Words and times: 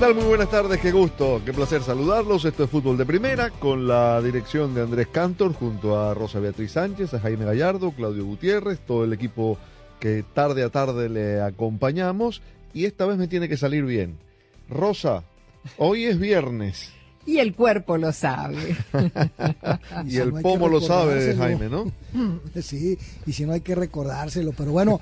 Tal? 0.00 0.14
Muy 0.14 0.24
buenas 0.24 0.50
tardes, 0.50 0.80
qué 0.80 0.92
gusto, 0.92 1.42
qué 1.44 1.52
placer 1.52 1.82
saludarlos. 1.82 2.46
Esto 2.46 2.64
es 2.64 2.70
Fútbol 2.70 2.96
de 2.96 3.04
Primera 3.04 3.50
con 3.50 3.86
la 3.86 4.22
dirección 4.22 4.74
de 4.74 4.80
Andrés 4.80 5.08
Cantor 5.08 5.52
junto 5.52 6.00
a 6.00 6.14
Rosa 6.14 6.40
Beatriz 6.40 6.72
Sánchez, 6.72 7.12
a 7.12 7.20
Jaime 7.20 7.44
Gallardo, 7.44 7.90
Claudio 7.92 8.24
Gutiérrez, 8.24 8.78
todo 8.78 9.04
el 9.04 9.12
equipo 9.12 9.58
que 9.98 10.24
tarde 10.32 10.64
a 10.64 10.70
tarde 10.70 11.10
le 11.10 11.42
acompañamos 11.42 12.40
y 12.72 12.86
esta 12.86 13.04
vez 13.04 13.18
me 13.18 13.28
tiene 13.28 13.46
que 13.46 13.58
salir 13.58 13.84
bien. 13.84 14.16
Rosa, 14.70 15.22
hoy 15.76 16.04
es 16.04 16.18
viernes 16.18 16.94
Y 17.26 17.36
el 17.36 17.54
cuerpo 17.54 17.98
lo 17.98 18.10
sabe. 18.10 18.74
y 20.06 20.12
si 20.12 20.16
el 20.16 20.32
no 20.32 20.40
pomo 20.40 20.68
lo 20.68 20.80
sabe. 20.80 21.36
Jaime, 21.36 21.68
¿no? 21.68 21.92
Sí, 22.62 22.96
y 23.26 23.34
si 23.34 23.44
no 23.44 23.52
hay 23.52 23.60
que 23.60 23.74
recordárselo, 23.74 24.52
pero 24.56 24.72
bueno, 24.72 24.98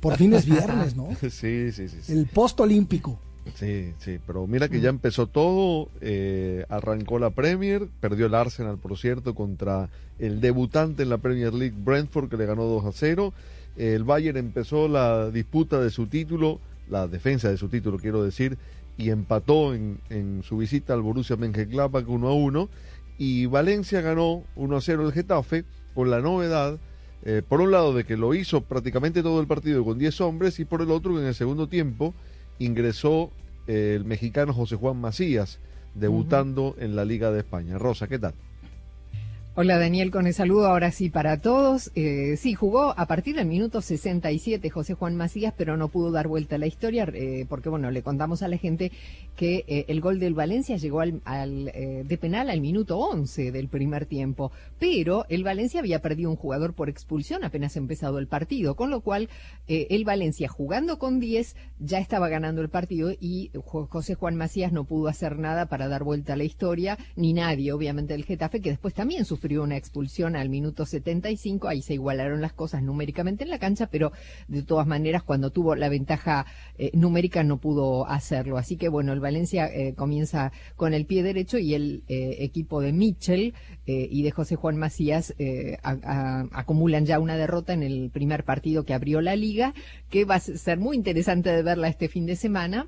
por 0.00 0.18
fin 0.18 0.34
es 0.34 0.44
viernes, 0.44 0.94
¿no? 0.94 1.08
Sí, 1.22 1.72
sí, 1.72 1.88
sí. 1.88 1.98
sí. 2.02 2.12
El 2.12 2.26
post 2.26 2.60
olímpico. 2.60 3.18
Sí, 3.54 3.92
sí, 3.98 4.18
pero 4.26 4.46
mira 4.46 4.68
que 4.68 4.80
ya 4.80 4.88
empezó 4.88 5.26
todo, 5.26 5.88
eh, 6.00 6.64
arrancó 6.68 7.18
la 7.18 7.30
Premier, 7.30 7.88
perdió 8.00 8.26
el 8.26 8.34
Arsenal, 8.34 8.78
por 8.78 8.96
cierto, 8.96 9.34
contra 9.34 9.90
el 10.18 10.40
debutante 10.40 11.02
en 11.02 11.08
la 11.08 11.18
Premier 11.18 11.52
League, 11.52 11.74
Brentford, 11.76 12.28
que 12.28 12.36
le 12.36 12.46
ganó 12.46 12.64
2 12.64 12.84
a 12.84 12.92
0. 12.92 13.32
El 13.76 14.04
Bayern 14.04 14.38
empezó 14.38 14.86
la 14.86 15.30
disputa 15.30 15.80
de 15.80 15.90
su 15.90 16.06
título, 16.06 16.60
la 16.88 17.08
defensa 17.08 17.50
de 17.50 17.56
su 17.56 17.68
título, 17.68 17.98
quiero 17.98 18.22
decir, 18.22 18.58
y 18.96 19.10
empató 19.10 19.74
en, 19.74 19.98
en 20.08 20.42
su 20.44 20.58
visita 20.58 20.94
al 20.94 21.02
Borussia 21.02 21.36
Mönchengladbach 21.36 22.08
1 22.08 22.28
a 22.28 22.34
1. 22.34 22.68
Y 23.18 23.46
Valencia 23.46 24.00
ganó 24.00 24.44
1 24.56 24.76
a 24.76 24.80
0 24.80 25.06
el 25.06 25.12
Getafe, 25.12 25.64
con 25.94 26.10
la 26.10 26.20
novedad, 26.20 26.78
eh, 27.24 27.42
por 27.46 27.60
un 27.60 27.70
lado, 27.70 27.92
de 27.94 28.04
que 28.04 28.16
lo 28.16 28.34
hizo 28.34 28.62
prácticamente 28.62 29.22
todo 29.22 29.40
el 29.40 29.46
partido 29.46 29.84
con 29.84 29.98
10 29.98 30.20
hombres, 30.20 30.58
y 30.60 30.64
por 30.64 30.82
el 30.82 30.90
otro, 30.90 31.14
que 31.14 31.20
en 31.20 31.26
el 31.26 31.34
segundo 31.34 31.68
tiempo 31.68 32.14
ingresó 32.64 33.30
eh, 33.66 33.94
el 33.96 34.04
mexicano 34.04 34.52
José 34.52 34.76
Juan 34.76 34.96
Macías, 34.96 35.58
debutando 35.94 36.74
en 36.78 36.96
la 36.96 37.04
Liga 37.04 37.30
de 37.30 37.40
España. 37.40 37.78
Rosa, 37.78 38.08
¿qué 38.08 38.18
tal? 38.18 38.34
Hola 39.54 39.76
Daniel, 39.78 40.10
con 40.10 40.26
el 40.26 40.32
saludo 40.32 40.66
ahora 40.66 40.90
sí 40.90 41.10
para 41.10 41.38
todos. 41.42 41.90
Eh, 41.94 42.38
sí, 42.38 42.54
jugó 42.54 42.94
a 42.98 43.04
partir 43.04 43.36
del 43.36 43.44
minuto 43.46 43.82
67 43.82 44.70
José 44.70 44.94
Juan 44.94 45.14
Macías, 45.14 45.52
pero 45.54 45.76
no 45.76 45.88
pudo 45.88 46.10
dar 46.10 46.26
vuelta 46.26 46.54
a 46.56 46.58
la 46.58 46.66
historia 46.66 47.06
eh, 47.12 47.44
porque, 47.50 47.68
bueno, 47.68 47.90
le 47.90 48.00
contamos 48.00 48.42
a 48.42 48.48
la 48.48 48.56
gente 48.56 48.92
que 49.36 49.66
eh, 49.68 49.84
el 49.88 50.00
gol 50.00 50.20
del 50.20 50.32
Valencia 50.32 50.78
llegó 50.78 51.02
al, 51.02 51.20
al, 51.26 51.66
de 51.66 52.18
penal 52.18 52.48
al 52.48 52.62
minuto 52.62 52.96
11 52.98 53.52
del 53.52 53.68
primer 53.68 54.06
tiempo, 54.06 54.52
pero 54.78 55.26
el 55.28 55.44
Valencia 55.44 55.80
había 55.80 56.00
perdido 56.00 56.30
un 56.30 56.36
jugador 56.36 56.72
por 56.72 56.88
expulsión 56.88 57.44
apenas 57.44 57.76
empezado 57.76 58.18
el 58.18 58.28
partido, 58.28 58.74
con 58.74 58.88
lo 58.90 59.02
cual 59.02 59.28
el 59.68 60.04
Valencia 60.06 60.48
jugando 60.48 60.98
con 60.98 61.20
10 61.20 61.56
ya 61.78 61.98
estaba 61.98 62.30
ganando 62.30 62.62
el 62.62 62.70
partido 62.70 63.12
y 63.20 63.50
Jo- 63.66 63.86
José 63.86 64.14
Juan 64.14 64.36
Macías 64.36 64.72
no 64.72 64.84
pudo 64.84 65.08
hacer 65.08 65.38
nada 65.38 65.66
para 65.66 65.88
dar 65.88 66.04
vuelta 66.04 66.32
a 66.32 66.36
la 66.36 66.44
historia, 66.44 66.96
ni 67.16 67.34
nadie, 67.34 67.72
obviamente, 67.72 68.14
del 68.14 68.24
Getafe, 68.24 68.60
que 68.62 68.70
después 68.70 68.94
también 68.94 69.26
sufrió 69.26 69.41
una 69.50 69.76
expulsión 69.76 70.36
al 70.36 70.48
minuto 70.48 70.86
75, 70.86 71.68
ahí 71.68 71.82
se 71.82 71.94
igualaron 71.94 72.40
las 72.40 72.52
cosas 72.52 72.82
numéricamente 72.82 73.44
en 73.44 73.50
la 73.50 73.58
cancha, 73.58 73.88
pero 73.88 74.12
de 74.48 74.62
todas 74.62 74.86
maneras 74.86 75.22
cuando 75.22 75.50
tuvo 75.50 75.74
la 75.74 75.88
ventaja 75.88 76.46
eh, 76.78 76.90
numérica 76.94 77.42
no 77.42 77.58
pudo 77.58 78.06
hacerlo. 78.06 78.56
Así 78.56 78.76
que 78.76 78.88
bueno, 78.88 79.12
el 79.12 79.20
Valencia 79.20 79.66
eh, 79.66 79.94
comienza 79.94 80.52
con 80.76 80.94
el 80.94 81.06
pie 81.06 81.22
derecho 81.22 81.58
y 81.58 81.74
el 81.74 82.04
eh, 82.08 82.36
equipo 82.40 82.80
de 82.80 82.92
Mitchell 82.92 83.54
y 83.84 84.22
de 84.22 84.30
José 84.30 84.54
Juan 84.54 84.76
Macías 84.76 85.34
acumulan 86.52 87.04
ya 87.04 87.18
una 87.18 87.36
derrota 87.36 87.72
en 87.72 87.82
el 87.82 88.10
primer 88.10 88.44
partido 88.44 88.84
que 88.84 88.94
abrió 88.94 89.20
la 89.20 89.34
liga, 89.34 89.74
que 90.08 90.24
va 90.24 90.36
a 90.36 90.40
ser 90.40 90.78
muy 90.78 90.96
interesante 90.96 91.50
de 91.50 91.62
verla 91.62 91.88
este 91.88 92.08
fin 92.08 92.24
de 92.24 92.36
semana 92.36 92.86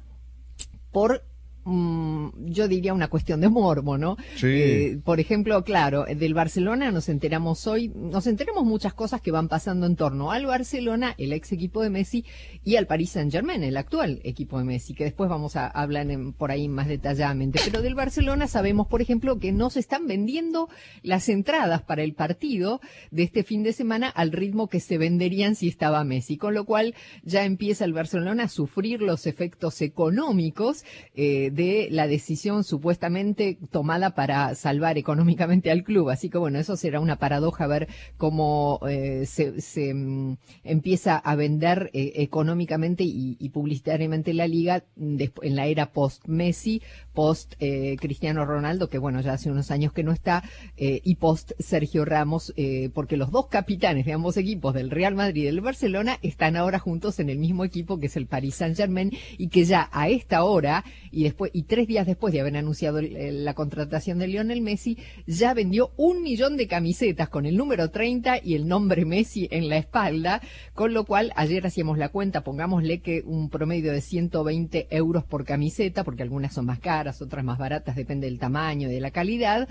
por 0.93 1.25
mm, 1.65 2.29
yo 2.47 2.69
diría 2.69 2.95
una 2.95 3.09
cuestión 3.09 3.41
de 3.41 3.49
morbo, 3.49 3.99
¿no? 3.99 4.17
Sí. 4.37 4.47
Eh, 4.47 4.99
por 5.05 5.21
ejemplo, 5.21 5.63
claro, 5.65 6.05
del 6.05 6.35
Barcelona 6.35 6.91
nos 6.91 7.09
enteramos 7.09 7.67
hoy, 7.67 7.89
nos 7.95 8.27
enteramos 8.27 8.65
muchas 8.65 8.95
cosas 8.95 9.21
que 9.21 9.31
van 9.31 9.49
pasando 9.49 9.87
en 9.87 9.97
torno 9.97 10.31
al 10.31 10.47
Barcelona, 10.47 11.15
el 11.19 11.33
ex 11.33 11.53
equipo 11.53 11.83
de 11.83 11.91
Messi, 11.91 12.25
y 12.65 12.77
al 12.77 12.87
Paris 12.87 13.11
Saint 13.11 13.33
Germain, 13.33 13.63
el 13.63 13.77
actual 13.77 14.21
equipo 14.25 14.59
de 14.59 14.65
Messi, 14.65 14.95
que 14.95 15.05
después 15.05 15.29
vamos 15.31 15.57
a 15.57 15.67
hablar 15.67 16.11
en- 16.11 16.33
por 16.33 16.51
ahí 16.51 16.69
más 16.69 16.89
detalladamente. 16.89 17.61
Pero 17.65 17.83
del 17.83 17.95
Barcelona 17.95 18.47
sabemos, 18.47 18.87
por 18.87 19.03
ejemplo, 19.03 19.39
que 19.39 19.53
no 19.53 19.71
se 19.71 19.81
están 19.81 20.07
vendiendo 20.07 20.69
las 21.03 21.29
entradas 21.29 21.83
para 21.83 22.03
el 22.03 22.15
partido 22.15 22.81
de 23.11 23.23
este 23.25 23.43
fin 23.43 23.63
de 23.63 23.73
semana 23.73 24.09
al 24.09 24.33
ritmo 24.33 24.69
que 24.69 24.81
se 24.81 24.99
venderían 24.99 25.55
si 25.55 25.69
estaba 25.69 26.05
Messi, 26.05 26.37
con 26.37 26.55
lo 26.55 26.65
cual 26.65 26.95
ya 27.23 27.45
empieza 27.45 27.85
el 27.85 27.93
Barcelona 27.93 28.45
a 28.45 28.49
sufrir 28.49 29.01
los 29.03 29.27
efectos 29.27 29.81
económicos 29.83 30.85
eh, 31.15 31.51
de 31.55 31.89
la 31.91 32.07
decisión 32.07 32.65
supuestamente 32.65 33.59
tomada 33.71 34.15
para 34.15 34.55
salvar 34.55 34.99
económicamente 34.99 35.71
al 35.71 35.85
club. 35.85 36.11
Así 36.11 36.31
que 36.31 36.39
bueno, 36.39 36.59
eso 36.59 36.77
será 36.77 37.01
una 37.01 37.17
paradoja 37.17 37.67
ver 37.67 37.89
cómo 38.17 38.81
eh, 38.89 39.27
se, 39.27 39.95
mm, 39.95 40.37
empieza 40.65 41.17
a 41.17 41.35
vender 41.37 41.91
eh, 41.93 42.13
económicamente 42.17 43.05
y, 43.05 43.37
y 43.39 43.49
publicitariamente 43.51 44.35
la 44.35 44.47
liga 44.47 44.85
en 44.97 45.57
la 45.57 45.67
era 45.67 45.93
post-Messi, 45.93 46.83
post-Cristiano 47.13 48.45
Ronaldo, 48.45 48.89
que 48.89 48.99
bueno, 48.99 49.21
ya 49.21 49.35
hace 49.35 49.51
unos 49.51 49.71
años 49.71 49.93
que 49.93 50.03
no 50.03 50.13
está, 50.13 50.43
eh, 50.77 51.01
y 51.05 51.17
post-Sergio 51.17 52.05
Ramos, 52.05 52.53
eh, 52.57 52.91
porque 52.93 53.17
los 53.17 53.31
dos 53.31 53.47
capitanes 53.47 54.07
de 54.07 54.13
ambos 54.13 54.37
equipos, 54.37 54.75
del 54.75 54.91
Real 54.91 55.15
Madrid 55.15 55.43
y 55.43 55.47
del 55.47 55.61
Barcelona, 55.61 56.19
están 56.23 56.57
ahora 56.57 56.79
juntos 56.79 57.21
en 57.21 57.31
el 57.31 57.39
mismo 57.39 57.65
equipo 57.65 57.99
que 57.99 58.07
es 58.07 58.17
el 58.17 58.27
Paris 58.27 58.57
Saint-Germain 58.57 59.13
y 59.39 59.49
que 59.49 59.65
ya 59.65 59.89
a 59.93 60.09
esta 60.09 60.45
hora 60.45 60.85
y 61.11 61.25
después 61.25 61.44
y 61.53 61.65
tres 61.65 61.87
días 61.87 62.07
después 62.07 62.33
de 62.33 62.41
haber 62.41 62.57
anunciado 62.57 63.01
la 63.03 63.55
contratación 63.55 64.19
de 64.19 64.29
Lionel 64.29 64.63
Messi, 64.63 64.99
ya 65.27 65.55
vendió 65.55 65.93
un 65.97 66.23
millón 66.23 66.57
de 66.57 66.67
camisetas 66.67 67.29
con 67.29 67.47
el 67.47 67.57
número 67.57 67.91
30 67.91 68.39
y 68.43 68.55
el 68.55 68.67
nombre 68.67 69.05
Messi 69.05 69.49
en 69.51 69.69
la 69.69 69.77
espalda, 69.77 70.41
con 70.75 70.95
lo 70.95 71.05
cual 71.05 71.33
ayer 71.37 71.67
hacíamos 71.67 71.99
la 71.99 72.09
cuenta, 72.09 72.43
pongámosle 72.43 73.01
que 73.01 73.23
un 73.25 73.51
promedio 73.51 73.93
de 73.93 74.01
120 74.01 74.89
euros 74.91 75.25
por 75.25 75.45
camiseta, 75.45 76.05
porque 76.05 76.23
algunas 76.23 76.55
son 76.55 76.67
más 76.67 76.81
caras, 76.81 77.23
otras 77.23 77.45
más 77.45 77.59
baratas, 77.59 77.97
depende 77.97 78.27
del 78.27 78.39
tamaño 78.39 78.89
y 78.89 78.95
de 78.95 79.01
la 79.01 79.11
calidad, 79.11 79.69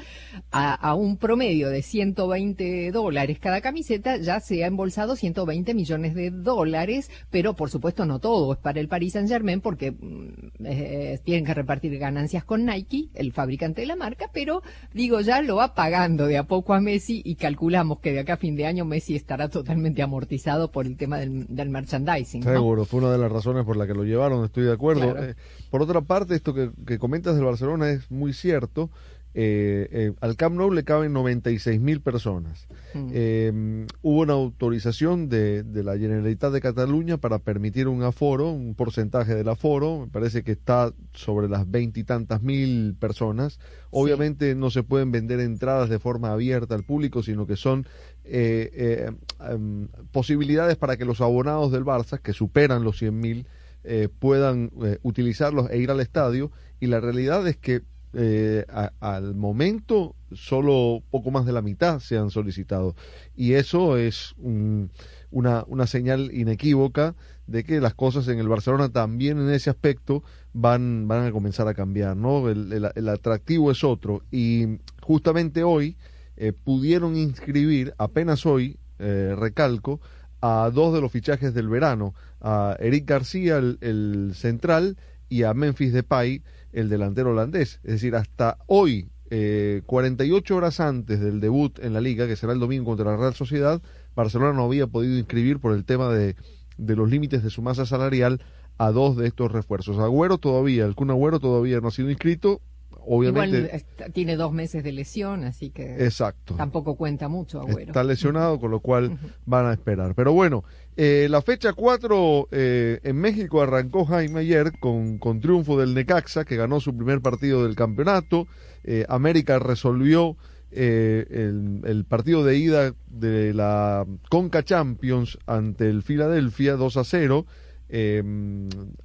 a, 0.51 0.73
a 0.73 0.95
un 0.95 1.17
promedio 1.17 1.69
de 1.69 1.81
120 1.81 2.91
dólares 2.91 3.39
cada 3.39 3.61
camiseta, 3.61 4.17
ya 4.17 4.39
se 4.39 4.63
ha 4.63 4.67
embolsado 4.67 5.15
120 5.15 5.73
millones 5.73 6.15
de 6.15 6.31
dólares, 6.31 7.09
pero 7.29 7.55
por 7.55 7.69
supuesto 7.69 8.05
no 8.05 8.19
todo 8.19 8.53
es 8.53 8.59
para 8.59 8.79
el 8.79 8.87
Paris 8.87 9.13
Saint 9.13 9.29
Germain 9.29 9.61
porque 9.61 9.91
mm, 9.91 10.65
eh, 10.65 11.19
tienen 11.23 11.45
que 11.45 11.53
repartir 11.63 11.97
ganancias 11.97 12.43
con 12.43 12.65
Nike, 12.65 13.09
el 13.13 13.33
fabricante 13.33 13.81
de 13.81 13.87
la 13.87 13.95
marca, 13.95 14.29
pero 14.33 14.61
digo 14.93 15.21
ya 15.21 15.41
lo 15.41 15.55
va 15.55 15.73
pagando 15.73 16.27
de 16.27 16.37
a 16.37 16.43
poco 16.43 16.73
a 16.73 16.79
Messi 16.79 17.21
y 17.25 17.35
calculamos 17.35 17.99
que 17.99 18.11
de 18.11 18.19
acá 18.19 18.33
a 18.33 18.37
fin 18.37 18.55
de 18.55 18.65
año 18.65 18.85
Messi 18.85 19.15
estará 19.15 19.49
totalmente 19.49 20.01
amortizado 20.01 20.71
por 20.71 20.85
el 20.85 20.97
tema 20.97 21.17
del, 21.17 21.45
del 21.47 21.69
merchandising. 21.69 22.41
¿no? 22.41 22.51
Seguro, 22.51 22.85
fue 22.85 22.99
una 22.99 23.11
de 23.11 23.17
las 23.17 23.31
razones 23.31 23.65
por 23.65 23.77
la 23.77 23.87
que 23.87 23.93
lo 23.93 24.03
llevaron, 24.03 24.45
estoy 24.45 24.63
de 24.65 24.73
acuerdo. 24.73 25.11
Claro. 25.13 25.23
Eh, 25.23 25.35
por 25.69 25.81
otra 25.81 26.01
parte, 26.01 26.35
esto 26.35 26.53
que, 26.53 26.71
que 26.85 26.99
comentas 26.99 27.35
del 27.35 27.45
Barcelona 27.45 27.89
es 27.91 28.11
muy 28.11 28.33
cierto. 28.33 28.89
Eh, 29.35 29.87
eh, 29.91 30.13
al 30.21 30.35
Camp 30.35 30.55
Nou 30.55 30.69
le 30.71 30.83
caben 30.83 31.13
96 31.13 31.81
mil 31.81 32.01
personas. 32.01 32.67
Mm. 32.93 33.09
Eh, 33.11 33.87
hubo 34.01 34.21
una 34.21 34.33
autorización 34.33 35.27
de, 35.27 35.63
de 35.63 35.83
la 35.83 35.97
Generalitat 35.97 36.53
de 36.53 36.61
Cataluña 36.61 37.17
para 37.17 37.39
permitir 37.39 37.87
un 37.87 38.03
aforo, 38.03 38.51
un 38.51 38.75
porcentaje 38.75 39.33
del 39.33 39.49
aforo, 39.49 40.01
me 40.01 40.07
parece 40.07 40.43
que 40.43 40.51
está 40.51 40.93
sobre 41.13 41.49
las 41.49 41.69
veintitantas 41.69 42.43
mil 42.43 42.95
personas. 42.99 43.59
Obviamente 43.89 44.55
no 44.55 44.69
se 44.69 44.83
pueden 44.83 45.11
vender 45.11 45.39
entradas 45.39 45.89
de 45.89 45.99
forma 45.99 46.31
abierta 46.31 46.75
al 46.75 46.83
público, 46.83 47.23
sino 47.23 47.47
que 47.47 47.55
son 47.55 47.87
eh, 48.25 48.71
eh, 48.73 49.11
em, 49.49 49.87
posibilidades 50.11 50.77
para 50.77 50.95
que 50.97 51.05
los 51.05 51.21
abonados 51.21 51.71
del 51.71 51.83
Barça, 51.83 52.19
que 52.19 52.33
superan 52.33 52.83
los 52.83 53.01
100.000, 53.01 53.45
eh, 53.83 54.07
puedan 54.17 54.71
utilizarlos 55.01 55.69
e 55.69 55.79
ir 55.79 55.91
al 55.91 55.99
estadio. 55.99 56.51
Y 56.79 56.87
la 56.87 56.99
realidad 56.99 57.47
es 57.47 57.57
que 57.57 57.81
eh, 58.13 58.65
a- 58.69 58.91
al 58.99 59.35
momento 59.35 60.15
solo 60.33 61.01
poco 61.11 61.31
más 61.31 61.45
de 61.45 61.53
la 61.53 61.61
mitad 61.61 61.99
se 61.99 62.17
han 62.17 62.29
solicitado. 62.29 62.95
Y 63.35 63.53
eso 63.53 63.97
es 63.97 64.33
un- 64.37 64.91
una, 65.31 65.63
una 65.67 65.87
señal 65.87 66.31
inequívoca 66.33 67.15
de 67.47 67.63
que 67.63 67.81
las 67.81 67.93
cosas 67.95 68.27
en 68.27 68.39
el 68.39 68.47
Barcelona 68.47 68.89
también 68.89 69.39
en 69.39 69.49
ese 69.49 69.69
aspecto 69.69 70.23
van, 70.53 71.07
van 71.07 71.25
a 71.25 71.31
comenzar 71.31 71.67
a 71.67 71.73
cambiar, 71.73 72.15
¿no? 72.15 72.49
El, 72.49 72.71
el- 72.95 73.09
atractivo 73.09 73.71
es 73.71 73.83
otro. 73.83 74.21
Y 74.31 74.79
justamente 75.01 75.63
hoy 75.63 75.97
eh, 76.37 76.53
pudieron 76.53 77.15
inscribir, 77.17 77.93
apenas 77.97 78.45
hoy, 78.45 78.77
eh, 78.99 79.35
recalco, 79.37 79.99
a 80.41 80.69
dos 80.73 80.93
de 80.93 81.01
los 81.01 81.11
fichajes 81.11 81.53
del 81.53 81.69
verano, 81.69 82.13
a 82.41 82.75
Eric 82.79 83.07
García, 83.07 83.57
el, 83.57 83.77
el 83.81 84.31
central, 84.35 84.97
y 85.29 85.43
a 85.43 85.53
Memphis 85.53 85.93
Depay, 85.93 86.43
el 86.73 86.89
delantero 86.89 87.31
holandés. 87.31 87.79
Es 87.83 87.93
decir, 87.93 88.15
hasta 88.15 88.57
hoy, 88.67 89.09
eh, 89.29 89.81
48 89.85 90.55
horas 90.55 90.79
antes 90.79 91.19
del 91.19 91.39
debut 91.39 91.79
en 91.79 91.93
la 91.93 92.01
liga, 92.01 92.27
que 92.27 92.35
será 92.35 92.53
el 92.53 92.59
domingo 92.59 92.85
contra 92.85 93.11
la 93.11 93.17
Real 93.17 93.33
Sociedad, 93.33 93.81
Barcelona 94.15 94.53
no 94.53 94.65
había 94.65 94.87
podido 94.87 95.17
inscribir 95.17 95.59
por 95.59 95.73
el 95.73 95.85
tema 95.85 96.09
de, 96.09 96.35
de 96.77 96.95
los 96.95 97.09
límites 97.09 97.43
de 97.43 97.49
su 97.49 97.61
masa 97.61 97.85
salarial 97.85 98.41
a 98.77 98.91
dos 98.91 99.15
de 99.15 99.27
estos 99.27 99.51
refuerzos. 99.51 99.97
Agüero 99.99 100.37
todavía, 100.37 100.85
el 100.85 100.95
Kun 100.95 101.11
Agüero 101.11 101.39
todavía 101.39 101.79
no 101.79 101.87
ha 101.87 101.91
sido 101.91 102.09
inscrito, 102.09 102.61
obviamente. 103.05 103.57
Igual 103.57 103.71
está- 103.75 104.09
tiene 104.09 104.35
dos 104.35 104.51
meses 104.53 104.83
de 104.83 104.91
lesión, 104.91 105.43
así 105.43 105.69
que 105.69 106.03
exacto. 106.05 106.55
tampoco 106.55 106.95
cuenta 106.95 107.27
mucho, 107.27 107.59
Agüero. 107.61 107.91
Está 107.91 108.03
lesionado, 108.03 108.59
con 108.59 108.71
lo 108.71 108.79
cual 108.79 109.17
van 109.45 109.65
a 109.67 109.73
esperar. 109.73 110.15
Pero 110.15 110.33
bueno, 110.33 110.63
eh, 110.95 111.27
la 111.29 111.41
fecha 111.41 111.73
4 111.73 112.47
eh, 112.51 112.99
en 113.03 113.15
México 113.17 113.61
arrancó 113.61 114.05
Jaime 114.05 114.41
ayer 114.41 114.71
con, 114.79 115.17
con 115.17 115.39
triunfo 115.41 115.79
del 115.79 115.93
Necaxa, 115.93 116.45
que 116.45 116.55
ganó 116.55 116.79
su 116.79 116.95
primer 116.95 117.21
partido 117.21 117.63
del 117.63 117.75
campeonato. 117.75 118.47
Eh, 118.83 119.05
América 119.09 119.59
resolvió 119.59 120.35
eh, 120.71 121.25
el, 121.29 121.81
el 121.85 122.03
partido 122.05 122.43
de 122.43 122.57
ida 122.57 122.93
de 123.07 123.53
la 123.53 124.05
Conca 124.29 124.63
Champions 124.63 125.37
ante 125.45 125.87
el 125.89 126.01
Filadelfia 126.03 126.73
2 126.75 126.97
a 126.97 127.03
0. 127.03 127.45
Eh, 127.89 128.23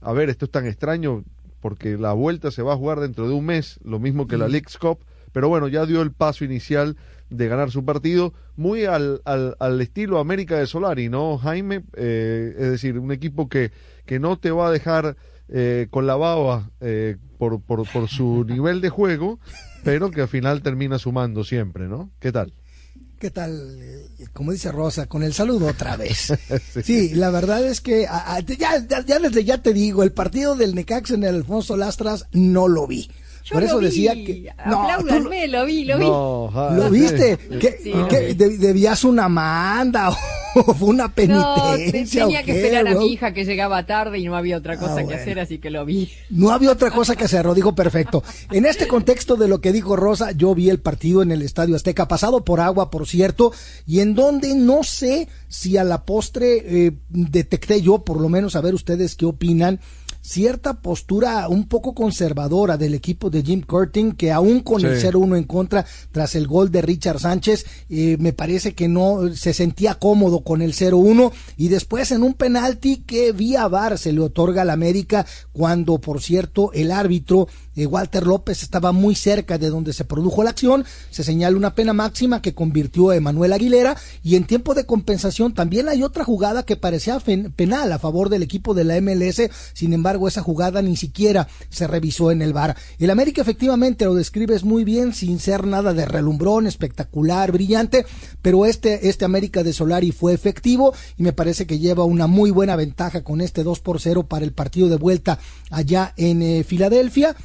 a 0.00 0.12
ver, 0.14 0.30
esto 0.30 0.46
es 0.46 0.50
tan 0.50 0.66
extraño 0.66 1.24
porque 1.60 1.96
la 1.96 2.12
vuelta 2.12 2.50
se 2.50 2.62
va 2.62 2.74
a 2.74 2.76
jugar 2.76 3.00
dentro 3.00 3.28
de 3.28 3.34
un 3.34 3.46
mes, 3.46 3.78
lo 3.84 3.98
mismo 3.98 4.26
que 4.26 4.36
la 4.36 4.48
League's 4.48 4.78
Cup, 4.78 5.00
pero 5.32 5.48
bueno, 5.48 5.68
ya 5.68 5.86
dio 5.86 6.02
el 6.02 6.12
paso 6.12 6.44
inicial 6.44 6.96
de 7.30 7.48
ganar 7.48 7.70
su 7.70 7.84
partido, 7.84 8.32
muy 8.56 8.84
al, 8.84 9.20
al, 9.24 9.56
al 9.58 9.80
estilo 9.80 10.18
América 10.18 10.58
de 10.58 10.66
Solari, 10.66 11.08
¿no, 11.08 11.38
Jaime? 11.38 11.84
Eh, 11.94 12.54
es 12.58 12.70
decir, 12.70 12.98
un 12.98 13.12
equipo 13.12 13.48
que, 13.48 13.70
que 14.06 14.18
no 14.18 14.38
te 14.38 14.50
va 14.50 14.68
a 14.68 14.72
dejar 14.72 15.16
eh, 15.48 15.88
con 15.90 16.06
la 16.06 16.16
baba 16.16 16.70
eh, 16.80 17.16
por, 17.38 17.60
por, 17.60 17.90
por 17.90 18.08
su 18.08 18.44
nivel 18.48 18.80
de 18.80 18.88
juego, 18.88 19.38
pero 19.84 20.10
que 20.10 20.22
al 20.22 20.28
final 20.28 20.62
termina 20.62 20.98
sumando 20.98 21.44
siempre, 21.44 21.88
¿no? 21.88 22.10
¿Qué 22.18 22.32
tal? 22.32 22.52
¿Qué 23.18 23.30
tal? 23.30 23.78
Eh, 23.80 24.06
Como 24.32 24.52
dice 24.52 24.70
Rosa, 24.70 25.06
con 25.06 25.22
el 25.24 25.34
saludo 25.34 25.66
otra 25.66 25.96
vez. 25.96 26.32
Sí, 26.84 27.10
la 27.14 27.30
verdad 27.30 27.64
es 27.66 27.80
que 27.80 28.06
a- 28.06 28.34
a- 28.36 28.40
ya, 28.40 28.86
ya, 28.86 29.04
ya 29.04 29.18
desde 29.18 29.44
ya 29.44 29.58
te 29.60 29.72
digo, 29.72 30.02
el 30.02 30.12
partido 30.12 30.54
del 30.54 30.74
Necaxa 30.74 31.14
en 31.14 31.24
el 31.24 31.34
Alfonso 31.36 31.76
Lastras 31.76 32.26
no 32.32 32.68
lo 32.68 32.86
vi. 32.86 33.10
Yo 33.48 33.54
Por 33.54 33.62
lo 33.62 33.66
eso 33.68 33.78
vi, 33.78 33.84
decía 33.86 34.12
que... 34.14 34.52
No, 34.66 34.82
apláudanme, 34.82 35.48
lo 35.48 35.64
vi, 35.64 35.84
lo 35.84 35.98
vi. 35.98 36.04
No, 36.06 36.50
Jaime. 36.52 36.76
¿Lo 36.84 36.90
viste? 36.90 37.38
¿Qué, 37.60 37.78
Sí, 37.82 38.34
de- 38.34 38.58
¿Debías 38.58 39.04
una 39.04 39.28
manda 39.28 40.10
o 40.54 40.74
fue 40.74 40.88
una 40.88 41.04
No, 41.04 41.12
te- 41.12 41.22
penitencia? 41.26 42.24
tenía 42.24 42.40
o 42.40 42.44
que 42.44 42.52
esperar 42.52 42.88
a 42.88 42.94
mi 42.98 43.06
hija 43.12 43.32
que 43.32 43.44
llegaba 43.44 43.86
tarde 43.86 44.18
y 44.18 44.24
no 44.26 44.36
había 44.36 44.56
otra 44.58 44.76
cosa 44.76 44.92
Ah, 44.94 44.96
que 44.98 45.04
bueno. 45.04 45.20
hacer, 45.20 45.38
así 45.40 45.58
que 45.58 45.70
lo 45.70 45.84
vi. 45.86 46.10
No 46.30 46.50
había 46.50 46.70
otra 46.72 46.90
cosa 46.90 47.16
que 47.16 47.24
hacer, 47.24 47.46
lo 47.46 47.54
dijo 47.54 47.74
perfecto. 47.74 48.22
En 48.50 48.66
este 48.66 48.86
contexto 48.86 49.36
de 49.36 49.48
lo 49.48 49.60
que 49.62 49.72
dijo 49.72 49.96
Rosa, 49.96 50.32
yo 50.32 50.54
vi 50.54 50.68
el 50.68 50.80
partido 50.80 51.22
en 51.22 51.32
el 51.32 51.40
Estadio 51.42 51.74
Azteca, 51.76 52.06
pasado 52.08 52.44
por 52.44 52.60
agua, 52.60 52.90
por 52.90 53.06
cierto, 53.08 53.52
y 53.86 54.00
en 54.00 54.14
donde 54.14 54.54
no 54.54 54.82
sé 54.82 55.28
si 55.48 55.76
a 55.78 55.84
la 55.84 56.04
postre 56.04 56.86
eh, 56.86 56.92
detecté 57.08 57.80
yo, 57.80 58.00
por 58.04 58.20
lo 58.20 58.28
menos 58.28 58.56
a 58.56 58.60
ver 58.60 58.74
ustedes 58.74 59.14
qué 59.16 59.24
opinan, 59.26 59.80
cierta 60.20 60.74
postura 60.80 61.48
un 61.48 61.68
poco 61.68 61.94
conservadora 61.94 62.76
del 62.76 62.94
equipo 62.94 63.30
de 63.30 63.42
Jim 63.42 63.62
Curtin, 63.62 64.12
que 64.12 64.32
aún 64.32 64.60
con 64.60 64.84
el 64.84 65.00
Sí. 65.00 65.06
0-1 65.06 65.36
en 65.36 65.44
contra, 65.44 65.86
tras 66.12 66.34
el 66.34 66.46
gol 66.46 66.70
de 66.70 66.82
Richard 66.82 67.20
Sánchez, 67.20 67.64
eh, 67.88 68.16
me 68.18 68.32
parece 68.32 68.74
que 68.74 68.88
no 68.88 69.34
se 69.34 69.54
sentía 69.54 69.94
cómodo 69.94 70.40
con 70.40 70.60
el 70.62 70.74
0-1 70.74 71.32
y 71.56 71.68
después 71.68 72.10
en 72.12 72.22
un 72.22 72.34
penalti 72.34 72.98
que 72.98 73.32
vía 73.32 73.68
VAR 73.68 73.98
se 73.98 74.12
le 74.12 74.20
otorga 74.20 74.62
al 74.62 74.70
América 74.70 75.26
cuando, 75.52 75.98
por 75.98 76.20
cierto, 76.20 76.72
el 76.72 76.90
árbitro 76.90 77.48
Walter 77.86 78.26
López 78.26 78.62
estaba 78.62 78.92
muy 78.92 79.14
cerca 79.14 79.58
de 79.58 79.70
donde 79.70 79.92
se 79.92 80.04
produjo 80.04 80.42
la 80.42 80.50
acción, 80.50 80.84
se 81.10 81.24
señala 81.24 81.56
una 81.56 81.74
pena 81.74 81.92
máxima 81.92 82.42
que 82.42 82.54
convirtió 82.54 83.10
a 83.10 83.16
Emanuel 83.16 83.52
Aguilera 83.52 83.96
y 84.22 84.36
en 84.36 84.44
tiempo 84.44 84.74
de 84.74 84.86
compensación 84.86 85.54
también 85.54 85.88
hay 85.88 86.02
otra 86.02 86.24
jugada 86.24 86.64
que 86.64 86.76
parecía 86.76 87.18
penal 87.56 87.92
a 87.92 87.98
favor 87.98 88.28
del 88.28 88.42
equipo 88.42 88.74
de 88.74 88.84
la 88.84 89.00
MLS, 89.00 89.42
sin 89.72 89.92
embargo 89.92 90.28
esa 90.28 90.42
jugada 90.42 90.82
ni 90.82 90.96
siquiera 90.96 91.48
se 91.70 91.86
revisó 91.86 92.30
en 92.30 92.42
el 92.42 92.52
VAR. 92.52 92.76
El 92.98 93.10
América 93.10 93.42
efectivamente 93.42 94.04
lo 94.04 94.14
describes 94.14 94.64
muy 94.64 94.84
bien 94.84 95.14
sin 95.14 95.38
ser 95.38 95.66
nada 95.66 95.92
de 95.94 96.04
relumbrón, 96.04 96.66
espectacular, 96.66 97.52
brillante, 97.52 98.06
pero 98.42 98.66
este, 98.66 99.08
este 99.08 99.24
América 99.24 99.62
de 99.62 99.72
Solari 99.72 100.12
fue 100.12 100.34
efectivo 100.34 100.94
y 101.16 101.22
me 101.22 101.32
parece 101.32 101.66
que 101.66 101.78
lleva 101.78 102.04
una 102.04 102.26
muy 102.26 102.50
buena 102.50 102.76
ventaja 102.76 103.22
con 103.22 103.40
este 103.40 103.62
2 103.62 103.80
por 103.80 104.00
0 104.00 104.26
para 104.26 104.44
el 104.44 104.52
partido 104.52 104.88
de 104.88 104.96
vuelta 104.96 105.38
allá 105.70 106.14
en 106.16 106.42
eh, 106.42 106.64
Filadelfia. 106.64 107.36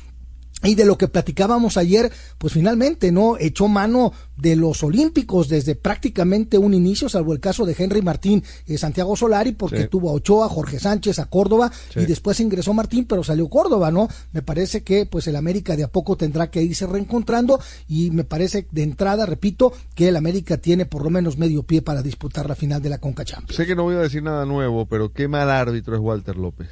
Y 0.63 0.75
de 0.75 0.85
lo 0.85 0.97
que 0.97 1.07
platicábamos 1.07 1.77
ayer, 1.77 2.11
pues 2.37 2.53
finalmente 2.53 3.11
no 3.11 3.37
echó 3.37 3.67
mano 3.67 4.13
de 4.37 4.55
los 4.55 4.81
olímpicos 4.83 5.47
desde 5.49 5.75
prácticamente 5.75 6.57
un 6.57 6.73
inicio, 6.73 7.07
salvo 7.09 7.33
el 7.33 7.39
caso 7.39 7.65
de 7.65 7.75
Henry 7.77 8.01
Martín 8.01 8.43
y 8.65 8.77
Santiago 8.77 9.15
Solari, 9.15 9.51
porque 9.51 9.83
Sí. 9.83 9.87
tuvo 9.89 10.09
a 10.09 10.13
Ochoa, 10.13 10.49
Jorge 10.49 10.79
Sánchez, 10.79 11.19
a 11.19 11.25
Córdoba, 11.25 11.71
Sí. 11.93 11.99
y 12.01 12.05
después 12.05 12.39
ingresó 12.39 12.73
Martín, 12.73 13.05
pero 13.05 13.23
salió 13.23 13.47
Córdoba, 13.49 13.91
¿no? 13.91 14.07
Me 14.31 14.41
parece 14.41 14.83
que 14.83 15.05
pues 15.05 15.27
el 15.27 15.35
América 15.35 15.75
de 15.75 15.83
a 15.83 15.87
poco 15.87 16.15
tendrá 16.17 16.49
que 16.49 16.63
irse 16.63 16.87
reencontrando, 16.87 17.59
y 17.87 18.11
me 18.11 18.23
parece 18.23 18.67
de 18.71 18.83
entrada, 18.83 19.25
repito, 19.25 19.73
que 19.95 20.07
el 20.07 20.15
América 20.15 20.57
tiene 20.57 20.85
por 20.85 21.03
lo 21.03 21.09
menos 21.09 21.37
medio 21.37 21.63
pie 21.63 21.81
para 21.81 22.01
disputar 22.01 22.47
la 22.47 22.55
final 22.55 22.81
de 22.81 22.89
la 22.89 22.97
Conca 22.99 23.23
Champions. 23.25 23.55
Sé 23.55 23.65
que 23.65 23.75
no 23.75 23.83
voy 23.83 23.95
a 23.95 23.99
decir 23.99 24.23
nada 24.23 24.45
nuevo, 24.45 24.85
pero 24.87 25.11
qué 25.13 25.27
mal 25.27 25.49
árbitro 25.49 25.95
es 25.95 26.01
Walter 26.01 26.35
López. 26.37 26.67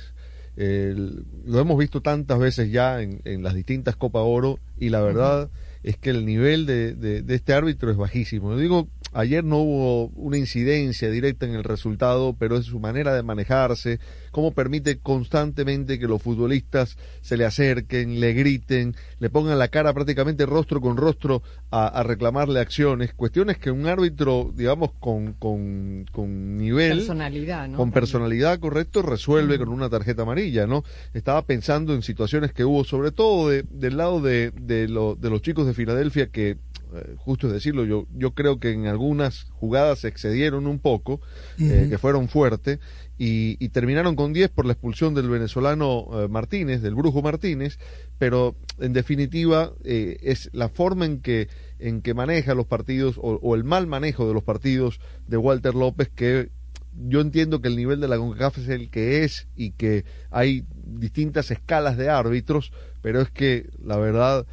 El- 0.55 1.24
lo 1.46 1.60
hemos 1.60 1.77
visto 1.77 2.01
tantas 2.01 2.39
veces 2.39 2.72
ya 2.72 3.01
en, 3.01 3.22
en 3.25 3.43
las 3.43 3.53
distintas 3.53 3.96
Copa 3.96 4.20
Oro 4.22 4.60
y 4.77 4.89
la 4.89 5.01
verdad 5.01 5.50
es 5.84 5.98
que 5.98 6.10
el 6.12 6.25
nivel 6.25 6.65
de, 6.65 6.93
de- 6.93 7.22
de 7.22 7.36
este 7.36 7.53
árbitro 7.53 7.89
es 7.91 7.98
bajísimo. 7.98 8.51
Yo 8.51 8.58
digo, 8.58 8.88
ayer 9.13 9.44
no 9.44 9.58
hubo 9.58 10.08
una 10.15 10.38
incidencia 10.38 11.10
directa 11.10 11.46
en 11.46 11.53
el 11.56 11.63
resultado, 11.63 12.36
pero 12.38 12.58
es 12.58 12.65
su 12.65 12.80
manera 12.80 13.13
de 13.13 13.24
manejarse, 13.24 14.00
cómo 14.32 14.51
permite 14.51 14.98
constantemente 15.00 16.00
que 16.00 16.08
los 16.08 16.22
futbolistas 16.22 16.98
se 17.22 17.38
le 17.38 17.46
acerquen, 17.46 18.20
le 18.20 18.34
griten, 18.34 18.96
le 19.20 19.30
pongan 19.30 19.58
la 19.60 19.68
cara 19.70 19.94
prácticamente 19.94 20.46
rostro 20.46 20.82
con 20.82 20.98
rostro 20.98 21.41
a, 21.70 21.88
a 21.88 22.03
reclamarle 22.03 22.60
acciones, 22.60 23.13
cuestiones 23.13 23.58
que 23.58 23.72
un 23.72 23.86
árbitro, 23.88 24.51
digamos, 24.56 24.91
con, 25.00 25.34
con, 25.34 26.06
con 26.12 26.58
nivel 26.58 26.98
Personalidad, 26.98 27.68
¿no? 27.68 27.77
con 27.77 27.91
personalidad 27.91 28.60
correcto 28.60 29.01
resuelve 29.01 29.58
con 29.58 29.70
una 29.70 29.89
tarjeta 29.89 30.24
amarilla, 30.24 30.68
¿no? 30.68 30.84
Estaba 31.13 31.41
pensando 31.46 31.94
en 31.94 32.01
situaciones 32.01 32.53
que 32.53 32.65
hubo, 32.65 32.84
sobre 32.84 33.12
todo 33.12 33.50
de- 33.50 33.63
del 33.70 33.98
lado 33.98 34.22
de, 34.22 34.51
de, 34.51 34.88
lo- 34.88 35.15
de 35.15 35.30
los 35.30 35.41
chicos 35.41 35.65
de 35.68 35.74
Filadelfia, 35.74 36.27
que, 36.27 36.58
eh, 36.93 37.15
justo 37.17 37.48
es 37.48 37.53
decirlo, 37.53 37.86
yo, 37.86 38.07
yo 38.13 38.31
creo 38.33 38.60
que 38.60 38.71
en 38.71 38.88
algunas 38.88 39.45
jugadas 39.51 40.00
se 40.00 40.07
excedieron 40.07 40.67
un 40.67 40.79
poco, 40.79 41.21
eh, 41.60 41.88
que 41.89 41.98
fueron 41.98 42.27
fuertes, 42.27 42.79
y, 43.17 43.55
y 43.63 43.69
terminaron 43.69 44.15
con 44.15 44.33
10 44.33 44.50
por 44.50 44.65
la 44.65 44.74
expulsión 44.74 45.13
del 45.13 45.29
venezolano 45.29 46.07
eh, 46.13 46.27
Martínez, 46.27 46.81
del 46.81 46.95
Brujo 46.95 47.21
Martínez, 47.21 47.77
pero 48.17 48.55
en 48.79 48.93
definitiva 48.93 49.74
eh, 49.83 50.17
es 50.21 50.50
la 50.53 50.69
forma 50.69 51.05
en 51.05 51.21
que 51.21 51.48
en 51.77 52.01
que 52.01 52.13
maneja 52.13 52.53
los 52.53 52.67
partidos 52.67 53.17
o, 53.17 53.39
o 53.41 53.55
el 53.55 53.63
mal 53.63 53.88
manejo 53.88 54.27
de 54.27 54.33
los 54.33 54.43
partidos 54.43 55.00
de 55.27 55.38
Walter 55.38 55.75
López 55.75 56.10
que 56.10 56.50
yo 56.95 57.21
entiendo 57.21 57.62
que 57.62 57.67
el 57.67 57.75
nivel 57.75 58.01
de 58.01 58.07
la 58.07 58.17
CONCACAF 58.17 58.60
es 58.60 58.69
el 58.69 58.89
que 58.89 59.24
es 59.24 59.48
y 59.55 59.71
que 59.71 60.03
hay 60.29 60.65
distintas 60.74 61.51
escalas 61.51 61.98
de 61.98 62.10
árbitros, 62.10 62.71
pero 63.01 63.21
es 63.21 63.29
que 63.29 63.69
la 63.83 63.98
verdad 63.98 64.45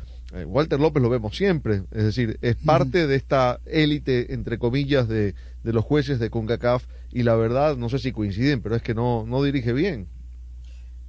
Walter 0.47 0.79
López 0.79 1.03
lo 1.03 1.09
vemos 1.09 1.37
siempre, 1.37 1.85
es 1.91 2.05
decir, 2.05 2.39
es 2.43 2.57
parte 2.57 3.07
de 3.07 3.17
esta 3.17 3.61
élite 3.65 4.35
entre 4.35 4.59
comillas 4.59 5.09
de, 5.09 5.35
de 5.65 5.73
los 5.73 5.85
jueces 5.85 6.19
de 6.19 6.29
CONCACAF 6.29 6.85
y 7.13 7.23
la 7.23 7.35
verdad 7.35 7.77
no 7.77 7.89
sé 7.89 7.99
si 7.99 8.13
coinciden, 8.13 8.61
pero 8.61 8.77
es 8.77 8.83
que 8.83 8.95
no 8.95 9.25
no 9.27 9.43
dirige 9.43 9.73
bien. 9.73 10.09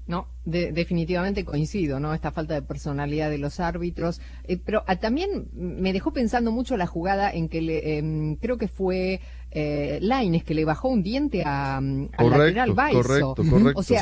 No, 0.10 0.28
definitivamente 0.44 1.46
coincido, 1.46 2.00
¿no? 2.00 2.16
Esta 2.16 2.32
falta 2.32 2.56
de 2.56 2.64
personalidad 2.64 3.30
de 3.30 3.38
los 3.38 3.60
árbitros. 3.60 4.20
Eh, 4.46 4.58
pero 4.58 4.84
ah, 4.88 4.96
también 4.96 5.50
me 5.54 5.94
dejó 5.94 6.12
pensando 6.12 6.52
mucho 6.52 6.78
la 6.78 6.88
jugada 6.88 7.30
en 7.30 7.48
que 7.48 7.62
le, 7.62 8.00
em, 8.00 8.36
creo 8.38 8.58
que 8.58 8.68
fue 8.68 9.22
eh, 9.52 10.00
Laines 10.02 10.44
que 10.44 10.54
le 10.54 10.66
bajó 10.66 10.90
un 10.90 11.04
diente 11.04 11.44
a, 11.44 11.78
al 11.78 12.12
lateral 12.18 12.76
Correcto, 12.76 13.36
correcto. 13.36 13.80
O 13.80 13.84
sea, 13.84 14.02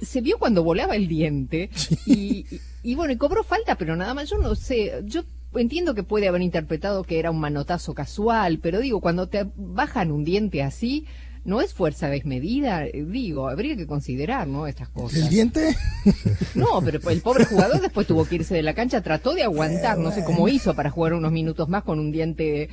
se 0.00 0.20
vio 0.20 0.38
cuando 0.38 0.62
volaba 0.62 0.96
el 0.96 1.08
diente 1.08 1.70
y, 2.06 2.46
y, 2.82 2.94
bueno, 2.94 3.12
y 3.12 3.16
cobró 3.16 3.44
falta, 3.44 3.76
pero 3.76 3.96
nada 3.96 4.14
más, 4.14 4.30
yo 4.30 4.38
no 4.38 4.54
sé, 4.54 5.02
yo 5.04 5.24
entiendo 5.54 5.94
que 5.94 6.02
puede 6.02 6.28
haber 6.28 6.42
interpretado 6.42 7.04
que 7.04 7.18
era 7.18 7.30
un 7.30 7.40
manotazo 7.40 7.94
casual, 7.94 8.58
pero 8.62 8.80
digo, 8.80 9.00
cuando 9.00 9.28
te 9.28 9.46
bajan 9.56 10.10
un 10.10 10.24
diente 10.24 10.62
así, 10.62 11.06
no 11.44 11.60
es 11.60 11.72
fuerza 11.72 12.08
desmedida, 12.08 12.84
digo, 12.92 13.48
habría 13.48 13.76
que 13.76 13.86
considerar, 13.86 14.46
¿no? 14.46 14.66
Estas 14.66 14.88
cosas. 14.88 15.20
¿El 15.20 15.28
diente? 15.28 15.76
No, 16.54 16.82
pero 16.84 17.00
el 17.10 17.20
pobre 17.22 17.44
jugador 17.44 17.80
después 17.80 18.06
tuvo 18.06 18.24
que 18.24 18.36
irse 18.36 18.54
de 18.54 18.62
la 18.62 18.74
cancha, 18.74 19.02
trató 19.02 19.34
de 19.34 19.44
aguantar, 19.44 19.98
no 19.98 20.12
sé 20.12 20.24
cómo 20.24 20.48
hizo 20.48 20.74
para 20.74 20.90
jugar 20.90 21.14
unos 21.14 21.32
minutos 21.32 21.68
más 21.68 21.84
con 21.84 21.98
un 21.98 22.12
diente 22.12 22.62
eh, 22.62 22.68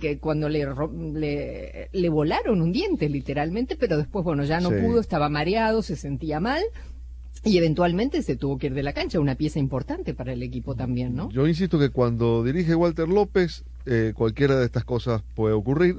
que 0.00 0.18
cuando 0.18 0.48
le, 0.48 0.66
le, 1.14 1.88
le 1.92 2.08
volaron 2.08 2.60
un 2.60 2.72
diente 2.72 3.08
literalmente, 3.08 3.76
pero 3.76 3.96
después, 3.96 4.24
bueno, 4.24 4.44
ya 4.44 4.60
no 4.60 4.70
pudo, 4.70 5.00
estaba 5.00 5.28
mareado, 5.28 5.82
se 5.82 5.96
sentía 5.96 6.40
mal. 6.40 6.62
Y 7.44 7.58
eventualmente 7.58 8.22
se 8.22 8.34
tuvo 8.34 8.58
que 8.58 8.68
ir 8.68 8.74
de 8.74 8.82
la 8.82 8.92
cancha, 8.92 9.20
una 9.20 9.36
pieza 9.36 9.58
importante 9.58 10.14
para 10.14 10.32
el 10.32 10.42
equipo 10.42 10.74
también, 10.74 11.14
¿no? 11.14 11.30
Yo 11.30 11.46
insisto 11.46 11.78
que 11.78 11.90
cuando 11.90 12.42
dirige 12.42 12.74
Walter 12.74 13.08
López, 13.08 13.64
eh, 13.84 14.12
cualquiera 14.16 14.58
de 14.58 14.64
estas 14.64 14.84
cosas 14.84 15.22
puede 15.34 15.54
ocurrir 15.54 15.96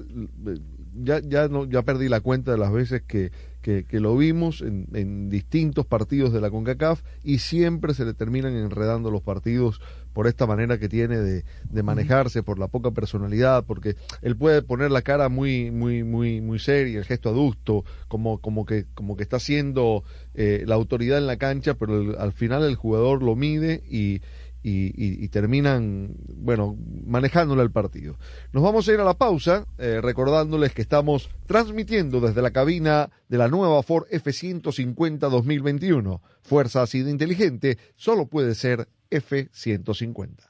ya, 1.04 1.20
ya, 1.20 1.48
no, 1.48 1.66
ya 1.66 1.84
perdí 1.84 2.10
la 2.10 2.22
cuenta 2.22 2.52
de 2.52 2.58
las 2.58 2.72
veces 2.72 3.02
que, 3.02 3.32
que, 3.62 3.86
lo 4.00 4.16
vimos 4.16 4.62
en, 4.62 4.88
en, 4.94 5.30
distintos 5.30 5.86
partidos 5.86 6.32
de 6.32 6.42
la 6.42 6.50
CONCACAF 6.50 7.02
y 7.24 7.40
siempre 7.40 7.94
se 7.94 8.06
le 8.06 8.14
terminan 8.14 8.56
enredando 8.56 9.12
los 9.12 9.22
partidos 9.22 9.82
por 10.18 10.26
esta 10.26 10.48
manera 10.48 10.80
que 10.80 10.90
tiene 10.90 11.18
de, 11.18 11.46
de, 11.70 11.84
manejarse, 11.84 12.42
por 12.42 12.58
la 12.58 12.70
poca 12.70 12.90
personalidad, 12.90 13.66
porque 13.66 13.98
él 14.24 14.36
puede 14.36 14.64
poner 14.64 14.90
la 14.90 15.04
cara 15.04 15.30
muy, 15.30 15.70
muy, 15.70 16.04
muy, 16.04 16.42
muy 16.42 16.58
seria, 16.58 16.98
el 16.98 17.06
gesto 17.06 17.30
adusto, 17.30 17.86
como, 18.08 18.40
como 18.40 18.66
que, 18.66 18.88
como 18.96 19.16
que 19.16 19.22
está 19.22 19.38
haciendo 19.38 20.04
eh, 20.34 20.64
la 20.66 20.74
autoridad 20.74 21.20
en 21.20 21.28
la 21.28 21.38
cancha, 21.38 21.76
pero 21.76 22.20
al 22.20 22.34
final 22.34 22.64
el 22.64 22.74
jugador 22.74 23.22
lo 23.22 23.36
mide 23.36 23.84
y, 23.88 24.22
y, 24.64 25.28
terminan, 25.30 26.16
bueno, 26.36 26.78
manejándole 27.06 27.64
el 27.64 27.72
partido. 27.72 28.18
Nos 28.52 28.64
vamos 28.64 28.88
a 28.88 28.94
ir 28.94 29.00
a 29.00 29.04
la 29.04 29.18
pausa, 29.18 29.66
eh, 29.78 30.00
recordándoles 30.02 30.74
que 30.74 30.82
estamos 30.82 31.30
transmitiendo 31.46 32.20
desde 32.20 32.42
la 32.42 32.52
cabina 32.52 33.10
de 33.30 33.38
la 33.38 33.48
nueva 33.48 33.82
Ford 33.84 34.06
F-150 34.10 35.30
2021. 35.30 36.22
Fuerza 36.42 36.82
así 36.82 37.02
de 37.02 37.12
inteligente 37.12 37.78
solo 37.96 38.28
puede 38.28 38.56
ser 38.56 38.88
F-150. 39.10 40.50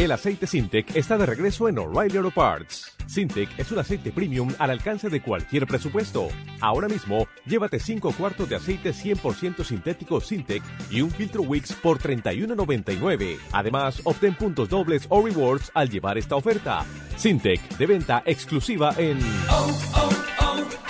El 0.00 0.12
aceite 0.12 0.46
Sintec 0.46 0.96
está 0.96 1.18
de 1.18 1.26
regreso 1.26 1.68
en 1.68 1.78
O'Reilly 1.78 2.16
Auto 2.16 2.30
Parts. 2.30 2.96
Sintec 3.06 3.50
es 3.58 3.70
un 3.70 3.80
aceite 3.80 4.10
premium 4.10 4.48
al 4.58 4.70
alcance 4.70 5.10
de 5.10 5.20
cualquier 5.20 5.66
presupuesto. 5.66 6.28
Ahora 6.62 6.88
mismo, 6.88 7.28
llévate 7.44 7.78
5 7.78 8.12
cuartos 8.12 8.48
de 8.48 8.56
aceite 8.56 8.94
100% 8.94 9.62
sintético 9.62 10.22
Sintec 10.22 10.62
y 10.90 11.02
un 11.02 11.10
filtro 11.10 11.42
Wix 11.42 11.74
por 11.74 11.98
$31.99. 11.98 13.38
Además, 13.52 14.00
obtén 14.04 14.34
puntos 14.36 14.70
dobles 14.70 15.04
o 15.10 15.22
rewards 15.22 15.70
al 15.74 15.90
llevar 15.90 16.16
esta 16.16 16.34
oferta. 16.34 16.86
Sintec, 17.18 17.60
de 17.76 17.86
venta 17.86 18.22
exclusiva 18.24 18.94
en... 18.96 19.18
Oh, 19.50 19.78
oh, 19.96 20.10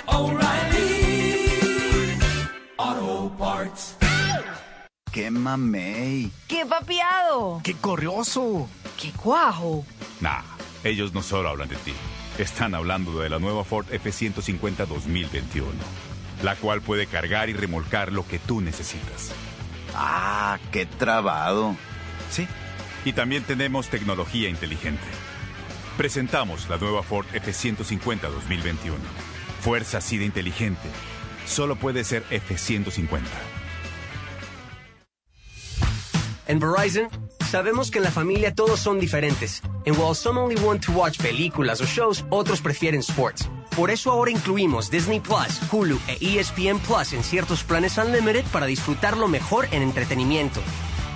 oh, 0.07 0.39
Auto 2.77 3.35
Parts. 3.37 3.97
¡Qué 5.11 5.29
mamey! 5.29 6.31
¡Qué 6.47 6.65
papiado! 6.65 7.59
¡Qué 7.61 7.73
corrioso! 7.73 8.69
¡Qué 9.01 9.11
cuajo! 9.13 9.83
Nah, 10.19 10.41
ellos 10.83 11.11
no 11.13 11.23
solo 11.23 11.49
hablan 11.49 11.69
de 11.69 11.75
ti. 11.77 11.93
Están 12.37 12.75
hablando 12.75 13.19
de 13.19 13.29
la 13.29 13.39
nueva 13.39 13.63
Ford 13.63 13.87
F-150 13.91 14.85
2021, 14.85 15.67
la 16.43 16.55
cual 16.55 16.81
puede 16.81 17.07
cargar 17.07 17.49
y 17.49 17.53
remolcar 17.53 18.11
lo 18.11 18.27
que 18.27 18.37
tú 18.37 18.61
necesitas. 18.61 19.31
¡Ah, 19.95 20.59
qué 20.71 20.85
trabado! 20.85 21.75
Sí, 22.29 22.47
y 23.03 23.13
también 23.13 23.43
tenemos 23.43 23.89
tecnología 23.89 24.49
inteligente. 24.49 25.01
Presentamos 25.97 26.69
la 26.69 26.77
nueva 26.77 27.01
Ford 27.01 27.25
F-150 27.33 28.21
2021. 28.21 28.97
Fuerza 29.61 29.97
así 29.97 30.19
de 30.19 30.25
inteligente. 30.25 30.87
Solo 31.47 31.75
puede 31.75 32.03
ser 32.03 32.23
F-150. 32.29 33.21
En 36.47 36.59
Verizon, 36.59 37.07
sabemos 37.51 37.91
que 37.91 37.97
en 37.97 38.05
la 38.05 38.11
familia 38.11 38.55
todos 38.55 38.79
son 38.79 38.97
diferentes. 38.97 39.61
And 39.85 39.97
while 39.97 40.15
some 40.15 40.39
only 40.39 40.55
want 40.63 40.85
to 40.85 40.93
watch 40.93 41.19
películas 41.19 41.81
o 41.81 41.85
shows, 41.85 42.23
otros 42.29 42.61
prefieren 42.61 43.01
sports. 43.01 43.49
Por 43.75 43.91
eso 43.91 44.09
ahora 44.09 44.31
incluimos 44.31 44.89
Disney 44.89 45.19
Plus, 45.19 45.59
Hulu 45.69 45.99
e 46.07 46.17
ESPN 46.21 46.79
Plus 46.79 47.11
en 47.11 47.23
ciertos 47.23 47.63
planes 47.63 47.97
Unlimited 47.97 48.45
para 48.53 48.65
disfrutar 48.67 49.17
lo 49.17 49.27
mejor 49.27 49.67
en 49.71 49.81
entretenimiento. 49.81 50.61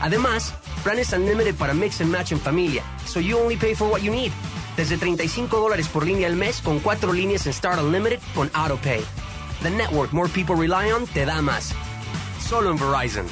Además, 0.02 0.54
planes 0.84 1.14
Unlimited 1.14 1.56
para 1.56 1.74
mix 1.74 2.02
and 2.02 2.12
match 2.12 2.34
en 2.34 2.40
familia, 2.40 2.84
so 3.06 3.22
you 3.22 3.38
only 3.38 3.56
pay 3.56 3.74
for 3.74 3.88
what 3.88 4.02
you 4.02 4.12
need. 4.12 4.32
Desde 4.76 4.98
35 4.98 5.58
dólares 5.58 5.88
por 5.88 6.06
línea 6.06 6.28
al 6.28 6.36
mes 6.36 6.60
con 6.60 6.80
cuatro 6.80 7.14
líneas 7.14 7.46
en 7.48 7.54
Start 7.54 7.80
Unlimited 7.80 8.20
con 8.36 8.50
AutoPay. 8.54 9.02
The 9.64 9.70
network 9.70 10.12
more 10.12 10.28
people 10.28 10.56
rely 10.56 10.92
on 10.92 11.08
te 11.08 11.26
da 11.26 11.42
más. 11.42 11.74
Solo 12.42 12.72
en 12.72 12.78
Verizon 12.78 13.26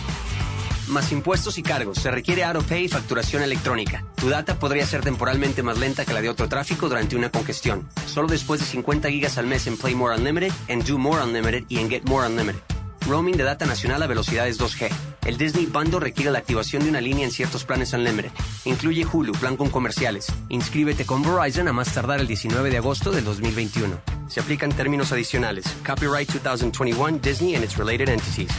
más 0.88 1.12
impuestos 1.12 1.58
y 1.58 1.64
cargos. 1.64 1.98
Se 2.00 2.12
requiere 2.12 2.44
AutoPay 2.44 2.86
y 2.86 2.88
facturación 2.88 3.44
electrónica. 3.44 4.06
Tu 4.16 4.30
data 4.30 4.60
podría 4.60 4.86
ser 4.86 5.02
temporalmente 5.02 5.64
más 5.64 5.78
lenta 5.78 6.06
que 6.06 6.14
la 6.14 6.22
de 6.22 6.30
otro 6.30 6.50
tráfico 6.50 6.90
durante 6.90 7.16
una 7.16 7.30
congestión. 7.30 7.88
Solo 8.06 8.28
después 8.28 8.60
de 8.60 8.66
50 8.66 9.10
gigas 9.10 9.38
al 9.38 9.48
mes 9.48 9.68
en 9.68 9.78
Play 9.78 9.96
More 9.96 10.16
Unlimited, 10.16 10.52
en 10.68 10.84
Do 10.84 10.98
More 10.98 11.24
Unlimited 11.24 11.66
y 11.70 11.80
en 11.80 11.90
Get 11.90 12.04
More 12.06 12.28
Unlimited. 12.28 12.62
Roaming 13.08 13.36
de 13.36 13.44
data 13.44 13.66
nacional 13.66 14.02
a 14.02 14.08
velocidades 14.08 14.60
2G. 14.60 14.90
El 15.26 15.38
Disney 15.38 15.66
Bundle 15.66 16.00
requiere 16.00 16.32
la 16.32 16.40
activación 16.40 16.84
de 16.84 16.90
una 16.90 17.02
línea 17.02 17.26
en 17.26 17.32
ciertos 17.32 17.66
planes 17.66 17.92
Unlimited. 17.94 18.32
Incluye 18.66 19.06
Hulu, 19.06 19.34
plan 19.34 19.58
con 19.58 19.70
comerciales. 19.70 20.28
Inscríbete 20.50 21.06
con 21.06 21.22
Verizon 21.22 21.68
a 21.68 21.74
más 21.74 21.94
tardar 21.94 22.22
el 22.22 22.28
19 22.28 22.70
de 22.70 22.78
agosto 22.78 23.12
del 23.12 23.26
2021. 23.26 24.00
Se 24.28 24.40
aplican 24.40 24.72
términos 24.72 25.12
adicionales. 25.12 25.66
Copyright 25.86 26.30
2021 26.30 27.20
Disney 27.22 27.56
and 27.56 27.64
its 27.64 27.78
related 27.78 28.10
entities. 28.10 28.52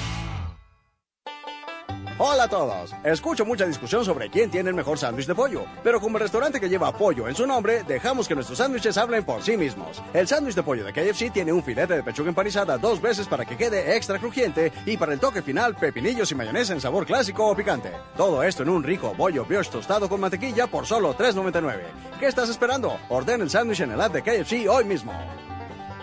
Hola 2.27 2.45
a 2.45 2.49
todos. 2.49 2.95
Escucho 3.05 3.45
mucha 3.45 3.67
discusión 3.67 4.03
sobre 4.03 4.31
quién 4.31 4.51
tiene 4.51 4.71
el 4.71 4.75
mejor 4.75 4.97
sándwich 4.99 5.27
de 5.27 5.35
pollo, 5.35 5.67
pero 5.83 6.01
como 6.01 6.17
el 6.17 6.23
restaurante 6.23 6.59
que 6.59 6.71
lleva 6.71 6.91
pollo 6.91 7.29
en 7.29 7.35
su 7.35 7.47
nombre, 7.47 7.83
dejamos 7.83 8.27
que 8.27 8.35
nuestros 8.35 8.57
sándwiches 8.57 8.97
hablen 8.97 9.25
por 9.25 9.43
sí 9.43 9.59
mismos. 9.59 10.03
El 10.15 10.27
sándwich 10.27 10.55
de 10.55 10.63
pollo 10.63 10.87
de 10.87 10.95
KFC 10.95 11.31
tiene 11.31 11.53
un 11.53 11.63
filete 11.63 11.97
de 11.97 12.03
pechuga 12.03 12.31
empanizada 12.31 12.79
dos 12.79 13.03
veces 13.03 13.29
para 13.29 13.45
que 13.45 13.59
quede 13.59 13.95
extra 13.95 14.19
crujiente 14.19 14.73
y 14.87 14.97
para 14.97 15.13
el 15.13 15.21
toque 15.21 15.43
final 15.43 15.77
pepinillos 15.77 16.33
y 16.33 16.35
mayonesa 16.35 16.73
en 16.73 16.81
sabor 16.81 17.05
clásico 17.05 17.47
o 17.47 17.55
picante. 17.55 17.93
Todo 18.17 18.43
esto 18.43 18.63
en 18.63 18.71
un 18.71 18.83
rico 18.83 19.13
bollo 19.15 19.45
brioche 19.45 19.71
tostado 19.71 20.09
con 20.09 20.19
mantequilla 20.19 20.67
por 20.67 20.87
solo 20.87 21.15
$3.99. 21.15 21.83
¿Qué 22.19 22.27
estás 22.27 22.49
esperando? 22.49 22.97
Orden 23.11 23.43
el 23.43 23.51
sándwich 23.51 23.81
en 23.81 23.93
el 23.93 24.01
app 24.01 24.15
de 24.15 24.23
KFC 24.23 24.67
hoy 24.71 24.87
mismo. 24.87 25.13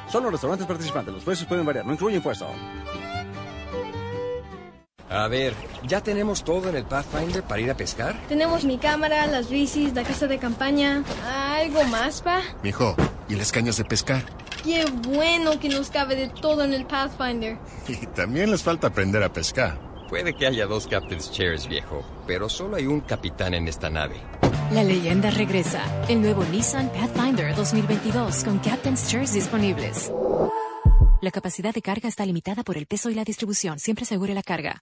Son 0.08 0.22
los 0.22 0.34
restaurantes 0.34 0.68
participantes, 0.68 1.16
los 1.16 1.24
precios 1.24 1.48
pueden 1.48 1.66
variar, 1.66 1.84
no 1.84 1.94
incluye 1.94 2.18
impuesto. 2.18 2.46
A 5.12 5.28
ver, 5.28 5.54
¿ya 5.86 6.02
tenemos 6.02 6.42
todo 6.46 6.70
en 6.70 6.76
el 6.78 6.86
Pathfinder 6.86 7.44
para 7.44 7.60
ir 7.60 7.70
a 7.70 7.76
pescar? 7.76 8.18
Tenemos 8.30 8.64
mi 8.64 8.78
cámara, 8.78 9.28
las 9.28 9.50
bicis, 9.50 9.94
la 9.94 10.04
casa 10.04 10.26
de 10.26 10.38
campaña. 10.38 11.04
¿Algo 11.28 11.84
más, 11.86 12.22
pa? 12.22 12.42
Mijo, 12.64 12.96
¿y 13.28 13.36
las 13.36 13.52
cañas 13.52 13.76
de 13.76 13.84
pescar? 13.84 14.24
Qué 14.64 14.86
bueno 15.10 15.60
que 15.60 15.68
nos 15.68 15.90
cabe 15.90 16.16
de 16.16 16.30
todo 16.30 16.64
en 16.64 16.74
el 16.74 16.86
Pathfinder. 16.86 17.58
Y 17.90 18.06
también 18.08 18.52
les 18.52 18.64
falta 18.64 18.88
aprender 18.88 19.22
a 19.22 19.34
pescar. 19.34 19.78
Puede 20.08 20.34
que 20.34 20.48
haya 20.48 20.66
dos 20.66 20.88
Captain's 20.88 21.30
Chairs, 21.30 21.68
viejo, 21.68 22.06
pero 22.26 22.48
solo 22.48 22.78
hay 22.78 22.88
un 22.88 23.02
capitán 23.02 23.54
en 23.54 23.68
esta 23.68 23.90
nave. 23.90 24.16
La 24.72 24.84
leyenda 24.86 25.30
regresa. 25.30 25.84
El 26.08 26.22
nuevo 26.22 26.46
Nissan 26.46 26.90
Pathfinder 26.90 27.54
2022 27.54 28.46
con 28.46 28.60
Captain's 28.60 29.10
Chairs 29.10 29.34
disponibles. 29.34 30.10
La 31.22 31.32
capacidad 31.32 31.74
de 31.74 31.82
carga 31.82 32.08
está 32.08 32.26
limitada 32.26 32.64
por 32.64 32.78
el 32.78 32.86
peso 32.86 33.10
y 33.10 33.14
la 33.14 33.26
distribución. 33.26 33.78
Siempre 33.78 34.04
asegure 34.04 34.34
la 34.34 34.44
carga. 34.44 34.82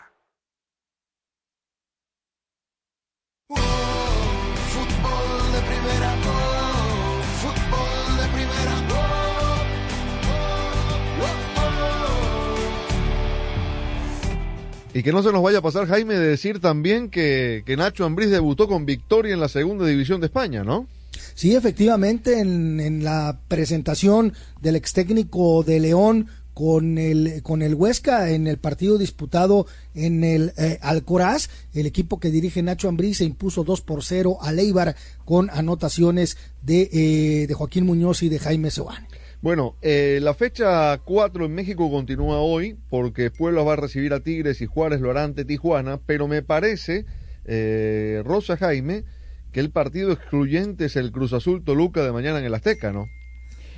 Y 14.93 15.03
que 15.03 15.11
no 15.11 15.23
se 15.23 15.31
nos 15.31 15.41
vaya 15.41 15.59
a 15.59 15.61
pasar, 15.61 15.87
Jaime, 15.87 16.15
de 16.15 16.27
decir 16.27 16.59
también 16.59 17.09
que, 17.09 17.63
que 17.65 17.77
Nacho 17.77 18.05
Ambriz 18.05 18.29
debutó 18.29 18.67
con 18.67 18.85
victoria 18.85 19.33
en 19.33 19.39
la 19.39 19.47
segunda 19.47 19.85
división 19.85 20.19
de 20.19 20.27
España, 20.27 20.63
¿no? 20.63 20.85
Sí, 21.33 21.55
efectivamente, 21.55 22.39
en, 22.39 22.79
en 22.79 23.03
la 23.03 23.39
presentación 23.47 24.33
del 24.61 24.75
ex 24.75 24.93
técnico 24.93 25.63
de 25.63 25.79
León 25.79 26.27
con 26.61 26.99
el, 26.99 27.41
con 27.41 27.63
el 27.63 27.73
Huesca 27.73 28.29
en 28.29 28.45
el 28.45 28.59
partido 28.59 28.99
disputado 28.99 29.65
en 29.95 30.23
el 30.23 30.53
eh, 30.57 30.77
Alcoraz. 30.83 31.49
El 31.73 31.87
equipo 31.87 32.19
que 32.19 32.29
dirige 32.29 32.61
Nacho 32.61 32.87
Ambriz 32.87 33.17
se 33.17 33.25
impuso 33.25 33.63
2 33.63 33.81
por 33.81 34.03
0 34.03 34.37
a 34.39 34.51
Leibar 34.51 34.95
con 35.25 35.49
anotaciones 35.49 36.37
de, 36.61 36.87
eh, 36.93 37.47
de 37.47 37.53
Joaquín 37.55 37.87
Muñoz 37.87 38.21
y 38.21 38.29
de 38.29 38.37
Jaime 38.37 38.69
Sebane. 38.69 39.07
Bueno, 39.41 39.75
eh, 39.81 40.19
la 40.21 40.35
fecha 40.35 40.95
4 40.99 41.45
en 41.45 41.55
México 41.55 41.89
continúa 41.89 42.37
hoy 42.41 42.77
porque 42.91 43.31
Puebla 43.31 43.63
va 43.63 43.73
a 43.73 43.77
recibir 43.77 44.13
a 44.13 44.19
Tigres 44.19 44.61
y 44.61 44.67
Juárez 44.67 45.01
lo 45.01 45.09
hará 45.09 45.23
ante 45.23 45.45
Tijuana, 45.45 45.99
pero 46.05 46.27
me 46.27 46.43
parece, 46.43 47.05
eh, 47.45 48.21
Rosa 48.23 48.55
Jaime, 48.55 49.03
que 49.51 49.61
el 49.61 49.71
partido 49.71 50.11
excluyente 50.11 50.85
es 50.85 50.95
el 50.95 51.11
Cruz 51.11 51.33
Azul 51.33 51.63
Toluca 51.63 52.03
de 52.03 52.11
mañana 52.11 52.37
en 52.37 52.45
el 52.45 52.53
Azteca, 52.53 52.91
¿no? 52.91 53.07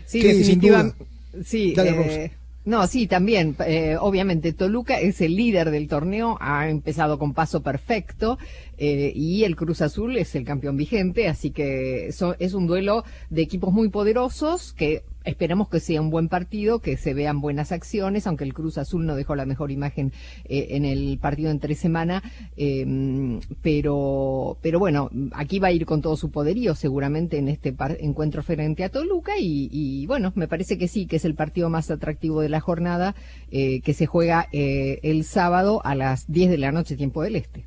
Sí, 0.06 0.22
definitivamente. 0.22 0.98
duda. 1.32 1.44
Sí, 1.46 1.74
Dale, 1.74 1.90
eh, 1.92 1.96
Rosa. 1.96 2.43
No, 2.66 2.88
sí, 2.88 3.08
también. 3.08 3.56
eh, 3.66 3.98
obviamente, 4.00 4.54
Toluca 4.54 4.98
es 5.00 5.20
el 5.22 5.36
líder 5.36 5.70
del 5.70 5.88
torneo, 5.90 6.38
ha 6.40 6.70
empezado 6.70 7.20
con 7.20 7.34
paso 7.34 7.62
perfecto 7.62 8.38
eh, 8.78 9.12
y 9.14 9.44
el 9.44 9.56
Cruz 9.58 9.82
Azul 9.82 10.16
es 10.18 10.34
el 10.36 10.46
campeón 10.46 10.78
vigente, 10.78 11.28
así 11.28 11.52
que 11.52 12.12
so- 12.14 12.36
es 12.40 12.54
un 12.54 12.66
duelo 12.68 13.04
de 13.30 13.42
equipos 13.42 13.74
muy 13.74 13.90
poderosos 13.90 14.72
que 14.74 15.04
esperamos 15.24 15.70
que 15.70 15.80
sea 15.80 16.02
un 16.02 16.10
buen 16.10 16.30
partido, 16.30 16.80
que 16.80 16.98
se 16.98 17.14
vean 17.14 17.42
buenas 17.42 17.72
acciones, 17.72 18.28
aunque 18.28 18.44
el 18.44 18.54
Cruz 18.54 18.78
Azul 18.78 19.06
no 19.06 19.16
dejó 19.16 19.36
la 19.36 19.46
mejor 19.46 19.72
imagen 19.72 20.12
eh, 20.46 20.68
en 20.72 20.86
el 20.86 21.18
partido 21.20 21.52
entre 21.52 21.76
semana, 21.76 22.22
eh, 22.58 23.40
pero, 23.62 24.58
pero 24.62 24.80
bueno, 24.80 25.10
aquí 25.34 25.60
va 25.60 25.70
a 25.70 25.72
ir 25.72 25.86
con 25.86 26.02
todo 26.02 26.18
su 26.18 26.30
poderío 26.32 26.76
seguramente 26.76 27.38
en 27.38 27.48
este 27.48 27.74
par- 27.74 27.98
encuentro 28.00 28.44
frente 28.44 28.84
a 28.84 28.90
Toluca 28.90 29.34
y, 29.40 30.06
bueno, 30.08 30.32
me 30.36 30.48
parece 30.48 30.78
que 30.78 30.88
sí, 30.88 31.06
que 31.06 31.16
es 31.18 31.26
el 31.26 31.36
partido 31.36 31.70
más 31.70 31.90
atractivo 31.92 32.42
de 32.42 32.50
la 32.50 32.60
jornada 32.60 33.16
eh, 33.52 33.82
que 33.82 33.94
se 33.94 34.06
juega 34.06 34.48
eh, 34.52 35.00
el 35.04 35.24
sábado 35.24 35.82
a 35.86 35.96
las 35.96 36.32
10 36.32 36.52
de 36.52 36.58
la 36.58 36.72
noche, 36.72 36.96
tiempo 36.96 37.24
del 37.24 37.36
este. 37.36 37.66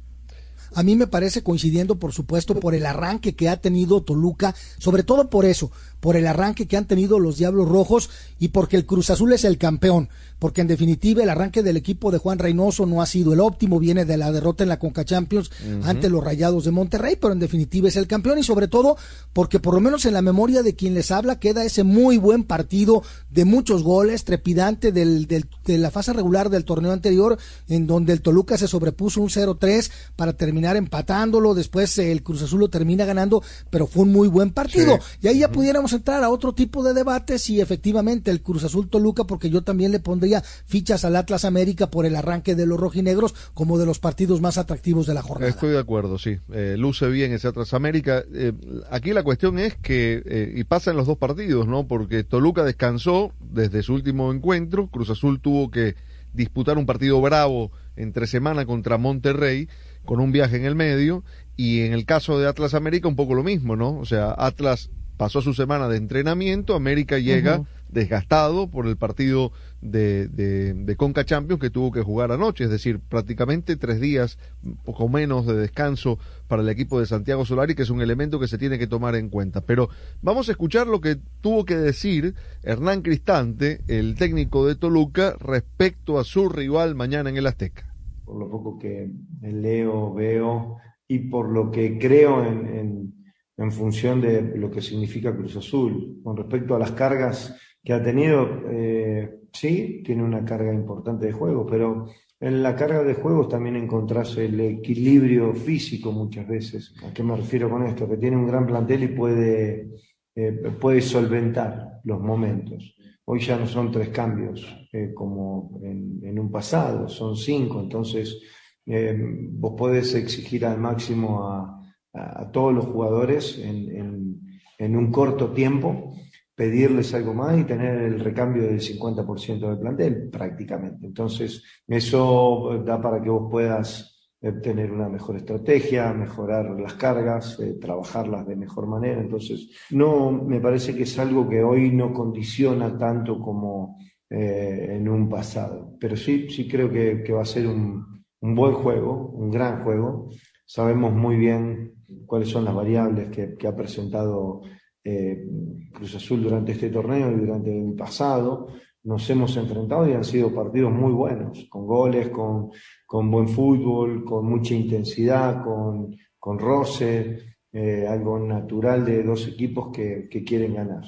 A 0.75 0.83
mí 0.83 0.97
me 0.97 1.07
parece 1.07 1.43
coincidiendo, 1.43 1.97
por 1.97 2.13
supuesto, 2.13 2.55
por 2.59 2.75
el 2.75 2.85
arranque 2.85 3.35
que 3.35 3.49
ha 3.49 3.57
tenido 3.57 4.03
Toluca, 4.03 4.55
sobre 4.79 5.05
todo 5.05 5.31
por 5.31 5.45
eso, 5.47 5.71
por 6.07 6.15
el 6.17 6.29
arranque 6.29 6.67
que 6.69 6.77
han 6.77 6.85
tenido 6.85 7.19
los 7.19 7.37
Diablos 7.37 7.69
Rojos 7.69 8.11
y 8.39 8.49
porque 8.51 8.77
el 8.77 8.87
Cruz 8.87 9.11
Azul 9.11 9.33
es 9.33 9.43
el 9.43 9.59
campeón, 9.59 10.09
porque 10.39 10.61
en 10.61 10.69
definitiva 10.69 11.25
el 11.25 11.31
arranque 11.31 11.65
del 11.65 11.77
equipo 11.77 12.13
de 12.13 12.19
Juan 12.19 12.39
Reynoso 12.39 12.87
no 12.87 13.03
ha 13.03 13.07
sido 13.07 13.33
el 13.33 13.41
óptimo, 13.41 13.81
viene 13.81 14.05
de 14.05 14.17
la 14.17 14.31
derrota 14.31 14.63
en 14.63 14.69
la 14.69 14.79
Conca 14.79 15.05
Champions 15.05 15.51
ante 15.83 16.09
los 16.09 16.23
Rayados 16.23 16.65
de 16.65 16.71
Monterrey, 16.71 17.17
pero 17.21 17.33
en 17.33 17.41
definitiva 17.41 17.89
es 17.89 17.97
el 17.97 18.07
campeón 18.07 18.39
y 18.39 18.45
sobre 18.45 18.69
todo 18.69 18.97
porque 19.33 19.59
por 19.59 19.75
lo 19.75 19.81
menos 19.81 20.05
en 20.05 20.13
la 20.15 20.23
memoria 20.23 20.63
de 20.63 20.77
quien 20.77 20.95
les 20.95 21.11
habla 21.11 21.41
queda 21.41 21.65
ese 21.65 21.83
muy 21.83 22.19
buen 22.19 22.45
partido 22.45 23.03
de 23.29 23.45
muchos 23.45 23.83
goles, 23.83 24.23
trepidante 24.23 24.93
del, 24.93 25.27
del- 25.27 25.47
de 25.65 25.79
la 25.79 25.91
fase 25.91 26.13
regular 26.13 26.51
del 26.51 26.65
torneo 26.65 26.93
anterior, 26.93 27.37
en 27.69 27.89
donde 27.89 28.13
el 28.13 28.21
Toluca 28.23 28.57
se 28.57 28.69
sobrepuso 28.69 29.21
un 29.21 29.29
0-3 29.31 29.91
para 30.15 30.35
terminar 30.35 30.77
empatándolo, 30.77 31.53
después 31.55 31.99
el 31.99 32.23
Cruz 32.23 32.43
Azul 32.43 32.61
lo 32.61 32.69
termina 32.69 33.05
ganando, 33.05 33.43
pero 33.71 33.89
fue 33.89 34.05
un 34.05 34.13
muy 34.13 34.29
buen 34.29 34.51
partido. 34.53 35.01
Y 35.21 35.27
ahí 35.27 35.39
ya 35.41 35.51
pudiéramos 35.51 35.96
entrar 35.97 36.23
a 36.23 36.31
otro 36.31 36.55
tipo 36.55 36.83
de 36.83 36.95
debate 36.95 37.39
si 37.39 37.61
efectivamente 37.61 38.31
el 38.31 38.43
Cruz 38.43 38.65
Azul 38.65 38.89
Toluca, 38.89 39.25
porque 39.25 39.51
yo 39.51 39.63
también 39.63 39.93
le 39.93 40.01
pondría 40.01 40.43
fichas 40.43 41.05
al 41.05 41.17
Atlas 41.17 41.45
América 41.45 41.91
por 41.91 42.07
el 42.07 42.17
arranque 42.17 42.55
de 42.55 42.67
los 42.67 42.79
rojinegros 42.79 43.35
como 43.55 43.79
de 43.79 43.87
los 43.87 43.99
partidos 43.99 44.41
más 44.41 44.59
atractivos 44.59 45.07
de 45.07 45.15
la 45.15 45.23
jornada. 45.23 45.51
Estoy 45.51 45.71
de 45.71 45.79
acuerdo, 45.79 46.19
sí. 46.19 46.39
Eh, 46.53 46.77
luce 46.79 47.09
bien 47.09 47.33
ese 47.33 47.49
Atlas 47.49 47.75
América. 47.75 48.23
Eh, 48.33 48.53
aquí 48.91 49.13
la 49.13 49.23
cuestión 49.23 49.59
es 49.59 49.75
que, 49.77 50.23
eh, 50.25 50.53
y 50.55 50.65
pasa 50.65 50.91
en 50.91 50.97
los 50.97 51.07
dos 51.07 51.19
partidos, 51.19 51.67
¿no? 51.67 51.87
Porque 51.87 52.25
Toluca 52.25 52.63
descansó 52.65 53.33
desde 53.41 53.83
su 53.83 53.95
último 53.95 54.33
encuentro, 54.33 54.89
Cruz 54.89 55.11
Azul 55.11 55.41
tuvo 55.41 55.71
que 55.71 55.97
disputar 56.33 56.79
un 56.79 56.87
partido 56.87 57.21
bravo 57.21 57.73
entre 57.97 58.27
semana 58.27 58.67
contra 58.67 58.99
Monterrey, 58.99 59.69
con 60.05 60.21
un 60.21 60.31
viaje 60.31 60.57
en 60.57 60.65
el 60.65 60.75
medio, 60.75 61.25
y 61.57 61.81
en 61.81 61.93
el 61.93 62.05
caso 62.05 62.39
de 62.39 62.47
Atlas 62.47 62.75
América 62.75 63.09
un 63.09 63.17
poco 63.17 63.35
lo 63.35 63.43
mismo, 63.43 63.75
¿no? 63.75 63.99
O 63.99 64.05
sea, 64.05 64.35
Atlas 64.37 64.91
pasó 65.17 65.41
su 65.43 65.55
semana 65.55 65.89
de 65.89 65.97
entrenamiento, 65.97 66.75
América 66.75 67.19
llega 67.19 67.63
desgastado 67.89 68.69
por 68.69 68.87
el 68.89 68.97
partido 68.97 69.53
de, 69.81 70.27
de, 70.29 70.75
de 70.75 70.97
Conca 70.97 71.25
Champions 71.25 71.61
que 71.61 71.71
tuvo 71.71 71.93
que 71.93 72.03
jugar 72.03 72.33
anoche, 72.33 72.65
es 72.65 72.71
decir, 72.71 72.99
prácticamente 72.99 73.77
tres 73.77 74.01
días, 74.01 74.39
poco 74.85 75.09
menos 75.09 75.47
de 75.47 75.55
descanso 75.55 76.19
para 76.49 76.63
el 76.63 76.69
equipo 76.69 76.99
de 77.01 77.07
Santiago 77.07 77.45
Solari, 77.45 77.75
que 77.75 77.83
es 77.83 77.91
un 77.91 78.03
elemento 78.03 78.41
que 78.41 78.49
se 78.49 78.59
tiene 78.59 78.79
que 78.79 78.87
tomar 78.89 79.15
en 79.15 79.29
cuenta. 79.31 79.61
Pero 79.61 79.89
vamos 80.21 80.49
a 80.49 80.53
escuchar 80.53 80.87
lo 80.89 81.01
que 81.01 81.17
tuvo 81.41 81.65
que 81.65 81.77
decir 81.77 82.35
Hernán 82.65 83.03
Cristante, 83.03 83.81
el 83.87 84.17
técnico 84.17 84.67
de 84.67 84.75
Toluca, 84.75 85.37
respecto 85.41 86.19
a 86.19 86.25
su 86.25 86.49
rival 86.49 86.95
mañana 86.97 87.31
en 87.31 87.37
el 87.37 87.47
Azteca. 87.47 87.87
por 88.25 88.37
lo 88.41 88.51
poco 88.51 88.79
que 88.81 89.09
leo, 89.41 90.13
veo 90.13 90.77
y 91.09 91.21
por 91.31 91.49
lo 91.51 91.71
que 91.71 91.99
creo 91.99 92.45
en, 92.45 92.67
en- 92.67 93.26
en 93.57 93.73
función 93.73 94.21
de 94.21 94.57
lo 94.57 94.71
que 94.71 94.83
significa 94.83 95.35
Cruz 95.35 95.57
Azul. 95.57 96.21
Con 96.23 96.37
respecto 96.37 96.75
a 96.75 96.79
las 96.79 96.93
cargas 96.93 97.57
que 97.83 97.93
ha 97.93 98.03
tenido, 98.03 98.63
eh, 98.71 99.41
sí, 99.53 100.03
tiene 100.05 100.23
una 100.23 100.45
carga 100.45 100.73
importante 100.73 101.27
de 101.27 101.33
juego, 101.33 101.67
pero 101.67 102.07
en 102.39 102.63
la 102.63 102.77
carga 102.77 103.03
de 103.03 103.15
juegos 103.15 103.49
también 103.49 103.77
encontrarse 103.77 104.45
el 104.45 104.61
equilibrio 104.61 105.55
físico 105.55 106.13
muchas 106.13 106.47
veces. 106.47 106.95
¿A 107.05 107.13
qué 107.13 107.23
me 107.23 107.37
refiero 107.37 107.71
con 107.71 107.87
esto? 107.87 108.09
Que 108.09 108.19
tiene 108.19 108.37
un 108.37 108.47
gran 108.47 108.67
plantel 108.67 109.05
y 109.05 109.09
puede, 109.09 109.91
eh, 110.35 110.53
puede 110.79 111.01
solventar 111.01 112.01
los 112.05 112.21
momentos. 112.21 112.95
Hoy 113.25 113.41
ya 113.41 113.57
no 113.59 113.67
son 113.67 113.91
tres 113.91 114.11
cambios 114.11 114.65
eh, 114.93 115.13
como 115.15 115.81
en, 115.83 116.21
en 116.23 116.39
un 116.39 116.51
pasado, 116.51 117.09
son 117.09 117.37
cinco, 117.37 117.81
entonces 117.81 118.41
eh, 118.85 119.17
vos 119.19 119.75
podés 119.77 120.15
exigir 120.15 120.65
al 120.65 120.79
máximo 120.79 121.49
a, 121.49 121.73
a- 122.17 122.51
todos 122.53 122.75
los 122.75 122.87
jugadores 122.87 123.59
en, 123.59 123.97
en- 123.97 124.41
en 124.79 124.97
un 124.97 125.11
corto 125.11 125.53
tiempo, 125.53 126.15
pedirles 126.55 127.13
algo 127.15 127.35
más 127.35 127.59
y 127.59 127.65
tener 127.65 127.97
el 128.03 128.21
recambio 128.21 128.63
del 128.65 128.81
50% 128.81 129.69
del 129.69 129.79
plantel 129.79 130.29
prácticamente. 130.31 131.07
Entonces, 131.07 131.63
eso 131.87 132.83
da 132.85 133.01
para 133.01 133.21
que 133.23 133.29
vos 133.31 133.49
puedas 133.51 134.13
eh, 134.41 134.53
tener 134.53 134.91
una 134.93 135.09
mejor 135.09 135.37
estrategia, 135.37 136.13
mejorar 136.13 136.71
las 136.81 136.95
cargas, 136.95 137.59
eh, 137.61 137.75
trabajarlas 137.81 138.47
de 138.47 138.57
mejor 138.57 138.87
manera. 138.87 139.21
Entonces, 139.21 139.71
no 139.91 140.31
me 140.33 140.61
parece 140.61 140.95
que 140.95 141.03
es 141.05 141.19
algo 141.19 141.49
que 141.49 141.63
hoy 141.63 141.91
no 141.93 142.13
condiciona 142.13 142.97
tanto 142.97 143.39
como 143.41 143.99
eh, 144.31 144.89
en 144.99 145.09
un 145.09 145.29
pasado. 145.29 145.95
Pero 146.01 146.17
sí, 146.17 146.49
sí 146.51 146.69
creo 146.69 146.91
que, 146.91 147.23
que 147.23 147.33
va 147.33 147.43
a 147.43 147.45
ser 147.47 147.67
un, 147.67 148.25
un 148.41 148.55
buen 148.55 148.73
juego, 148.75 149.31
un 149.35 149.51
gran 149.51 149.83
juego. 149.85 150.31
Sabemos 150.65 151.13
muy 151.13 151.37
bien 151.37 151.93
cuáles 152.27 152.49
son 152.49 152.65
las 152.65 152.75
variables 152.75 153.29
que, 153.29 153.67
ha 153.67 153.75
presentado 153.77 154.63
eh, 155.03 155.47
Cruz 155.93 156.15
Azul 156.17 156.43
durante 156.43 156.73
este 156.73 156.91
torneo 156.91 157.31
y 157.33 157.41
durante 157.41 157.77
el 157.77 157.95
pasado. 157.95 158.69
Nos 159.05 159.29
hemos 159.31 159.57
enfrentado 159.57 160.09
y 160.09 160.15
han 160.15 160.25
sido 160.25 160.53
partidos 160.53 160.93
muy 160.93 161.13
buenos, 161.13 161.67
con 161.71 161.87
goles, 161.87 162.29
con, 162.29 162.71
con 163.07 163.31
buen 163.31 163.49
fútbol, 163.49 164.25
con 164.25 164.47
mucha 164.47 164.75
intensidad, 164.75 165.63
con, 165.63 166.17
con 166.39 166.59
roce, 166.59 167.39
eh, 167.73 168.07
algo 168.09 168.39
natural 168.39 169.05
de 169.05 169.23
dos 169.23 169.47
equipos 169.47 169.93
que, 169.93 170.29
que 170.29 170.43
quieren 170.43 170.75
ganar. 170.75 171.05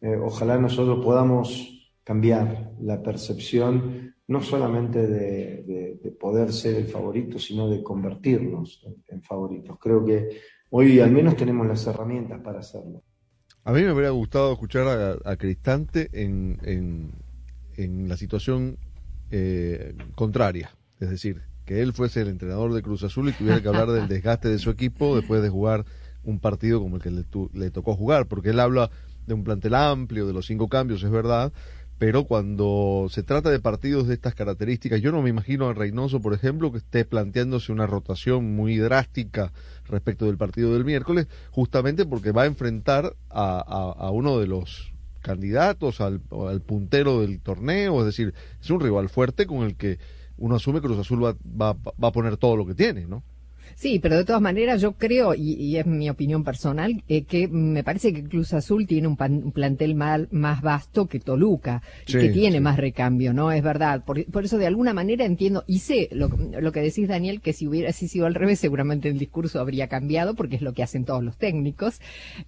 Eh, 0.00 0.16
ojalá 0.16 0.58
nosotros 0.58 1.04
podamos 1.04 1.92
cambiar 2.02 2.72
la 2.80 3.02
percepción 3.02 4.13
no 4.28 4.40
solamente 4.42 5.06
de, 5.06 5.62
de- 5.62 5.98
de 6.02 6.10
poder 6.12 6.52
ser 6.52 6.76
el 6.76 6.86
favorito, 6.86 7.38
sino 7.38 7.68
de 7.68 7.82
convertirnos 7.82 8.82
en, 9.08 9.22
favoritos. 9.22 9.78
Creo 9.80 10.04
que 10.04 10.40
hoy 10.70 11.00
al 11.00 11.10
menos 11.12 11.36
tenemos 11.36 11.66
las 11.66 11.86
herramientas 11.86 12.40
para 12.42 12.60
hacerlo. 12.60 13.02
A 13.64 13.72
mí 13.72 13.82
me 13.82 13.92
hubiera 13.92 14.10
gustado 14.10 14.52
escuchar 14.52 15.18
a, 15.24 15.36
Cristante 15.36 16.08
en, 16.12 16.58
en, 16.64 17.10
en 17.76 18.08
la 18.08 18.16
situación 18.16 18.76
eh, 19.30 19.94
contraria. 20.14 20.70
Es 21.00 21.10
decir, 21.10 21.42
que 21.64 21.80
él 21.80 21.92
fuese 21.92 22.20
el 22.22 22.28
entrenador 22.28 22.72
de 22.74 22.82
Cruz 22.82 23.02
Azul 23.04 23.28
y 23.28 23.32
tuviera 23.32 23.60
que 23.62 23.68
hablar 23.68 23.90
del 23.90 24.08
desgaste 24.08 24.48
de 24.48 24.58
su 24.58 24.70
equipo 24.70 25.16
después 25.16 25.42
de 25.42 25.48
jugar 25.48 25.84
un 26.24 26.38
partido 26.40 26.80
como 26.80 26.96
el 26.96 27.02
que 27.02 27.10
le, 27.10 27.22
tu- 27.24 27.50
le 27.54 27.70
tocó 27.70 27.94
jugar. 27.94 28.26
Porque 28.26 28.50
él 28.50 28.60
habla 28.60 28.90
de 29.26 29.34
un 29.34 29.44
plantel 29.44 29.74
amplio, 29.74 30.26
de 30.26 30.32
los 30.34 30.46
cinco 30.46 30.68
cambios, 30.68 31.02
es 31.02 31.10
verdad. 31.10 31.52
Pero 31.98 32.24
cuando 32.24 33.06
se 33.08 33.22
trata 33.22 33.50
de 33.50 33.60
partidos 33.60 34.08
de 34.08 34.14
estas 34.14 34.34
características, 34.34 35.00
yo 35.00 35.12
no 35.12 35.22
me 35.22 35.30
imagino 35.30 35.68
a 35.68 35.74
Reynoso, 35.74 36.20
por 36.20 36.34
ejemplo, 36.34 36.72
que 36.72 36.78
esté 36.78 37.04
planteándose 37.04 37.70
una 37.70 37.86
rotación 37.86 38.56
muy 38.56 38.76
drástica 38.76 39.52
respecto 39.84 40.26
del 40.26 40.36
partido 40.36 40.72
del 40.72 40.84
miércoles, 40.84 41.28
justamente 41.50 42.04
porque 42.04 42.32
va 42.32 42.42
a 42.42 42.46
enfrentar 42.46 43.14
a, 43.30 44.10
uno 44.12 44.38
de 44.38 44.46
los 44.46 44.92
candidatos 45.20 46.00
al, 46.00 46.20
al 46.48 46.60
puntero 46.60 47.20
del 47.20 47.40
torneo, 47.40 48.00
es 48.00 48.06
decir, 48.06 48.34
es 48.60 48.70
un 48.70 48.80
rival 48.80 49.08
fuerte 49.08 49.46
con 49.46 49.62
el 49.62 49.76
que 49.76 49.98
uno 50.36 50.56
asume 50.56 50.80
que 50.80 50.88
Cruz 50.88 50.98
Azul 50.98 51.24
va, 51.24 51.32
va, 51.32 51.74
va 51.74 52.08
a 52.08 52.12
poner 52.12 52.36
todo 52.36 52.56
lo 52.56 52.66
que 52.66 52.74
tiene, 52.74 53.06
¿no? 53.06 53.22
Sí, 53.76 53.98
pero 53.98 54.16
de 54.16 54.24
todas 54.24 54.40
maneras 54.40 54.80
yo 54.80 54.92
creo, 54.92 55.34
y, 55.34 55.52
y 55.54 55.76
es 55.76 55.86
mi 55.86 56.08
opinión 56.08 56.44
personal, 56.44 57.02
eh, 57.08 57.24
que 57.24 57.48
me 57.48 57.82
parece 57.84 58.12
que 58.12 58.24
Cruz 58.24 58.52
Azul 58.54 58.86
tiene 58.86 59.08
un, 59.08 59.16
pan- 59.16 59.42
un 59.44 59.52
plantel 59.52 59.94
mal- 59.94 60.28
más 60.30 60.62
vasto 60.62 61.06
que 61.06 61.20
Toluca, 61.20 61.82
y 62.06 62.12
que 62.12 62.28
tiene 62.28 62.56
sí. 62.56 62.60
más 62.60 62.76
recambio, 62.78 63.32
¿no? 63.32 63.52
Es 63.52 63.62
verdad. 63.62 64.04
Por, 64.04 64.24
por 64.26 64.44
eso 64.44 64.58
de 64.58 64.66
alguna 64.66 64.94
manera 64.94 65.24
entiendo, 65.24 65.64
y 65.66 65.80
sé 65.80 66.08
lo, 66.12 66.28
lo 66.28 66.72
que 66.72 66.80
decís, 66.80 67.08
Daniel, 67.08 67.40
que 67.40 67.52
si 67.52 67.66
hubiera 67.66 67.92
si 67.92 68.08
sido 68.08 68.26
al 68.26 68.34
revés, 68.34 68.60
seguramente 68.60 69.08
el 69.08 69.18
discurso 69.18 69.60
habría 69.60 69.88
cambiado, 69.88 70.34
porque 70.34 70.56
es 70.56 70.62
lo 70.62 70.72
que 70.72 70.82
hacen 70.82 71.04
todos 71.04 71.22
los 71.24 71.36
técnicos. 71.36 72.00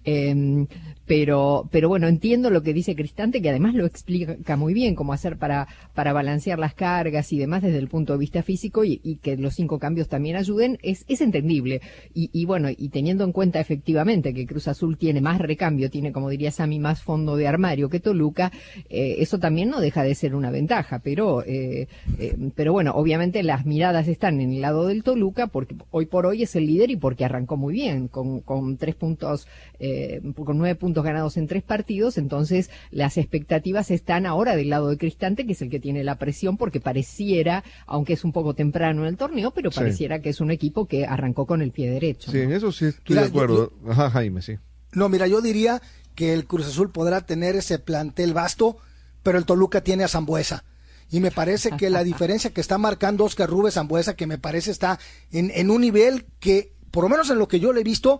Eh, 0.05 0.65
pero, 1.07 1.67
pero 1.71 1.87
bueno, 1.89 2.07
entiendo 2.07 2.49
lo 2.49 2.61
que 2.61 2.73
dice 2.73 2.95
Cristante, 2.95 3.41
que 3.41 3.49
además 3.49 3.73
lo 3.73 3.85
explica 3.85 4.57
muy 4.57 4.73
bien, 4.73 4.93
cómo 4.93 5.13
hacer 5.13 5.37
para, 5.37 5.67
para 5.93 6.13
balancear 6.13 6.59
las 6.59 6.73
cargas 6.73 7.31
y 7.33 7.39
demás 7.39 7.63
desde 7.63 7.79
el 7.79 7.87
punto 7.87 8.13
de 8.13 8.19
vista 8.19 8.43
físico 8.43 8.83
y, 8.83 8.97
que 9.21 9.37
los 9.37 9.55
cinco 9.55 9.79
cambios 9.79 10.09
también 10.09 10.35
ayuden, 10.35 10.77
es, 10.83 11.05
es 11.07 11.21
entendible. 11.21 11.81
Y, 12.13 12.29
y 12.33 12.45
bueno, 12.45 12.69
y 12.69 12.89
teniendo 12.89 13.23
en 13.23 13.31
cuenta 13.31 13.59
efectivamente 13.59 14.33
que 14.33 14.45
Cruz 14.45 14.67
Azul 14.67 14.97
tiene 14.97 15.21
más 15.21 15.39
recambio, 15.39 15.89
tiene, 15.89 16.11
como 16.11 16.29
diría 16.29 16.51
Sami, 16.51 16.77
más 16.77 17.01
fondo 17.01 17.35
de 17.35 17.47
armario 17.47 17.89
que 17.89 17.99
Toluca, 17.99 18.51
eh, 18.89 19.15
eso 19.19 19.39
también 19.39 19.69
no 19.69 19.79
deja 19.79 20.03
de 20.03 20.13
ser 20.13 20.35
una 20.35 20.51
ventaja. 20.51 20.99
Pero, 20.99 21.43
eh, 21.43 21.87
eh, 22.19 22.35
pero 22.55 22.73
bueno, 22.73 22.91
obviamente 22.95 23.43
las 23.43 23.65
miradas 23.65 24.07
están 24.07 24.41
en 24.41 24.51
el 24.51 24.61
lado 24.61 24.87
del 24.87 25.03
Toluca 25.03 25.47
porque 25.47 25.75
hoy 25.91 26.05
por 26.05 26.25
hoy 26.25 26.43
es 26.43 26.55
el 26.55 26.67
líder 26.67 26.91
y 26.91 26.97
porque 26.97 27.25
arrancó 27.25 27.57
muy 27.57 27.73
bien, 27.73 28.07
con, 28.07 28.41
con 28.41 28.77
tres 28.77 28.95
puntos, 28.95 29.47
eh, 29.79 30.21
con 30.35 30.57
nueve 30.57 30.75
puntos 30.75 30.96
ganados 31.03 31.37
en 31.37 31.47
tres 31.47 31.63
partidos. 31.63 32.17
Entonces, 32.17 32.69
las 32.91 33.17
expectativas 33.17 33.91
están 33.91 34.25
ahora 34.25 34.55
del 34.55 34.69
lado 34.69 34.89
de 34.89 34.97
Cristante, 34.97 35.45
que 35.45 35.53
es 35.53 35.61
el 35.61 35.69
que 35.69 35.79
tiene 35.79 36.03
la 36.03 36.17
presión, 36.17 36.57
porque 36.57 36.79
pareciera, 36.79 37.63
aunque 37.85 38.13
es 38.13 38.23
un 38.23 38.31
poco 38.31 38.53
temprano 38.53 39.01
en 39.03 39.07
el 39.09 39.17
torneo, 39.17 39.51
pero 39.51 39.71
Sí. 39.71 39.79
pareciera 39.79 40.21
que 40.21 40.29
es 40.29 40.41
un 40.41 40.51
equipo 40.51 40.85
que 40.85 41.05
arrancó 41.05 41.45
con 41.45 41.61
el 41.61 41.71
pie 41.71 41.89
derecho. 41.89 42.31
Sí, 42.31 42.39
en 42.39 42.51
eso 42.51 42.71
sí 42.71 42.85
estoy 42.85 43.15
Mira, 43.15 43.21
de 43.23 43.27
acuerdo. 43.27 43.73
Ajá, 43.87 44.09
Jaime, 44.11 44.41
sí. 44.41 44.57
No, 44.93 45.09
mira, 45.09 45.27
yo 45.27 45.41
diría 45.41 45.81
que 46.15 46.33
el 46.33 46.45
Cruz 46.45 46.65
Azul 46.67 46.91
podrá 46.91 47.21
tener 47.25 47.55
ese 47.55 47.77
plantel 47.79 48.33
vasto, 48.33 48.77
pero 49.23 49.37
el 49.37 49.45
Toluca 49.45 49.81
tiene 49.81 50.03
a 50.03 50.07
Zambuesa. 50.07 50.63
Y 51.11 51.19
me 51.19 51.31
parece 51.31 51.71
que 51.77 51.89
la 51.89 52.03
diferencia 52.03 52.49
que 52.51 52.61
está 52.61 52.77
marcando 52.77 53.23
Oscar 53.25 53.49
Rubes 53.49 53.75
Zambuesa, 53.75 54.15
que 54.15 54.27
me 54.27 54.37
parece 54.37 54.71
está 54.71 54.99
en, 55.31 55.51
en 55.53 55.69
un 55.69 55.81
nivel 55.81 56.25
que, 56.39 56.73
por 56.91 57.03
lo 57.03 57.09
menos 57.09 57.29
en 57.29 57.37
lo 57.37 57.47
que 57.47 57.59
yo 57.59 57.71
le 57.73 57.81
he 57.81 57.83
visto, 57.83 58.19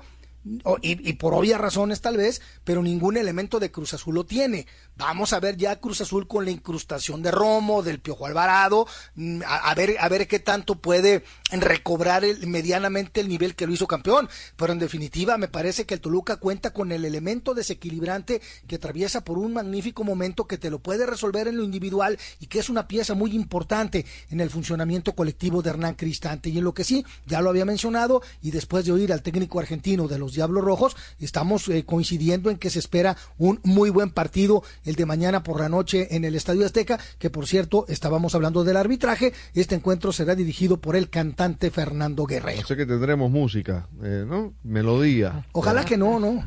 y, 0.82 1.10
y 1.10 1.14
por 1.14 1.34
obvias 1.34 1.60
razones 1.60 2.02
tal 2.02 2.18
vez, 2.18 2.42
pero 2.64 2.82
ningún 2.82 3.18
elemento 3.18 3.60
de 3.60 3.72
Cruz 3.72 3.94
Azul 3.94 4.16
lo 4.16 4.26
tiene. 4.26 4.68
Vamos 4.96 5.34
a 5.34 5.40
ver 5.40 5.58
ya 5.58 5.80
Cruz 5.80 6.02
Azul 6.02 6.28
con 6.28 6.46
la 6.46 6.52
incrustación 6.52 7.22
de 7.22 7.32
Romo, 7.32 7.84
del 7.84 8.00
Piojo 8.00 8.26
Alvarado, 8.26 8.88
mm, 9.16 9.42
a, 9.46 9.70
a 9.70 9.76
ver 9.76 9.96
a 10.00 10.10
ver 10.10 10.28
qué 10.28 10.40
tanto 10.40 10.76
puede 10.76 11.24
recobrar 11.52 12.24
el- 12.24 12.48
medianamente 12.48 13.20
el 13.22 13.28
nivel 13.30 13.56
que 13.56 13.68
lo 13.68 13.74
hizo 13.74 13.88
campeón. 13.88 14.28
Pero 14.56 14.74
en 14.74 14.80
definitiva 14.80 15.38
me 15.38 15.48
parece 15.48 15.86
que 15.86 15.94
el 15.96 16.02
Toluca 16.02 16.38
cuenta 16.38 16.72
con 16.74 16.92
el 16.92 17.06
elemento 17.06 17.54
desequilibrante 17.54 18.42
que 18.68 18.76
atraviesa 18.76 19.24
por 19.24 19.38
un 19.38 19.54
magnífico 19.54 20.04
momento 20.04 20.46
que 20.48 20.58
te 20.58 20.70
lo 20.70 20.80
puede 20.80 21.06
resolver 21.06 21.48
en 21.48 21.58
lo 21.58 21.64
individual 21.64 22.18
y 22.40 22.48
que 22.48 22.60
es 22.60 22.70
una 22.70 22.88
pieza 22.88 23.14
muy 23.14 23.36
importante 23.36 24.06
en 24.30 24.40
el 24.42 24.50
funcionamiento 24.50 25.14
colectivo 25.14 25.62
de 25.62 25.70
Hernán 25.70 25.96
Cristante. 25.96 26.50
Y 26.50 26.58
en 26.58 26.64
lo 26.64 26.74
que 26.74 26.84
sí, 26.84 27.06
ya 27.26 27.42
lo 27.42 27.50
había 27.50 27.66
mencionado, 27.66 28.22
y 28.42 28.52
después 28.52 28.86
de 28.86 28.92
oír 28.92 29.14
al 29.14 29.22
técnico 29.22 29.60
argentino 29.60 30.08
de 30.08 30.18
los 30.20 30.34
Diablos 30.38 30.64
Rojos, 30.64 30.96
estamos 31.20 31.68
eh, 31.68 31.84
coincidiendo 31.84 32.52
en 32.52 32.58
que 32.58 32.70
se 32.70 32.78
espera 32.78 33.18
un 33.40 33.60
muy 33.64 33.90
buen 33.90 34.12
partido 34.12 34.64
el 34.86 34.94
de 34.94 35.08
mañana 35.08 35.42
por 35.42 35.60
la 35.60 35.68
noche 35.68 36.16
en 36.16 36.26
el 36.26 36.36
Estadio 36.36 36.64
Azteca, 36.64 37.00
que 37.18 37.32
por 37.32 37.48
cierto, 37.48 37.86
estábamos 37.88 38.36
hablando 38.36 38.64
del 38.64 38.78
arbitraje, 38.78 39.34
este 39.56 39.74
encuentro 39.74 40.12
será 40.12 40.36
dirigido 40.36 40.78
por 40.78 40.96
el 40.96 41.10
cantante 41.10 41.72
Fernando 41.72 42.26
Guerrero. 42.26 42.68
Sea 42.68 42.78
que 42.78 42.86
tendremos 42.86 43.32
música, 43.32 43.88
eh, 44.04 44.26
¿no? 44.28 44.54
Melodía. 44.64 45.48
Ojalá 45.54 45.84
que 45.86 45.98
no, 45.98 46.20
no. 46.20 46.46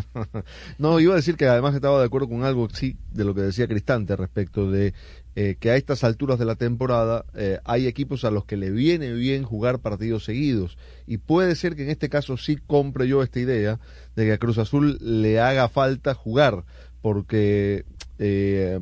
no, 0.78 1.00
iba 1.00 1.14
a 1.14 1.16
decir 1.16 1.36
que 1.36 1.46
además 1.46 1.74
estaba 1.74 1.98
de 1.98 2.04
acuerdo 2.04 2.28
con 2.28 2.44
algo, 2.44 2.68
sí, 2.68 2.98
de 3.12 3.24
lo 3.24 3.34
que 3.34 3.40
decía 3.40 3.66
Cristante 3.66 4.14
respecto 4.14 4.70
de 4.70 4.92
eh, 5.38 5.56
que 5.60 5.70
a 5.70 5.76
estas 5.76 6.02
alturas 6.02 6.38
de 6.38 6.46
la 6.46 6.54
temporada 6.54 7.26
eh, 7.34 7.58
hay 7.64 7.86
equipos 7.86 8.24
a 8.24 8.30
los 8.30 8.46
que 8.46 8.56
le 8.56 8.70
viene 8.70 9.12
bien 9.12 9.42
jugar 9.42 9.80
partidos 9.80 10.24
seguidos. 10.24 10.78
Y 11.06 11.18
puede 11.18 11.54
ser 11.56 11.76
que 11.76 11.82
en 11.82 11.90
este 11.90 12.08
caso 12.08 12.38
sí 12.38 12.56
compre 12.56 13.06
yo 13.06 13.22
esta 13.22 13.38
idea 13.38 13.78
de 14.14 14.24
que 14.24 14.32
a 14.32 14.38
Cruz 14.38 14.56
Azul 14.56 14.96
le 15.02 15.38
haga 15.38 15.68
falta 15.68 16.14
jugar, 16.14 16.64
porque 17.02 17.84
eh, 18.18 18.80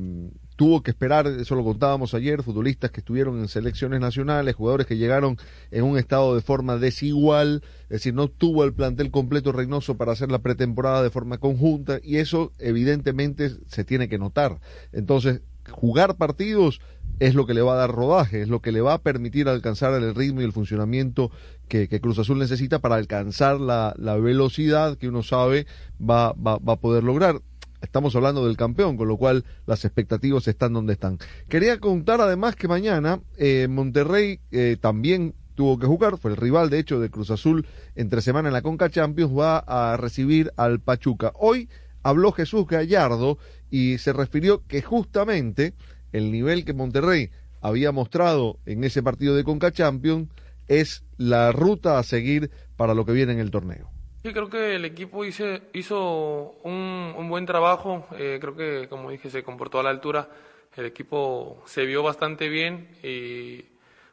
tuvo 0.54 0.84
que 0.84 0.92
esperar, 0.92 1.26
eso 1.26 1.56
lo 1.56 1.64
contábamos 1.64 2.14
ayer, 2.14 2.44
futbolistas 2.44 2.92
que 2.92 3.00
estuvieron 3.00 3.40
en 3.40 3.48
selecciones 3.48 3.98
nacionales, 3.98 4.54
jugadores 4.54 4.86
que 4.86 4.96
llegaron 4.96 5.36
en 5.72 5.82
un 5.82 5.98
estado 5.98 6.36
de 6.36 6.40
forma 6.40 6.76
desigual, 6.76 7.62
es 7.84 7.88
decir, 7.88 8.14
no 8.14 8.28
tuvo 8.28 8.62
el 8.62 8.74
plantel 8.74 9.10
completo 9.10 9.50
Reynoso 9.50 9.96
para 9.96 10.12
hacer 10.12 10.30
la 10.30 10.38
pretemporada 10.38 11.02
de 11.02 11.10
forma 11.10 11.38
conjunta 11.38 11.98
y 12.00 12.18
eso 12.18 12.52
evidentemente 12.60 13.50
se 13.66 13.84
tiene 13.84 14.08
que 14.08 14.18
notar. 14.18 14.60
Entonces, 14.92 15.40
jugar 15.70 16.16
partidos 16.16 16.81
es 17.20 17.35
lo 17.35 17.46
que 17.46 17.55
le 17.55 17.62
va 17.62 17.74
a 17.74 17.77
dar 17.77 17.92
rodaje, 17.92 18.42
es 18.42 18.48
lo 18.48 18.61
que 18.61 18.72
le 18.72 18.81
va 18.81 18.94
a 18.94 19.03
permitir 19.03 19.48
alcanzar 19.48 19.94
el 19.94 20.14
ritmo 20.14 20.40
y 20.40 20.44
el 20.44 20.53
funcionamiento 20.53 21.31
que, 21.68 21.88
Cruz 22.00 22.18
Azul 22.18 22.38
necesita 22.38 22.81
para 22.81 22.96
alcanzar 22.96 23.61
la, 23.61 23.94
velocidad 24.16 24.96
que 24.96 25.09
uno 25.09 25.22
sabe 25.22 25.66
va, 26.00 26.33
va, 26.33 26.59
va 26.59 26.74
a 26.74 26.81
poder 26.81 27.05
lograr 27.05 27.40
estamos 27.85 28.16
hablando 28.16 28.46
del 28.46 28.57
campeón, 28.57 28.96
con 28.96 29.09
lo 29.09 29.16
cual 29.16 29.44
las 29.66 29.85
expectativas 29.85 30.48
están 30.48 30.72
donde 30.72 30.94
están. 30.94 31.18
Quería 31.48 31.79
contar 31.79 32.20
además 32.20 32.57
que 32.57 32.66
mañana 32.66 33.20
eh, 33.37 33.68
Monterrey 33.68 34.40
eh, 34.50 34.77
también 34.81 35.35
tuvo 35.55 35.79
que 35.79 35.87
jugar, 35.87 36.18
fue 36.18 36.33
el 36.33 36.37
rival 36.37 36.70
de 36.70 36.81
hecho 36.81 36.98
de 36.98 37.11
Cruz 37.11 37.31
Azul 37.31 37.66
entre 37.94 38.22
semana 38.22 38.48
en 38.48 38.55
la 38.55 38.62
Conca 38.62 38.90
Champions, 38.90 39.38
va 39.38 39.59
a 39.59 39.96
recibir 39.96 40.53
al 40.57 40.81
Pachuca. 40.81 41.33
Hoy 41.35 41.68
habló 42.03 42.33
Jesús 42.33 42.66
Gallardo 42.66 43.38
y 43.70 43.98
se 43.98 44.12
refirió 44.12 44.62
que 44.66 44.83
justamente 44.83 45.74
el 46.12 46.31
nivel 46.33 46.64
que 46.64 46.74
Monterrey 46.74 47.31
había 47.61 47.92
mostrado 47.92 48.59
en 48.66 48.85
ese 48.85 49.03
partido 49.03 49.35
de 49.35 49.44
Conca 49.44 49.72
Champions 49.72 50.29
es 50.68 51.05
la 51.16 51.53
ruta 51.53 51.98
a 51.98 52.03
seguir 52.03 52.50
para 52.77 52.94
lo 52.94 53.05
que 53.05 53.12
viene 53.12 53.33
en 53.33 53.40
el 53.40 53.50
torneo. 53.50 53.90
Sí, 54.22 54.33
creo 54.33 54.48
que 54.48 54.77
el 54.77 54.85
equipo 54.87 55.24
hice- 55.24 55.62
hizo 55.74 56.53
un, 56.62 57.14
un 57.16 57.29
buen 57.29 57.44
trabajo. 57.46 58.07
eh, 58.18 58.38
creo 58.40 58.57
que, 58.57 58.88
como 58.88 59.11
dije, 59.11 59.29
se 59.31 59.42
comportó 59.42 59.81
a 59.81 59.83
la 59.83 59.90
altura. 59.90 60.31
El 60.77 60.87
equipo 60.87 61.62
se 61.66 61.85
vio 61.85 62.03
bastante 62.03 62.48
bien 62.48 62.88
y, 63.03 63.64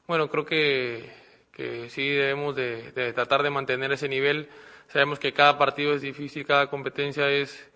bueno, 0.07 0.29
creo 0.29 0.45
que, 0.45 1.09
que 1.53 1.89
sí 1.89 2.07
debemos 2.09 2.55
de, 2.55 2.91
de 2.91 3.13
tratar 3.13 3.41
de 3.41 3.49
mantener 3.51 3.91
ese 3.93 4.09
nivel. 4.09 4.49
Sabemos 4.89 5.17
que 5.17 5.33
cada 5.33 5.57
partido 5.57 5.93
es 5.93 6.01
difícil, 6.01 6.45
cada 6.45 6.69
competencia 6.69 7.29
es, 7.29 7.70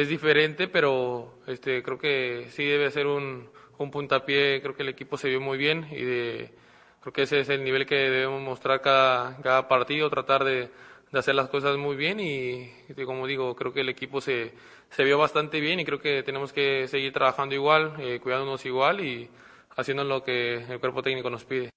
es 0.00 0.08
diferente, 0.08 0.68
pero 0.68 1.34
este, 1.46 1.82
creo 1.82 1.98
que 1.98 2.46
sí 2.50 2.64
debe 2.64 2.90
ser 2.90 3.06
un, 3.06 3.48
un 3.78 3.90
puntapié. 3.90 4.60
Creo 4.62 4.74
que 4.74 4.82
el 4.82 4.88
equipo 4.90 5.16
se 5.16 5.28
vio 5.28 5.40
muy 5.40 5.58
bien 5.58 5.86
y 5.90 6.02
de, 6.02 6.50
creo 7.00 7.12
que 7.12 7.22
ese 7.22 7.40
es 7.40 7.48
el 7.48 7.64
nivel 7.64 7.86
que 7.86 7.96
debemos 7.96 8.40
mostrar 8.42 8.80
cada, 8.80 9.36
cada 9.42 9.68
partido, 9.68 10.10
tratar 10.10 10.44
de, 10.44 10.70
de 11.12 11.18
hacer 11.18 11.34
las 11.34 11.48
cosas 11.48 11.76
muy 11.78 11.96
bien 11.96 12.20
y, 12.20 12.70
como 13.04 13.26
digo, 13.26 13.56
creo 13.56 13.72
que 13.72 13.80
el 13.80 13.88
equipo 13.88 14.20
se, 14.20 14.52
se 14.90 15.04
vio 15.04 15.18
bastante 15.18 15.60
bien 15.60 15.80
y 15.80 15.84
creo 15.84 16.00
que 16.00 16.22
tenemos 16.22 16.52
que 16.52 16.86
seguir 16.88 17.12
trabajando 17.12 17.54
igual, 17.54 17.94
eh, 17.98 18.20
cuidándonos 18.22 18.64
igual 18.66 19.00
y 19.00 19.30
haciendo 19.76 20.04
lo 20.04 20.22
que 20.22 20.56
el 20.56 20.80
cuerpo 20.80 21.02
técnico 21.02 21.30
nos 21.30 21.44
pide. 21.44 21.70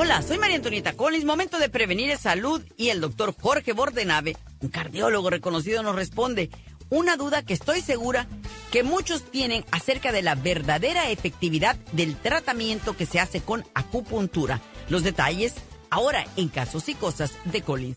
Hola, 0.00 0.22
soy 0.22 0.38
María 0.38 0.54
Antonieta 0.54 0.92
Collins. 0.92 1.24
Momento 1.24 1.58
de 1.58 1.68
prevenir 1.68 2.08
es 2.10 2.20
salud 2.20 2.62
y 2.76 2.90
el 2.90 3.00
doctor 3.00 3.34
Jorge 3.36 3.72
Bordenave, 3.72 4.36
un 4.60 4.68
cardiólogo 4.68 5.28
reconocido, 5.28 5.82
nos 5.82 5.96
responde 5.96 6.50
una 6.88 7.16
duda 7.16 7.42
que 7.42 7.54
estoy 7.54 7.80
segura 7.80 8.28
que 8.70 8.84
muchos 8.84 9.24
tienen 9.24 9.64
acerca 9.72 10.12
de 10.12 10.22
la 10.22 10.36
verdadera 10.36 11.10
efectividad 11.10 11.74
del 11.90 12.14
tratamiento 12.14 12.96
que 12.96 13.06
se 13.06 13.18
hace 13.18 13.40
con 13.40 13.64
acupuntura. 13.74 14.60
Los 14.88 15.02
detalles 15.02 15.54
ahora 15.90 16.24
en 16.36 16.46
Casos 16.46 16.88
y 16.88 16.94
Cosas 16.94 17.32
de 17.46 17.62
Collins. 17.62 17.96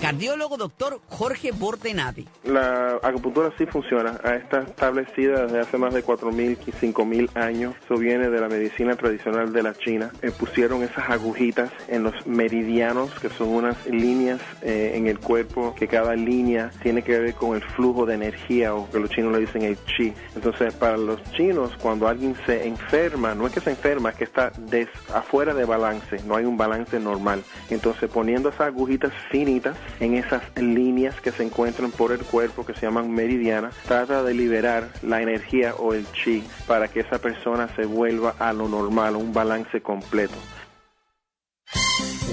Cardiólogo 0.00 0.58
doctor 0.58 1.00
Jorge 1.08 1.52
Bordenave. 1.52 2.26
La 2.44 2.98
acupuntura 3.02 3.50
sí 3.56 3.64
funciona. 3.64 4.20
Está 4.24 4.60
establecida 4.60 5.46
desde 5.46 5.60
hace 5.60 5.78
más 5.78 5.94
de 5.94 6.04
4.000, 6.04 6.58
5.000 6.58 7.30
años. 7.34 7.74
Eso 7.82 7.96
viene 7.96 8.28
de 8.28 8.40
la 8.40 8.48
medicina 8.48 8.94
tradicional 8.94 9.54
de 9.54 9.62
la 9.62 9.74
China. 9.74 10.12
Eh, 10.20 10.30
pusieron 10.30 10.82
esas 10.82 11.08
agujitas 11.08 11.70
en 11.88 12.02
los 12.02 12.26
meridianos, 12.26 13.10
que 13.20 13.30
son 13.30 13.48
unas 13.48 13.86
líneas 13.86 14.40
eh, 14.60 14.92
en 14.96 15.06
el 15.06 15.18
cuerpo, 15.18 15.74
que 15.74 15.88
cada 15.88 16.14
línea 16.14 16.70
tiene 16.82 17.02
que 17.02 17.18
ver 17.18 17.34
con 17.34 17.56
el 17.56 17.62
flujo 17.62 18.04
de 18.04 18.14
energía, 18.14 18.74
o 18.74 18.90
que 18.90 19.00
los 19.00 19.08
chinos 19.10 19.32
le 19.32 19.40
dicen 19.40 19.62
el 19.62 19.78
chi. 19.86 20.12
Entonces, 20.34 20.74
para 20.74 20.98
los 20.98 21.22
chinos, 21.32 21.72
cuando 21.80 22.06
alguien 22.06 22.36
se 22.44 22.66
enferma, 22.66 23.34
no 23.34 23.46
es 23.46 23.54
que 23.54 23.60
se 23.60 23.70
enferma, 23.70 24.10
es 24.10 24.16
que 24.16 24.24
está 24.24 24.52
des, 24.58 24.88
afuera 25.14 25.54
de 25.54 25.64
balance, 25.64 26.22
no 26.26 26.36
hay 26.36 26.44
un 26.44 26.58
balance 26.58 27.00
normal. 27.00 27.42
Entonces, 27.70 28.10
poniendo 28.10 28.50
esas 28.50 28.68
agujitas 28.68 29.12
finitas, 29.30 29.76
en 30.00 30.14
esas 30.14 30.42
líneas 30.56 31.20
que 31.20 31.32
se 31.32 31.42
encuentran 31.42 31.90
por 31.90 32.12
el 32.12 32.20
cuerpo 32.20 32.64
que 32.64 32.74
se 32.74 32.82
llaman 32.82 33.10
meridianas, 33.10 33.74
trata 33.86 34.22
de 34.22 34.34
liberar 34.34 34.90
la 35.02 35.22
energía 35.22 35.74
o 35.74 35.94
el 35.94 36.06
chi 36.12 36.44
para 36.66 36.88
que 36.88 37.00
esa 37.00 37.18
persona 37.18 37.68
se 37.76 37.84
vuelva 37.84 38.34
a 38.38 38.52
lo 38.52 38.68
normal, 38.68 39.16
un 39.16 39.32
balance 39.32 39.80
completo. 39.80 40.36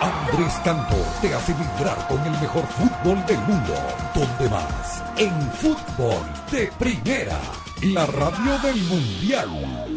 Andrés 0.00 0.54
Cantor 0.64 1.04
te 1.20 1.34
hace 1.34 1.52
vibrar 1.54 2.06
con 2.06 2.20
el 2.20 2.40
mejor 2.40 2.64
fútbol 2.66 3.24
del 3.26 3.38
mundo. 3.40 3.74
¿Dónde 4.14 4.48
más? 4.48 5.02
En 5.16 5.32
fútbol 5.52 6.22
de 6.52 6.70
primera. 6.78 7.38
La 7.82 8.06
radio 8.06 8.58
del 8.62 8.80
mundial. 8.84 9.48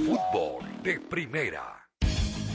Fútbol 0.06 0.82
de 0.82 1.00
primera. 1.00 1.73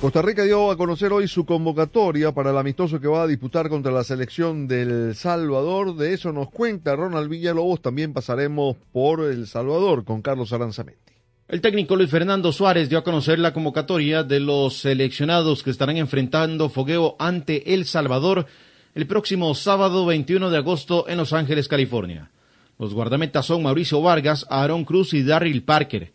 Costa 0.00 0.22
Rica 0.22 0.44
dio 0.44 0.70
a 0.70 0.78
conocer 0.78 1.12
hoy 1.12 1.28
su 1.28 1.44
convocatoria 1.44 2.32
para 2.32 2.52
el 2.52 2.56
amistoso 2.56 2.98
que 2.98 3.06
va 3.06 3.24
a 3.24 3.26
disputar 3.26 3.68
contra 3.68 3.92
la 3.92 4.02
selección 4.02 4.66
del 4.66 5.14
Salvador. 5.14 5.94
De 5.94 6.14
eso 6.14 6.32
nos 6.32 6.48
cuenta 6.50 6.96
Ronald 6.96 7.28
Villalobos. 7.28 7.82
También 7.82 8.14
pasaremos 8.14 8.78
por 8.92 9.20
El 9.20 9.46
Salvador 9.46 10.06
con 10.06 10.22
Carlos 10.22 10.54
Aranzamendi. 10.54 10.98
El 11.48 11.60
técnico 11.60 11.96
Luis 11.96 12.08
Fernando 12.08 12.50
Suárez 12.50 12.88
dio 12.88 12.96
a 12.96 13.04
conocer 13.04 13.38
la 13.38 13.52
convocatoria 13.52 14.22
de 14.22 14.40
los 14.40 14.78
seleccionados 14.78 15.62
que 15.62 15.68
estarán 15.68 15.98
enfrentando 15.98 16.70
fogueo 16.70 17.16
ante 17.18 17.74
El 17.74 17.84
Salvador 17.84 18.46
el 18.94 19.06
próximo 19.06 19.54
sábado 19.54 20.06
21 20.06 20.48
de 20.48 20.56
agosto 20.56 21.10
en 21.10 21.18
Los 21.18 21.34
Ángeles, 21.34 21.68
California. 21.68 22.30
Los 22.78 22.94
guardametas 22.94 23.44
son 23.44 23.62
Mauricio 23.62 24.00
Vargas, 24.00 24.46
Aaron 24.48 24.86
Cruz 24.86 25.12
y 25.12 25.22
Darryl 25.22 25.62
Parker. 25.62 26.10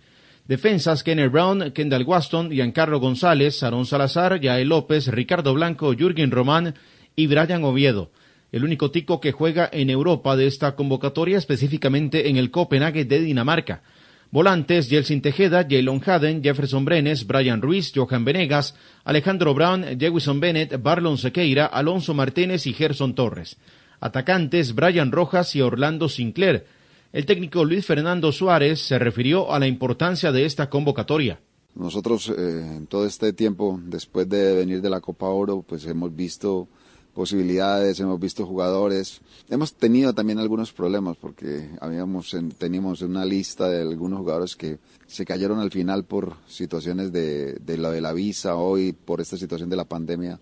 Defensas 0.48 1.04
Kenneth 1.04 1.32
Brown, 1.32 1.72
Kendall 1.72 2.04
Waston, 2.04 2.52
Giancarlo 2.52 3.00
González, 3.00 3.64
Aaron 3.64 3.88
Salazar, 3.88 4.40
Yael 4.40 4.70
López, 4.70 5.08
Ricardo 5.08 5.56
Blanco, 5.56 5.92
Jürgen 5.94 6.30
Román 6.30 6.76
y 7.16 7.26
Brian 7.26 7.64
Oviedo. 7.64 8.12
El 8.52 8.64
único 8.64 8.92
tico 8.92 9.20
que 9.20 9.32
juega 9.32 9.68
en 9.74 9.90
Europa 9.90 10.36
de 10.36 10.46
esta 10.46 10.76
convocatoria, 10.76 11.40
específicamente 11.40 12.30
en 12.30 12.38
el 12.38 12.52
Copenhague 12.52 13.06
de 13.06 13.22
Dinamarca. 13.22 13.82
Volantes, 14.30 14.88
Jelsin 14.88 15.24
Tejeda, 15.24 15.66
Jaylon 15.68 16.02
Haden, 16.06 16.44
Jefferson 16.44 16.86
Brenes, 16.86 17.26
Brian 17.26 17.64
Ruiz, 17.64 17.92
Johan 17.96 18.24
Venegas, 18.24 18.76
Alejandro 19.04 19.56
Brown, 19.56 19.98
Jewison 20.00 20.40
Bennett, 20.40 20.80
Barlon 20.80 21.18
Sequeira, 21.18 21.66
Alonso 21.66 22.14
Martínez 22.14 22.68
y 22.68 22.74
Gerson 22.74 23.16
Torres. 23.16 23.58
Atacantes, 24.00 24.76
Brian 24.76 25.12
Rojas 25.12 25.56
y 25.56 25.62
Orlando 25.62 26.08
Sinclair. 26.08 26.68
El 27.16 27.26
técnico 27.26 27.64
Luis 27.64 27.86
Fernando 27.86 28.30
Suárez 28.34 28.82
se 28.82 29.00
refirió 29.00 29.54
a 29.54 29.58
la 29.58 29.68
importancia 29.68 30.34
de 30.34 30.44
esta 30.44 30.70
convocatoria. 30.70 31.40
Nosotros 31.74 32.28
eh, 32.28 32.34
en 32.76 32.88
todo 32.88 33.06
este 33.06 33.32
tiempo, 33.32 33.80
después 33.86 34.28
de 34.28 34.54
venir 34.54 34.82
de 34.82 34.90
la 34.90 35.00
Copa 35.00 35.28
Oro, 35.28 35.64
pues 35.66 35.86
hemos 35.86 36.14
visto 36.14 36.68
posibilidades, 37.14 38.02
hemos 38.02 38.20
visto 38.20 38.46
jugadores. 38.46 39.22
Hemos 39.50 39.76
tenido 39.76 40.14
también 40.14 40.40
algunos 40.40 40.74
problemas 40.74 41.16
porque 41.16 41.70
habíamos 41.80 42.36
teníamos 42.58 43.02
una 43.02 43.24
lista 43.24 43.70
de 43.70 43.84
algunos 43.84 44.20
jugadores 44.20 44.58
que 44.58 44.80
se 45.08 45.24
cayeron 45.24 45.60
al 45.60 45.72
final 45.72 46.04
por 46.04 46.36
situaciones 46.48 47.14
de, 47.14 47.62
lo 47.78 47.92
de 47.92 48.02
la 48.02 48.12
visa, 48.12 48.58
hoy 48.58 48.92
por 48.92 49.22
esta 49.22 49.38
situación 49.38 49.70
de 49.70 49.78
la 49.78 49.86
pandemia 49.86 50.38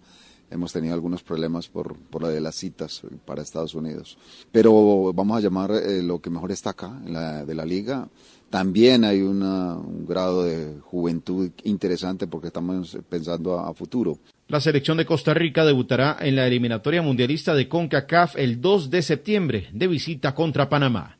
hemos 0.49 0.71
tenido 0.71 0.93
algunos 0.93 1.23
problemas 1.23 1.67
por, 1.67 1.97
por 1.97 2.21
lo 2.21 2.27
de 2.29 2.41
las 2.41 2.55
citas 2.55 3.01
para 3.25 3.41
Estados 3.41 3.75
Unidos. 3.75 4.17
Pero 4.51 5.13
vamos 5.13 5.37
a 5.37 5.41
llamar 5.41 5.71
eh, 5.71 6.01
lo 6.03 6.21
que 6.21 6.29
mejor 6.29 6.51
está 6.51 6.71
acá, 6.71 7.01
en 7.05 7.13
la, 7.13 7.45
de 7.45 7.55
la 7.55 7.65
liga. 7.65 8.07
También 8.49 9.03
hay 9.03 9.21
un 9.21 10.05
grado 10.07 10.43
de 10.43 10.79
juventud 10.81 11.49
interesante 11.63 12.27
porque 12.27 12.47
estamos 12.47 12.97
pensando 13.09 13.59
a, 13.59 13.69
a 13.69 13.73
futuro. 13.73 14.19
La 14.47 14.61
selección 14.61 14.97
de 14.97 15.05
Costa 15.05 15.33
Rica 15.33 15.65
debutará 15.65 16.17
en 16.19 16.35
la 16.35 16.45
eliminatoria 16.45 17.01
mundialista 17.01 17.55
de 17.55 17.67
CONCACAF 17.67 18.35
el 18.37 18.61
2 18.61 18.91
de 18.91 19.01
septiembre 19.01 19.69
de 19.73 19.87
visita 19.87 20.35
contra 20.35 20.69
Panamá. 20.69 21.17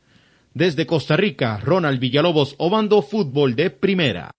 Desde 0.54 0.86
Costa 0.86 1.18
Rica, 1.18 1.58
Ronald 1.58 2.00
Villalobos, 2.00 2.54
Obando 2.60 3.02
Fútbol 3.02 3.56
de 3.56 3.72
Primera. 3.72 4.30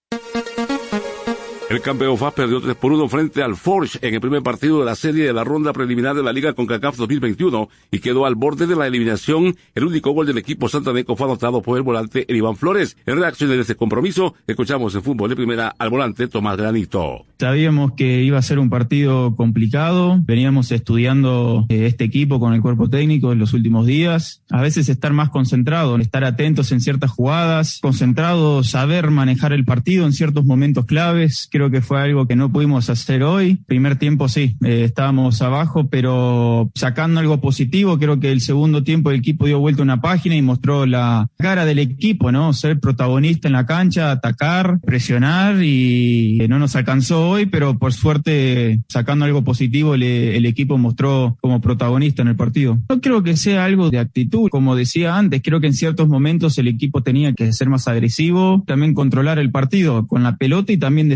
El 1.74 1.80
campeón 1.80 2.16
FAS 2.16 2.34
perdió 2.34 2.60
3 2.60 2.76
por 2.76 2.92
1 2.92 3.08
frente 3.08 3.42
al 3.42 3.56
Forge 3.56 3.98
en 4.00 4.14
el 4.14 4.20
primer 4.20 4.44
partido 4.44 4.78
de 4.78 4.84
la 4.84 4.94
serie 4.94 5.24
de 5.24 5.32
la 5.32 5.42
ronda 5.42 5.72
preliminar 5.72 6.14
de 6.14 6.22
la 6.22 6.32
Liga 6.32 6.52
CONCACAF 6.52 6.96
2021 6.96 7.68
y 7.90 7.98
quedó 7.98 8.26
al 8.26 8.36
borde 8.36 8.68
de 8.68 8.76
la 8.76 8.86
eliminación. 8.86 9.56
El 9.74 9.82
único 9.82 10.12
gol 10.12 10.28
del 10.28 10.38
equipo 10.38 10.68
santaneco 10.68 11.16
fue 11.16 11.26
anotado 11.26 11.62
por 11.62 11.76
el 11.76 11.82
volante 11.82 12.24
Iván 12.28 12.54
Flores. 12.54 12.96
En 13.06 13.18
reacción 13.18 13.50
de 13.50 13.58
este 13.58 13.74
compromiso, 13.74 14.34
escuchamos 14.46 14.94
en 14.94 15.02
fútbol 15.02 15.30
de 15.30 15.34
primera 15.34 15.74
al 15.76 15.90
volante 15.90 16.28
Tomás 16.28 16.56
Granito. 16.56 17.26
Sabíamos 17.40 17.94
que 17.96 18.22
iba 18.22 18.38
a 18.38 18.42
ser 18.42 18.60
un 18.60 18.70
partido 18.70 19.34
complicado. 19.34 20.20
Veníamos 20.24 20.70
estudiando 20.70 21.66
eh, 21.70 21.86
este 21.86 22.04
equipo 22.04 22.38
con 22.38 22.54
el 22.54 22.62
cuerpo 22.62 22.88
técnico 22.88 23.32
en 23.32 23.40
los 23.40 23.52
últimos 23.52 23.84
días. 23.84 24.44
A 24.48 24.62
veces 24.62 24.88
estar 24.88 25.12
más 25.12 25.30
concentrado, 25.30 25.96
estar 25.98 26.22
atentos 26.22 26.70
en 26.70 26.80
ciertas 26.80 27.10
jugadas, 27.10 27.80
concentrado, 27.82 28.62
saber 28.62 29.10
manejar 29.10 29.52
el 29.52 29.64
partido 29.64 30.06
en 30.06 30.12
ciertos 30.12 30.44
momentos 30.44 30.86
claves 30.86 31.48
creo 31.50 31.63
que 31.70 31.80
fue 31.80 32.00
algo 32.00 32.26
que 32.26 32.36
no 32.36 32.50
pudimos 32.52 32.90
hacer 32.90 33.22
hoy. 33.22 33.56
Primer 33.66 33.96
tiempo 33.96 34.28
sí, 34.28 34.56
eh, 34.64 34.84
estábamos 34.84 35.42
abajo, 35.42 35.88
pero 35.88 36.70
sacando 36.74 37.20
algo 37.20 37.40
positivo, 37.40 37.98
creo 37.98 38.20
que 38.20 38.32
el 38.32 38.40
segundo 38.40 38.82
tiempo 38.82 39.10
el 39.10 39.18
equipo 39.18 39.46
dio 39.46 39.60
vuelta 39.60 39.82
una 39.82 40.00
página 40.00 40.36
y 40.36 40.42
mostró 40.42 40.86
la 40.86 41.28
cara 41.38 41.64
del 41.64 41.78
equipo, 41.78 42.32
¿no? 42.32 42.52
Ser 42.52 42.80
protagonista 42.80 43.48
en 43.48 43.52
la 43.52 43.66
cancha, 43.66 44.10
atacar, 44.10 44.80
presionar 44.80 45.62
y 45.62 46.38
no 46.48 46.58
nos 46.58 46.76
alcanzó 46.76 47.28
hoy, 47.28 47.46
pero 47.46 47.78
por 47.78 47.92
suerte 47.92 48.80
sacando 48.88 49.24
algo 49.24 49.42
positivo 49.42 49.94
el, 49.94 50.02
el 50.02 50.46
equipo 50.46 50.78
mostró 50.78 51.36
como 51.40 51.60
protagonista 51.60 52.22
en 52.22 52.28
el 52.28 52.36
partido. 52.36 52.78
No 52.88 53.00
creo 53.00 53.22
que 53.22 53.36
sea 53.36 53.64
algo 53.64 53.90
de 53.90 53.98
actitud, 53.98 54.48
como 54.50 54.76
decía 54.76 55.16
antes, 55.16 55.42
creo 55.42 55.60
que 55.60 55.66
en 55.66 55.74
ciertos 55.74 56.08
momentos 56.08 56.58
el 56.58 56.68
equipo 56.68 57.02
tenía 57.02 57.32
que 57.32 57.52
ser 57.52 57.68
más 57.68 57.88
agresivo, 57.88 58.64
también 58.66 58.94
controlar 58.94 59.38
el 59.38 59.50
partido 59.50 60.06
con 60.06 60.22
la 60.22 60.36
pelota 60.36 60.72
y 60.72 60.76
también 60.76 61.08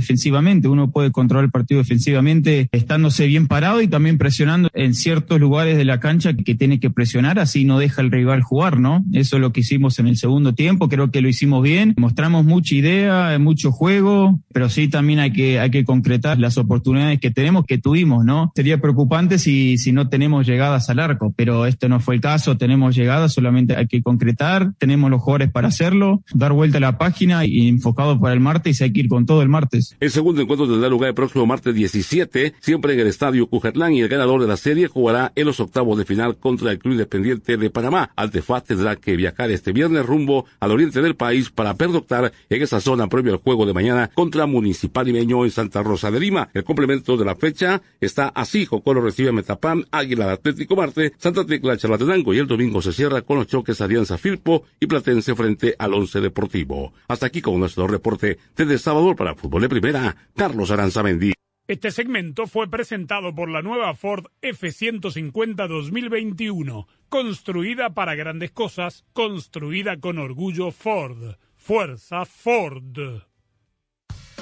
uno 0.68 0.90
puede 0.90 1.10
controlar 1.10 1.44
el 1.44 1.50
partido 1.50 1.80
defensivamente 1.80 2.68
estándose 2.72 3.26
bien 3.26 3.46
parado 3.46 3.82
y 3.82 3.88
también 3.88 4.18
presionando 4.18 4.68
en 4.74 4.94
ciertos 4.94 5.40
lugares 5.40 5.76
de 5.76 5.84
la 5.84 6.00
cancha 6.00 6.34
que 6.34 6.54
tiene 6.54 6.80
que 6.80 6.90
presionar, 6.90 7.38
así 7.38 7.64
no 7.64 7.78
deja 7.78 8.02
el 8.02 8.10
rival 8.10 8.42
jugar, 8.42 8.80
¿no? 8.80 9.04
Eso 9.12 9.36
es 9.36 9.42
lo 9.42 9.52
que 9.52 9.60
hicimos 9.60 9.98
en 9.98 10.06
el 10.06 10.16
segundo 10.16 10.54
tiempo, 10.54 10.88
creo 10.88 11.10
que 11.10 11.20
lo 11.20 11.28
hicimos 11.28 11.62
bien, 11.62 11.94
mostramos 11.96 12.44
mucha 12.44 12.74
idea, 12.74 13.38
mucho 13.38 13.72
juego, 13.72 14.40
pero 14.52 14.68
sí 14.68 14.88
también 14.88 15.18
hay 15.18 15.32
que, 15.32 15.60
hay 15.60 15.70
que 15.70 15.84
concretar 15.84 16.38
las 16.38 16.56
oportunidades 16.58 17.20
que 17.20 17.30
tenemos, 17.30 17.64
que 17.66 17.78
tuvimos, 17.78 18.24
¿no? 18.24 18.52
Sería 18.54 18.80
preocupante 18.80 19.38
si, 19.38 19.78
si 19.78 19.92
no 19.92 20.08
tenemos 20.08 20.46
llegadas 20.46 20.88
al 20.90 21.00
arco, 21.00 21.32
pero 21.36 21.66
esto 21.66 21.88
no 21.88 22.00
fue 22.00 22.14
el 22.14 22.20
caso, 22.20 22.56
tenemos 22.56 22.94
llegadas, 22.94 23.32
solamente 23.32 23.76
hay 23.76 23.86
que 23.86 24.02
concretar, 24.02 24.72
tenemos 24.78 25.10
los 25.10 25.20
jugadores 25.20 25.50
para 25.50 25.68
hacerlo, 25.68 26.22
dar 26.32 26.52
vuelta 26.52 26.78
a 26.78 26.80
la 26.80 26.98
página 26.98 27.44
y 27.44 27.68
enfocado 27.68 28.18
para 28.20 28.34
el 28.34 28.40
martes 28.40 28.80
hay 28.82 28.92
que 28.92 29.00
ir 29.00 29.08
con 29.08 29.26
todo 29.26 29.42
el 29.42 29.48
martes 29.48 29.96
segundo 30.18 30.42
encuentro 30.42 30.66
tendrá 30.66 30.88
lugar 30.88 31.10
el 31.10 31.14
próximo 31.14 31.46
martes 31.46 31.72
17, 31.72 32.54
siempre 32.58 32.94
en 32.94 32.98
el 32.98 33.06
Estadio 33.06 33.46
Cujerlán, 33.46 33.92
y 33.92 34.00
el 34.00 34.08
ganador 34.08 34.40
de 34.40 34.48
la 34.48 34.56
serie 34.56 34.88
jugará 34.88 35.30
en 35.36 35.46
los 35.46 35.60
octavos 35.60 35.96
de 35.96 36.04
final 36.04 36.36
contra 36.38 36.72
el 36.72 36.80
Club 36.80 36.94
Independiente 36.94 37.56
de 37.56 37.70
Panamá. 37.70 38.10
Altefaz 38.16 38.64
tendrá 38.64 38.96
que 38.96 39.14
viajar 39.14 39.52
este 39.52 39.70
viernes 39.70 40.04
rumbo 40.04 40.46
al 40.58 40.72
oriente 40.72 41.02
del 41.02 41.14
país 41.14 41.50
para 41.50 41.74
perdoctar 41.74 42.32
en 42.50 42.62
esa 42.62 42.80
zona 42.80 43.06
previo 43.06 43.32
al 43.32 43.38
juego 43.38 43.64
de 43.64 43.72
mañana 43.72 44.10
contra 44.12 44.46
Municipal 44.46 45.06
Imeño 45.06 45.44
en 45.44 45.52
Santa 45.52 45.84
Rosa 45.84 46.10
de 46.10 46.18
Lima. 46.18 46.48
El 46.52 46.64
complemento 46.64 47.16
de 47.16 47.24
la 47.24 47.36
fecha 47.36 47.80
está 48.00 48.26
así, 48.34 48.66
Jocolo 48.66 49.00
recibe 49.00 49.28
a 49.28 49.32
Metapán, 49.32 49.84
Águila 49.92 50.32
Atlético 50.32 50.74
Marte, 50.74 51.12
Santa 51.18 51.46
Tecla 51.46 51.76
Charlatenango 51.76 52.34
y 52.34 52.38
el 52.38 52.48
domingo 52.48 52.82
se 52.82 52.92
cierra 52.92 53.22
con 53.22 53.36
los 53.36 53.46
choques 53.46 53.80
Alianza 53.80 54.18
Firpo 54.18 54.64
y 54.80 54.86
Platense 54.88 55.36
frente 55.36 55.76
al 55.78 55.94
Once 55.94 56.20
Deportivo. 56.20 56.92
Hasta 57.06 57.26
aquí 57.26 57.40
con 57.40 57.60
nuestro 57.60 57.86
reporte 57.86 58.36
desde 58.56 58.78
Salvador 58.78 59.14
para 59.14 59.36
Fútbol 59.36 59.62
de 59.62 59.68
Primera. 59.68 60.07
Carlos 60.36 60.70
Aranzamendi. 60.70 61.32
Este 61.68 61.90
segmento 61.90 62.46
fue 62.46 62.70
presentado 62.70 63.34
por 63.34 63.50
la 63.50 63.60
nueva 63.60 63.94
Ford 63.94 64.24
F-150 64.40 65.68
2021, 65.68 66.88
construida 67.10 67.90
para 67.90 68.14
grandes 68.14 68.50
cosas, 68.52 69.04
construida 69.12 70.00
con 70.00 70.18
orgullo 70.18 70.70
Ford. 70.70 71.34
Fuerza 71.56 72.24
Ford. 72.24 73.22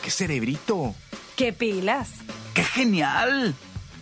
¡Qué 0.05 0.11
cerebrito! 0.12 0.94
¡Qué 1.37 1.52
pilas! 1.52 2.20
¡Qué 2.55 2.62
genial! 2.62 3.57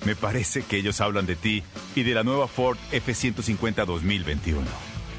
Me 0.04 0.14
parece 0.14 0.62
que 0.62 0.76
ellos 0.76 1.00
hablan 1.00 1.24
de 1.24 1.36
ti 1.36 1.62
y 1.96 2.02
de 2.02 2.12
la 2.12 2.24
nueva 2.24 2.46
Ford 2.46 2.76
F-150 2.92 3.86
2021, 3.86 4.60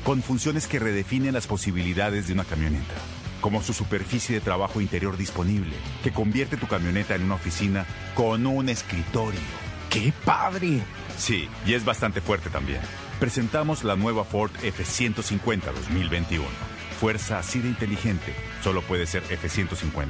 con 0.04 0.22
funciones 0.22 0.68
que 0.68 0.78
redefinen 0.78 1.34
las 1.34 1.48
posibilidades 1.48 2.28
de 2.28 2.34
una 2.34 2.44
camioneta 2.44 2.94
como 3.46 3.62
su 3.62 3.74
superficie 3.74 4.34
de 4.34 4.42
trabajo 4.42 4.82
interior 4.82 5.18
disponible, 5.18 5.76
que 6.02 6.12
convierte 6.12 6.58
tu 6.58 6.66
camioneta 6.66 7.14
en 7.14 7.26
una 7.26 7.36
oficina 7.36 7.86
con 8.16 8.48
un 8.48 8.70
escritorio. 8.70 9.40
¡Qué 9.92 10.12
padre! 10.26 10.82
Sí, 11.16 11.48
y 11.64 11.76
es 11.76 11.86
bastante 11.86 12.22
fuerte 12.22 12.50
también. 12.50 12.80
Presentamos 13.20 13.84
la 13.84 13.96
nueva 13.96 14.24
Ford 14.24 14.50
F-150 14.64 15.62
2021. 15.64 16.44
Fuerza 17.00 17.38
así 17.38 17.60
de 17.60 17.68
inteligente, 17.68 18.34
solo 18.64 18.82
puede 18.82 19.06
ser 19.06 19.22
F-150. 19.30 20.10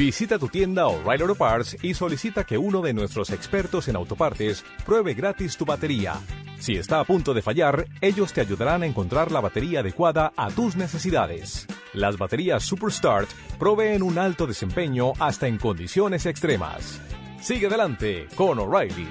Visita 0.00 0.38
tu 0.38 0.48
tienda 0.48 0.86
O'Reilly 0.86 1.24
Auto 1.24 1.34
Parts 1.34 1.76
y 1.82 1.92
solicita 1.92 2.44
que 2.44 2.56
uno 2.56 2.80
de 2.80 2.94
nuestros 2.94 3.28
expertos 3.28 3.86
en 3.86 3.96
autopartes 3.96 4.64
pruebe 4.86 5.12
gratis 5.12 5.58
tu 5.58 5.66
batería. 5.66 6.14
Si 6.58 6.76
está 6.76 7.00
a 7.00 7.04
punto 7.04 7.34
de 7.34 7.42
fallar, 7.42 7.84
ellos 8.00 8.32
te 8.32 8.40
ayudarán 8.40 8.82
a 8.82 8.86
encontrar 8.86 9.30
la 9.30 9.40
batería 9.40 9.80
adecuada 9.80 10.32
a 10.38 10.48
tus 10.48 10.74
necesidades. 10.74 11.66
Las 11.92 12.16
baterías 12.16 12.62
Superstart 12.62 13.28
proveen 13.58 14.02
un 14.02 14.16
alto 14.16 14.46
desempeño 14.46 15.12
hasta 15.18 15.48
en 15.48 15.58
condiciones 15.58 16.24
extremas. 16.24 16.98
Sigue 17.42 17.66
adelante 17.66 18.26
con 18.36 18.58
O'Reilly. 18.58 19.06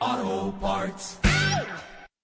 Auto 0.00 0.58
Parts. 0.60 1.23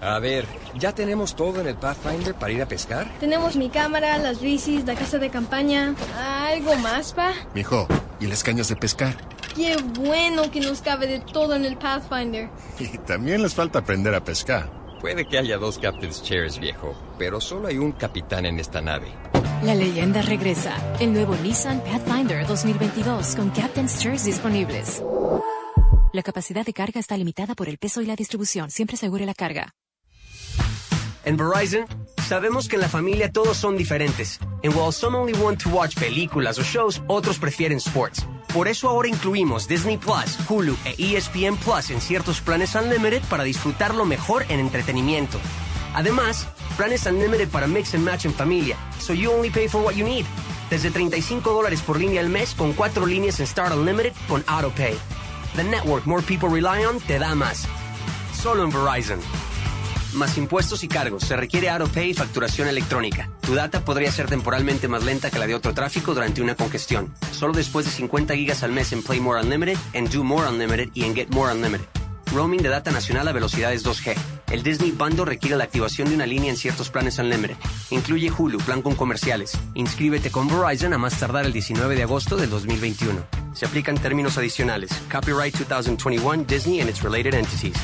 A 0.00 0.18
ver, 0.20 0.46
¿ya 0.76 0.94
tenemos 0.94 1.34
todo 1.34 1.60
en 1.60 1.66
el 1.66 1.76
Pathfinder 1.76 2.34
para 2.34 2.52
ir 2.52 2.62
a 2.62 2.66
pescar? 2.66 3.10
Tenemos 3.18 3.56
mi 3.56 3.68
cámara, 3.68 4.16
las 4.18 4.40
bicis, 4.40 4.84
la 4.84 4.94
casa 4.94 5.18
de 5.18 5.28
campaña. 5.28 5.94
¿Algo 6.16 6.76
más, 6.76 7.12
pa? 7.12 7.32
Mijo, 7.54 7.88
¿y 8.20 8.26
las 8.26 8.44
cañas 8.44 8.68
de 8.68 8.76
pescar? 8.76 9.16
Qué 9.56 9.76
bueno 9.98 10.50
que 10.52 10.60
nos 10.60 10.82
cabe 10.82 11.08
de 11.08 11.18
todo 11.18 11.54
en 11.54 11.64
el 11.64 11.76
Pathfinder. 11.76 12.48
Y 12.78 12.96
también 12.98 13.42
les 13.42 13.54
falta 13.54 13.80
aprender 13.80 14.14
a 14.14 14.22
pescar. 14.22 14.70
Puede 15.00 15.26
que 15.26 15.38
haya 15.38 15.58
dos 15.58 15.78
Captain's 15.78 16.22
Chairs, 16.22 16.58
viejo, 16.58 16.94
pero 17.18 17.40
solo 17.40 17.68
hay 17.68 17.78
un 17.78 17.92
capitán 17.92 18.46
en 18.46 18.60
esta 18.60 18.80
nave. 18.80 19.08
La 19.62 19.74
leyenda 19.74 20.22
regresa. 20.22 20.76
El 21.00 21.12
nuevo 21.12 21.34
Nissan 21.36 21.80
Pathfinder 21.80 22.46
2022 22.46 23.34
con 23.34 23.50
Captain's 23.50 23.98
Chairs 23.98 24.24
disponibles. 24.24 25.02
La 26.12 26.22
capacidad 26.22 26.64
de 26.64 26.72
carga 26.72 27.00
está 27.00 27.16
limitada 27.16 27.54
por 27.54 27.68
el 27.68 27.78
peso 27.78 28.00
y 28.00 28.06
la 28.06 28.16
distribución. 28.16 28.70
Siempre 28.70 28.94
asegure 28.94 29.26
la 29.26 29.34
carga. 29.34 29.74
En 31.28 31.36
Verizon, 31.36 31.84
sabemos 32.26 32.68
que 32.68 32.76
en 32.76 32.80
la 32.80 32.88
familia 32.88 33.30
todos 33.30 33.58
son 33.58 33.76
diferentes. 33.76 34.40
And 34.64 34.72
while 34.74 34.90
some 34.90 35.14
only 35.14 35.34
want 35.34 35.62
to 35.62 35.68
watch 35.68 35.94
películas 35.94 36.58
o 36.58 36.62
shows, 36.62 37.02
otros 37.06 37.38
prefieren 37.38 37.76
sports. 37.76 38.26
Por 38.54 38.66
eso 38.66 38.88
ahora 38.88 39.08
incluimos 39.08 39.68
Disney 39.68 39.98
Plus, 39.98 40.38
Hulu 40.48 40.74
e 40.86 40.94
ESPN 40.96 41.58
Plus 41.58 41.90
en 41.90 42.00
ciertos 42.00 42.40
planes 42.40 42.74
Unlimited 42.74 43.20
para 43.28 43.44
disfrutar 43.44 43.94
lo 43.94 44.06
mejor 44.06 44.46
en 44.48 44.58
entretenimiento. 44.58 45.38
Además, 45.92 46.48
planes 46.78 47.04
Unlimited 47.04 47.50
para 47.50 47.66
mix 47.66 47.94
and 47.94 48.04
match 48.04 48.24
en 48.24 48.32
familia, 48.32 48.78
so 48.98 49.12
you 49.12 49.30
only 49.30 49.50
pay 49.50 49.68
for 49.68 49.82
what 49.82 49.96
you 49.96 50.06
need. 50.06 50.24
Desde 50.70 50.90
35 50.90 51.52
dólares 51.52 51.82
por 51.82 52.00
línea 52.00 52.22
al 52.22 52.30
mes 52.30 52.54
con 52.54 52.72
cuatro 52.72 53.04
líneas 53.04 53.38
en 53.38 53.46
Start 53.46 53.74
Unlimited 53.74 54.14
con 54.28 54.42
AutoPay. 54.46 54.96
The 55.56 55.64
network 55.64 56.06
more 56.06 56.22
people 56.22 56.48
rely 56.48 56.86
on 56.86 56.98
te 57.00 57.18
da 57.18 57.34
más. 57.34 57.66
Solo 58.32 58.64
en 58.64 58.70
Verizon. 58.70 59.20
Más 60.14 60.38
impuestos 60.38 60.82
y 60.84 60.88
cargos. 60.88 61.24
Se 61.24 61.36
requiere 61.36 61.68
AutoPay 61.68 62.10
y 62.10 62.14
facturación 62.14 62.66
electrónica. 62.66 63.30
Tu 63.42 63.54
data 63.54 63.84
podría 63.84 64.10
ser 64.10 64.26
temporalmente 64.26 64.88
más 64.88 65.04
lenta 65.04 65.30
que 65.30 65.38
la 65.38 65.46
de 65.46 65.54
otro 65.54 65.74
tráfico 65.74 66.14
durante 66.14 66.40
una 66.40 66.54
congestión. 66.54 67.14
Solo 67.32 67.52
después 67.52 67.84
de 67.84 67.92
50 67.92 68.34
gigas 68.34 68.62
al 68.62 68.72
mes 68.72 68.92
en 68.92 69.02
Play 69.02 69.20
More 69.20 69.42
Unlimited, 69.42 69.76
en 69.92 70.08
Do 70.08 70.24
More 70.24 70.48
Unlimited 70.48 70.88
y 70.94 71.04
en 71.04 71.14
Get 71.14 71.28
More 71.30 71.52
Unlimited. 71.52 71.86
Roaming 72.32 72.62
de 72.62 72.68
data 72.68 72.90
nacional 72.90 73.28
a 73.28 73.32
velocidades 73.32 73.84
2G. 73.84 74.14
El 74.50 74.62
Disney 74.62 74.92
Bundle 74.92 75.24
requiere 75.24 75.56
la 75.56 75.64
activación 75.64 76.08
de 76.08 76.14
una 76.14 76.26
línea 76.26 76.50
en 76.50 76.56
ciertos 76.56 76.90
planes 76.90 77.18
Unlimited. 77.18 77.56
Incluye 77.90 78.30
Hulu, 78.30 78.58
plan 78.58 78.82
con 78.82 78.94
comerciales. 78.94 79.58
Inscríbete 79.74 80.30
con 80.30 80.48
Verizon 80.48 80.92
a 80.94 80.98
más 80.98 81.18
tardar 81.18 81.44
el 81.44 81.52
19 81.52 81.94
de 81.94 82.02
agosto 82.02 82.36
del 82.36 82.50
2021. 82.50 83.24
Se 83.54 83.66
aplican 83.66 83.98
términos 83.98 84.38
adicionales. 84.38 84.90
Copyright 85.10 85.54
2021 85.54 86.44
Disney 86.46 86.80
and 86.80 86.88
its 86.88 87.02
related 87.02 87.34
entities. 87.34 87.76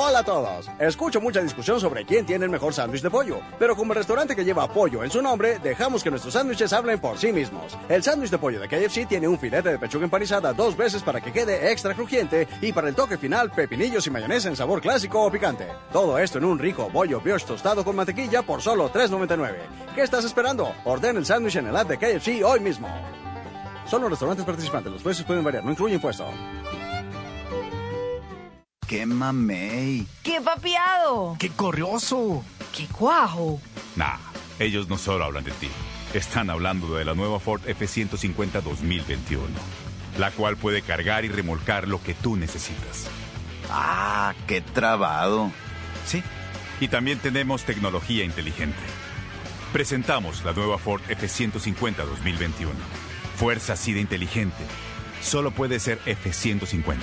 Hola 0.00 0.20
a 0.20 0.22
todos. 0.22 0.70
Escucho 0.78 1.20
mucha 1.20 1.42
discusión 1.42 1.80
sobre 1.80 2.06
quién 2.06 2.24
tiene 2.24 2.44
el 2.44 2.52
mejor 2.52 2.72
sándwich 2.72 3.02
de 3.02 3.10
pollo, 3.10 3.40
pero 3.58 3.74
como 3.74 3.92
el 3.92 3.96
restaurante 3.96 4.36
que 4.36 4.44
lleva 4.44 4.72
pollo 4.72 5.02
en 5.02 5.10
su 5.10 5.20
nombre, 5.20 5.58
dejamos 5.58 6.04
que 6.04 6.10
nuestros 6.10 6.34
sándwiches 6.34 6.72
hablen 6.72 7.00
por 7.00 7.18
sí 7.18 7.32
mismos. 7.32 7.76
El 7.88 8.04
sándwich 8.04 8.30
de 8.30 8.38
pollo 8.38 8.60
de 8.60 8.68
KFC 8.68 9.08
tiene 9.08 9.26
un 9.26 9.40
filete 9.40 9.70
de 9.70 9.78
pechuga 9.80 10.04
empanizada 10.04 10.52
dos 10.52 10.76
veces 10.76 11.02
para 11.02 11.20
que 11.20 11.32
quede 11.32 11.72
extra 11.72 11.94
crujiente 11.94 12.46
y 12.60 12.72
para 12.72 12.88
el 12.88 12.94
toque 12.94 13.18
final 13.18 13.50
pepinillos 13.50 14.06
y 14.06 14.10
mayonesa 14.10 14.48
en 14.48 14.54
sabor 14.54 14.80
clásico 14.80 15.20
o 15.20 15.32
picante. 15.32 15.66
Todo 15.92 16.16
esto 16.16 16.38
en 16.38 16.44
un 16.44 16.60
rico 16.60 16.88
bollo 16.90 17.20
brioche 17.20 17.46
tostado 17.46 17.82
con 17.84 17.96
mantequilla 17.96 18.42
por 18.42 18.62
solo 18.62 18.92
$3.99. 18.92 19.56
¿Qué 19.96 20.02
estás 20.02 20.24
esperando? 20.24 20.76
Ordena 20.84 21.18
el 21.18 21.26
sándwich 21.26 21.56
en 21.56 21.66
el 21.66 21.76
app 21.76 21.88
de 21.88 21.98
KFC 21.98 22.44
hoy 22.44 22.60
mismo. 22.60 22.88
Solo 23.84 24.08
restaurantes 24.08 24.44
participantes, 24.44 24.92
los 24.92 25.02
precios 25.02 25.26
pueden 25.26 25.42
variar, 25.42 25.64
no 25.64 25.72
incluye 25.72 25.94
impuesto. 25.94 26.24
¡Qué 28.88 29.04
mamey! 29.04 30.06
¡Qué 30.22 30.40
papiado! 30.40 31.36
¡Qué 31.38 31.50
corrioso! 31.50 32.42
¡Qué 32.74 32.86
cuajo! 32.86 33.60
Nah, 33.96 34.16
ellos 34.58 34.88
no 34.88 34.96
solo 34.96 35.26
hablan 35.26 35.44
de 35.44 35.50
ti. 35.50 35.68
Están 36.14 36.48
hablando 36.48 36.94
de 36.94 37.04
la 37.04 37.12
nueva 37.12 37.38
Ford 37.38 37.60
F-150 37.66 38.62
2021, 38.62 39.44
la 40.16 40.30
cual 40.30 40.56
puede 40.56 40.80
cargar 40.80 41.26
y 41.26 41.28
remolcar 41.28 41.86
lo 41.86 42.02
que 42.02 42.14
tú 42.14 42.36
necesitas. 42.36 43.08
¡Ah, 43.68 44.32
qué 44.46 44.62
trabado! 44.62 45.52
Sí, 46.06 46.22
y 46.80 46.88
también 46.88 47.18
tenemos 47.18 47.64
tecnología 47.64 48.24
inteligente. 48.24 48.78
Presentamos 49.70 50.46
la 50.46 50.54
nueva 50.54 50.78
Ford 50.78 51.02
F-150 51.10 51.94
2021. 52.06 52.72
Fuerza 53.36 53.74
así 53.74 53.92
de 53.92 54.00
inteligente. 54.00 54.64
Solo 55.20 55.50
puede 55.50 55.78
ser 55.78 56.00
F-150. 56.06 56.96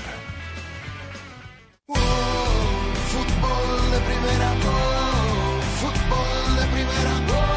De 3.95 4.01
primera, 4.01 4.51
oh, 4.51 5.61
fútbol 5.79 6.55
de 6.59 6.65
primera, 6.73 7.13
oh, 7.29 7.55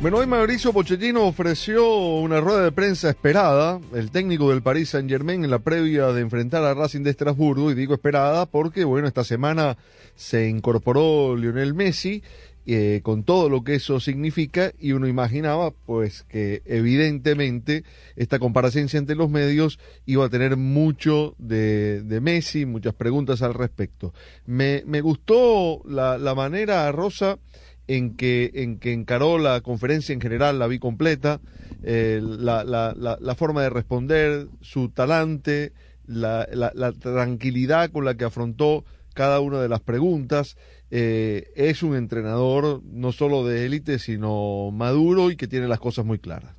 Bueno, 0.00 0.18
hoy 0.18 0.26
Mauricio 0.26 0.72
Pochettino 0.72 1.26
ofreció 1.26 1.96
una 1.96 2.40
rueda 2.40 2.62
de 2.62 2.72
prensa 2.72 3.08
esperada, 3.08 3.80
el 3.92 4.10
técnico 4.10 4.50
del 4.50 4.62
Paris 4.62 4.90
Saint 4.90 5.10
Germain 5.10 5.42
en 5.44 5.50
la 5.50 5.58
previa 5.58 6.08
de 6.12 6.20
enfrentar 6.20 6.62
a 6.64 6.74
Racing 6.74 7.02
de 7.02 7.10
Estrasburgo, 7.10 7.70
y 7.70 7.74
digo 7.74 7.94
esperada 7.94 8.46
porque, 8.46 8.84
bueno, 8.84 9.08
esta 9.08 9.24
semana 9.24 9.76
se 10.14 10.48
incorporó 10.48 11.34
Lionel 11.36 11.74
Messi, 11.74 12.22
eh, 12.68 13.00
con 13.04 13.22
todo 13.22 13.48
lo 13.48 13.62
que 13.62 13.76
eso 13.76 14.00
significa, 14.00 14.72
y 14.80 14.90
uno 14.90 15.06
imaginaba, 15.06 15.70
pues, 15.70 16.24
que 16.24 16.62
evidentemente 16.64 17.84
esta 18.16 18.40
comparecencia 18.40 18.98
ante 18.98 19.14
los 19.14 19.30
medios 19.30 19.78
iba 20.04 20.26
a 20.26 20.28
tener 20.28 20.56
mucho 20.56 21.36
de, 21.38 22.02
de 22.02 22.20
Messi, 22.20 22.66
muchas 22.66 22.94
preguntas 22.94 23.42
al 23.42 23.54
respecto. 23.54 24.12
Me, 24.46 24.82
me 24.84 25.00
gustó 25.00 25.80
la, 25.86 26.34
manera, 26.34 26.90
Rosa, 26.90 27.38
en 27.86 28.16
que, 28.16 28.50
en 28.54 28.80
que 28.80 28.92
encaró 28.92 29.38
la 29.38 29.60
conferencia 29.60 30.12
en 30.12 30.20
general, 30.20 30.58
la 30.58 30.66
vi 30.66 30.80
completa, 30.80 31.40
eh, 31.84 32.20
la, 32.20 32.64
la, 32.64 32.94
la, 32.96 33.34
forma 33.36 33.62
de 33.62 33.70
responder, 33.70 34.48
su 34.60 34.88
talante, 34.88 35.72
la, 36.06 36.48
la, 36.52 36.92
tranquilidad 36.92 37.90
con 37.90 38.04
la 38.04 38.16
que 38.16 38.24
afrontó 38.24 38.84
cada 39.14 39.40
una 39.40 39.60
de 39.60 39.68
las 39.68 39.80
preguntas. 39.80 40.56
Eh, 40.90 41.52
es 41.56 41.82
un 41.82 41.96
entrenador 41.96 42.82
no 42.84 43.12
solo 43.12 43.44
de 43.44 43.66
élite, 43.66 43.98
sino 43.98 44.70
maduro 44.70 45.30
y 45.30 45.36
que 45.36 45.48
tiene 45.48 45.68
las 45.68 45.80
cosas 45.80 46.04
muy 46.04 46.18
claras. 46.18 46.54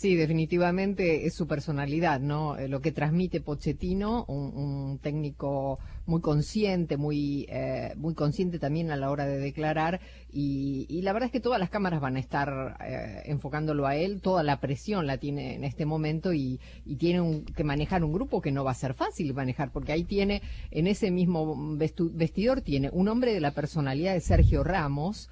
Sí, 0.00 0.16
definitivamente 0.16 1.26
es 1.26 1.34
su 1.34 1.46
personalidad, 1.46 2.20
¿no? 2.20 2.56
Eh, 2.56 2.68
lo 2.68 2.80
que 2.80 2.90
transmite 2.90 3.42
Pochettino, 3.42 4.24
un, 4.28 4.56
un 4.56 4.98
técnico 4.98 5.78
muy 6.06 6.22
consciente, 6.22 6.96
muy, 6.96 7.44
eh, 7.50 7.92
muy 7.98 8.14
consciente 8.14 8.58
también 8.58 8.90
a 8.90 8.96
la 8.96 9.10
hora 9.10 9.26
de 9.26 9.36
declarar, 9.36 10.00
y, 10.32 10.86
y, 10.88 11.02
la 11.02 11.12
verdad 11.12 11.26
es 11.26 11.32
que 11.32 11.40
todas 11.40 11.60
las 11.60 11.68
cámaras 11.68 12.00
van 12.00 12.16
a 12.16 12.18
estar 12.18 12.78
eh, 12.80 13.24
enfocándolo 13.26 13.86
a 13.86 13.94
él, 13.94 14.22
toda 14.22 14.42
la 14.42 14.58
presión 14.58 15.06
la 15.06 15.18
tiene 15.18 15.54
en 15.56 15.64
este 15.64 15.84
momento 15.84 16.32
y, 16.32 16.60
tiene 16.98 17.20
un, 17.20 17.44
que 17.44 17.62
manejar 17.62 18.02
un 18.02 18.14
grupo 18.14 18.40
que 18.40 18.52
no 18.52 18.64
va 18.64 18.70
a 18.70 18.74
ser 18.74 18.94
fácil 18.94 19.34
manejar, 19.34 19.70
porque 19.70 19.92
ahí 19.92 20.04
tiene, 20.04 20.40
en 20.70 20.86
ese 20.86 21.10
mismo 21.10 21.76
vestidor, 21.76 22.62
tiene 22.62 22.88
un 22.90 23.08
hombre 23.08 23.34
de 23.34 23.40
la 23.40 23.50
personalidad 23.50 24.14
de 24.14 24.22
Sergio 24.22 24.64
Ramos, 24.64 25.28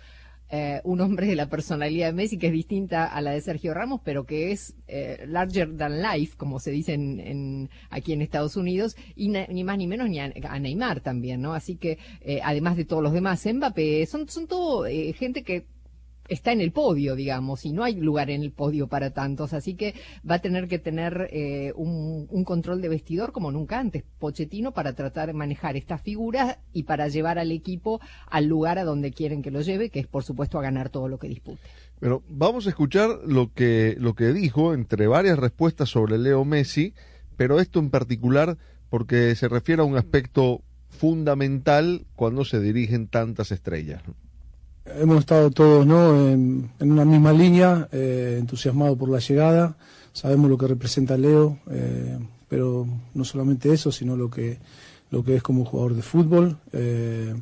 eh, 0.50 0.80
un 0.84 1.00
hombre 1.00 1.26
de 1.26 1.36
la 1.36 1.48
personalidad 1.48 2.06
de 2.08 2.12
Messi 2.12 2.38
que 2.38 2.46
es 2.46 2.52
distinta 2.52 3.04
a 3.04 3.20
la 3.20 3.32
de 3.32 3.40
Sergio 3.40 3.74
Ramos, 3.74 4.00
pero 4.04 4.24
que 4.24 4.52
es 4.52 4.74
eh, 4.86 5.24
larger 5.26 5.76
than 5.76 6.02
life, 6.02 6.36
como 6.36 6.58
se 6.58 6.70
dice 6.70 6.94
en, 6.94 7.20
en, 7.20 7.70
aquí 7.90 8.12
en 8.12 8.22
Estados 8.22 8.56
Unidos, 8.56 8.96
y 9.14 9.28
ni 9.28 9.64
más 9.64 9.78
ni 9.78 9.86
menos 9.86 10.08
ni 10.08 10.20
a, 10.20 10.32
a 10.48 10.58
Neymar 10.58 11.00
también, 11.00 11.40
¿no? 11.42 11.54
Así 11.54 11.76
que, 11.76 11.98
eh, 12.20 12.40
además 12.42 12.76
de 12.76 12.84
todos 12.84 13.02
los 13.02 13.12
demás, 13.12 13.46
Mbappé, 13.46 14.06
son, 14.06 14.28
son 14.28 14.46
todo 14.46 14.86
eh, 14.86 15.12
gente 15.12 15.42
que 15.42 15.66
está 16.28 16.52
en 16.52 16.60
el 16.60 16.72
podio, 16.72 17.16
digamos, 17.16 17.64
y 17.64 17.72
no 17.72 17.82
hay 17.82 17.96
lugar 17.96 18.30
en 18.30 18.42
el 18.42 18.52
podio 18.52 18.86
para 18.86 19.10
tantos, 19.10 19.52
así 19.54 19.74
que 19.74 19.94
va 20.28 20.36
a 20.36 20.38
tener 20.40 20.68
que 20.68 20.78
tener 20.78 21.28
eh, 21.32 21.72
un, 21.74 22.26
un, 22.30 22.44
control 22.44 22.80
de 22.80 22.88
vestidor 22.88 23.32
como 23.32 23.50
nunca 23.50 23.78
antes, 23.78 24.04
Pochettino, 24.18 24.72
para 24.72 24.92
tratar 24.92 25.28
de 25.28 25.32
manejar 25.32 25.76
estas 25.76 26.02
figuras 26.02 26.58
y 26.72 26.84
para 26.84 27.08
llevar 27.08 27.38
al 27.38 27.50
equipo 27.50 28.00
al 28.26 28.46
lugar 28.46 28.78
a 28.78 28.84
donde 28.84 29.12
quieren 29.12 29.42
que 29.42 29.50
lo 29.50 29.62
lleve, 29.62 29.90
que 29.90 30.00
es 30.00 30.06
por 30.06 30.22
supuesto 30.22 30.58
a 30.58 30.62
ganar 30.62 30.90
todo 30.90 31.08
lo 31.08 31.18
que 31.18 31.28
dispute. 31.28 31.60
Pero 31.98 32.22
vamos 32.28 32.66
a 32.66 32.70
escuchar 32.70 33.10
lo 33.26 33.52
que, 33.52 33.96
lo 33.98 34.14
que 34.14 34.32
dijo 34.32 34.74
entre 34.74 35.06
varias 35.06 35.38
respuestas 35.38 35.88
sobre 35.88 36.18
Leo 36.18 36.44
Messi, 36.44 36.94
pero 37.36 37.58
esto 37.60 37.78
en 37.80 37.90
particular 37.90 38.58
porque 38.90 39.34
se 39.34 39.48
refiere 39.48 39.82
a 39.82 39.84
un 39.84 39.96
aspecto 39.96 40.62
fundamental 40.88 42.06
cuando 42.16 42.44
se 42.44 42.60
dirigen 42.60 43.08
tantas 43.08 43.52
estrellas 43.52 44.02
hemos 44.96 45.20
estado 45.20 45.50
todos 45.50 45.86
¿no? 45.86 46.28
en, 46.28 46.70
una 46.80 47.04
misma 47.04 47.32
línea, 47.32 47.88
eh, 47.92 48.36
entusiasmados 48.38 48.98
por 48.98 49.08
la 49.08 49.18
llegada, 49.18 49.76
sabemos 50.12 50.50
lo 50.50 50.58
que 50.58 50.66
representa 50.66 51.16
Leo, 51.16 51.58
eh, 51.70 52.18
pero 52.48 52.86
no 53.14 53.24
solamente 53.24 53.72
eso, 53.72 53.92
sino 53.92 54.16
lo 54.16 54.30
que, 54.30 54.58
lo 55.10 55.22
que 55.22 55.36
es 55.36 55.42
como 55.42 55.64
jugador 55.64 55.94
de 55.94 56.02
fútbol, 56.02 56.58
eh, 56.72 57.34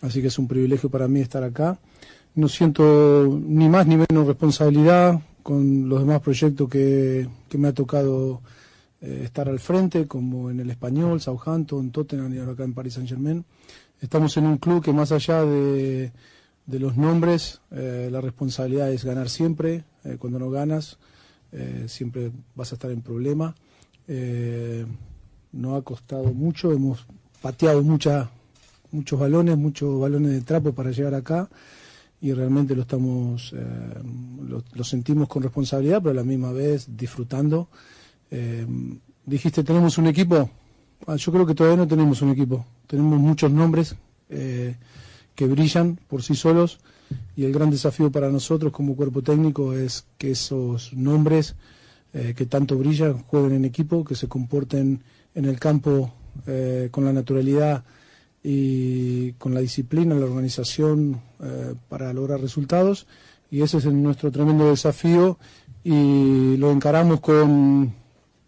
así 0.00 0.20
que 0.20 0.28
es 0.28 0.38
un 0.38 0.48
privilegio 0.48 0.90
para 0.90 1.08
mí 1.08 1.20
estar 1.20 1.42
acá. 1.42 1.78
No 2.34 2.48
siento 2.48 3.40
ni 3.46 3.68
más 3.68 3.86
ni 3.86 3.96
menos 3.96 4.26
responsabilidad 4.26 5.20
con 5.42 5.88
los 5.88 6.00
demás 6.00 6.20
proyectos 6.20 6.68
que, 6.68 7.28
que 7.48 7.58
me 7.58 7.68
ha 7.68 7.72
tocado 7.72 8.40
estar 9.00 9.50
al 9.50 9.60
frente, 9.60 10.06
como 10.06 10.50
en 10.50 10.60
el 10.60 10.70
Español, 10.70 11.20
Southampton, 11.20 11.90
Tottenham 11.90 12.32
y 12.32 12.38
ahora 12.38 12.52
acá 12.52 12.64
en 12.64 12.72
Paris 12.72 12.94
Saint 12.94 13.06
Germain. 13.06 13.44
Estamos 14.00 14.34
en 14.38 14.46
un 14.46 14.56
club 14.56 14.82
que 14.82 14.94
más 14.94 15.12
allá 15.12 15.44
de 15.44 16.10
de 16.66 16.78
los 16.78 16.96
nombres, 16.96 17.60
eh, 17.70 18.08
la 18.10 18.20
responsabilidad 18.20 18.90
es 18.90 19.04
ganar 19.04 19.28
siempre. 19.28 19.84
Eh, 20.04 20.16
cuando 20.18 20.38
no 20.38 20.50
ganas, 20.50 20.98
eh, 21.52 21.84
siempre 21.88 22.30
vas 22.54 22.72
a 22.72 22.76
estar 22.76 22.90
en 22.90 23.02
problema. 23.02 23.54
no 25.52 25.76
ha 25.76 25.82
costado 25.82 26.32
mucho, 26.32 26.72
hemos 26.72 27.06
pateado 27.40 27.82
mucha, 27.82 28.28
muchos 28.90 29.18
balones, 29.18 29.56
muchos 29.56 30.00
balones 30.00 30.32
de 30.32 30.40
trapo 30.40 30.72
para 30.72 30.90
llegar 30.90 31.14
acá 31.14 31.48
y 32.20 32.32
realmente 32.32 32.74
lo 32.74 32.82
estamos, 32.82 33.54
lo, 34.48 34.84
sentimos 34.84 35.28
con 35.28 35.42
responsabilidad, 35.42 36.02
pero 36.02 36.10
a 36.10 36.14
la 36.14 36.24
misma 36.24 36.52
vez 36.52 36.88
disfrutando. 36.96 37.68
dijiste, 39.24 39.62
tenemos 39.62 39.96
un 39.96 40.06
equipo. 40.08 40.50
Ah, 41.06 41.16
yo 41.16 41.30
creo 41.32 41.46
que 41.46 41.54
todavía 41.54 41.76
no 41.76 41.86
tenemos 41.86 42.20
un 42.20 42.30
equipo. 42.30 42.66
Tenemos 42.88 43.18
muchos 43.20 43.50
nombres 43.52 43.94
que 45.34 45.46
brillan 45.46 45.98
por 46.08 46.22
sí 46.22 46.34
solos 46.34 46.78
y 47.36 47.44
el 47.44 47.52
gran 47.52 47.70
desafío 47.70 48.10
para 48.10 48.30
nosotros 48.30 48.72
como 48.72 48.96
cuerpo 48.96 49.22
técnico 49.22 49.72
es 49.72 50.06
que 50.18 50.30
esos 50.32 50.92
nombres 50.92 51.56
eh, 52.12 52.34
que 52.36 52.46
tanto 52.46 52.78
brillan 52.78 53.22
jueguen 53.24 53.54
en 53.54 53.64
equipo, 53.64 54.04
que 54.04 54.14
se 54.14 54.28
comporten 54.28 55.02
en 55.34 55.44
el 55.44 55.58
campo 55.58 56.12
eh, 56.46 56.88
con 56.90 57.04
la 57.04 57.12
naturalidad 57.12 57.84
y 58.42 59.32
con 59.32 59.54
la 59.54 59.60
disciplina, 59.60 60.14
la 60.14 60.26
organización 60.26 61.20
eh, 61.42 61.74
para 61.88 62.12
lograr 62.12 62.40
resultados. 62.40 63.06
Y 63.50 63.62
ese 63.62 63.78
es 63.78 63.86
nuestro 63.86 64.30
tremendo 64.30 64.70
desafío 64.70 65.38
y 65.82 66.56
lo 66.56 66.70
encaramos 66.70 67.20
con, 67.20 67.92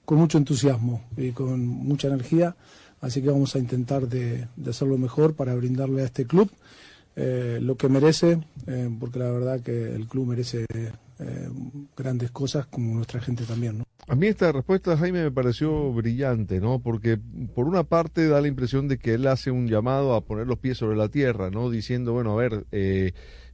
con 0.04 0.18
mucho 0.18 0.38
entusiasmo 0.38 1.02
y 1.16 1.30
con 1.30 1.66
mucha 1.66 2.08
energía 2.08 2.54
así 3.00 3.22
que 3.22 3.30
vamos 3.30 3.54
a 3.54 3.58
intentar 3.58 4.08
de, 4.08 4.48
hacerlo 4.68 4.98
mejor 4.98 5.34
para 5.34 5.54
brindarle 5.54 6.02
a 6.02 6.06
este 6.06 6.26
club 6.26 6.50
eh, 7.18 7.60
lo 7.62 7.76
que 7.76 7.88
merece, 7.88 8.40
eh, 8.66 8.90
porque 9.00 9.18
la 9.18 9.30
verdad 9.30 9.60
que 9.60 9.94
el 9.94 10.06
club 10.06 10.26
merece 10.26 10.66
eh, 11.18 11.48
grandes 11.96 12.30
cosas 12.30 12.66
como 12.66 12.94
nuestra 12.94 13.22
gente 13.22 13.44
también. 13.44 13.78
¿no? 13.78 13.84
A 14.06 14.14
mí 14.14 14.26
esta 14.26 14.52
respuesta, 14.52 14.98
Jaime, 14.98 15.22
me 15.22 15.30
pareció 15.30 15.92
brillante, 15.94 16.60
¿no? 16.60 16.78
Porque 16.80 17.18
por 17.54 17.66
una 17.68 17.84
parte 17.84 18.28
da 18.28 18.42
la 18.42 18.48
impresión 18.48 18.86
de 18.86 18.98
que 18.98 19.14
él 19.14 19.26
hace 19.26 19.50
un 19.50 19.66
llamado 19.66 20.14
a 20.14 20.24
poner 20.26 20.46
los 20.46 20.58
pies 20.58 20.76
sobre 20.76 20.96
la 20.96 21.08
tierra, 21.08 21.50
¿no? 21.50 21.70
Diciendo, 21.70 22.12
bueno, 22.12 22.32
a 22.32 22.36
ver, 22.36 22.66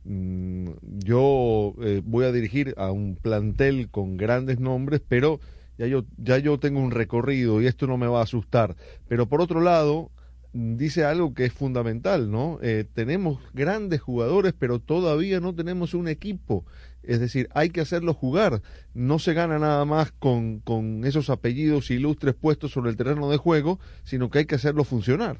mm, 0.04 0.68
yo 0.98 1.74
voy 2.04 2.24
a 2.24 2.32
dirigir 2.32 2.74
a 2.76 2.90
un 2.90 3.14
plantel 3.14 3.90
con 3.90 4.16
grandes 4.16 4.58
nombres, 4.58 5.00
pero 5.06 5.38
ya 5.82 5.88
yo, 5.88 6.04
ya 6.16 6.38
yo 6.38 6.58
tengo 6.58 6.78
un 6.78 6.92
recorrido 6.92 7.60
y 7.60 7.66
esto 7.66 7.88
no 7.88 7.96
me 7.96 8.06
va 8.06 8.20
a 8.20 8.22
asustar. 8.22 8.76
Pero 9.08 9.26
por 9.26 9.40
otro 9.40 9.60
lado, 9.60 10.12
dice 10.52 11.04
algo 11.04 11.34
que 11.34 11.44
es 11.44 11.52
fundamental, 11.52 12.30
¿no? 12.30 12.60
Eh, 12.62 12.84
tenemos 12.94 13.40
grandes 13.52 14.00
jugadores, 14.00 14.54
pero 14.56 14.78
todavía 14.78 15.40
no 15.40 15.56
tenemos 15.56 15.94
un 15.94 16.06
equipo. 16.06 16.64
Es 17.02 17.18
decir, 17.18 17.48
hay 17.52 17.70
que 17.70 17.80
hacerlo 17.80 18.14
jugar. 18.14 18.62
No 18.94 19.18
se 19.18 19.34
gana 19.34 19.58
nada 19.58 19.84
más 19.84 20.12
con, 20.12 20.60
con 20.60 21.04
esos 21.04 21.30
apellidos 21.30 21.90
ilustres 21.90 22.36
puestos 22.36 22.70
sobre 22.70 22.90
el 22.90 22.96
terreno 22.96 23.28
de 23.28 23.38
juego, 23.38 23.80
sino 24.04 24.30
que 24.30 24.38
hay 24.38 24.44
que 24.44 24.54
hacerlo 24.54 24.84
funcionar. 24.84 25.38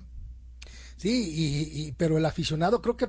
Sí, 1.02 1.32
y, 1.34 1.92
pero 1.96 2.16
el 2.16 2.24
aficionado 2.24 2.80
creo 2.80 2.96
que, 2.96 3.08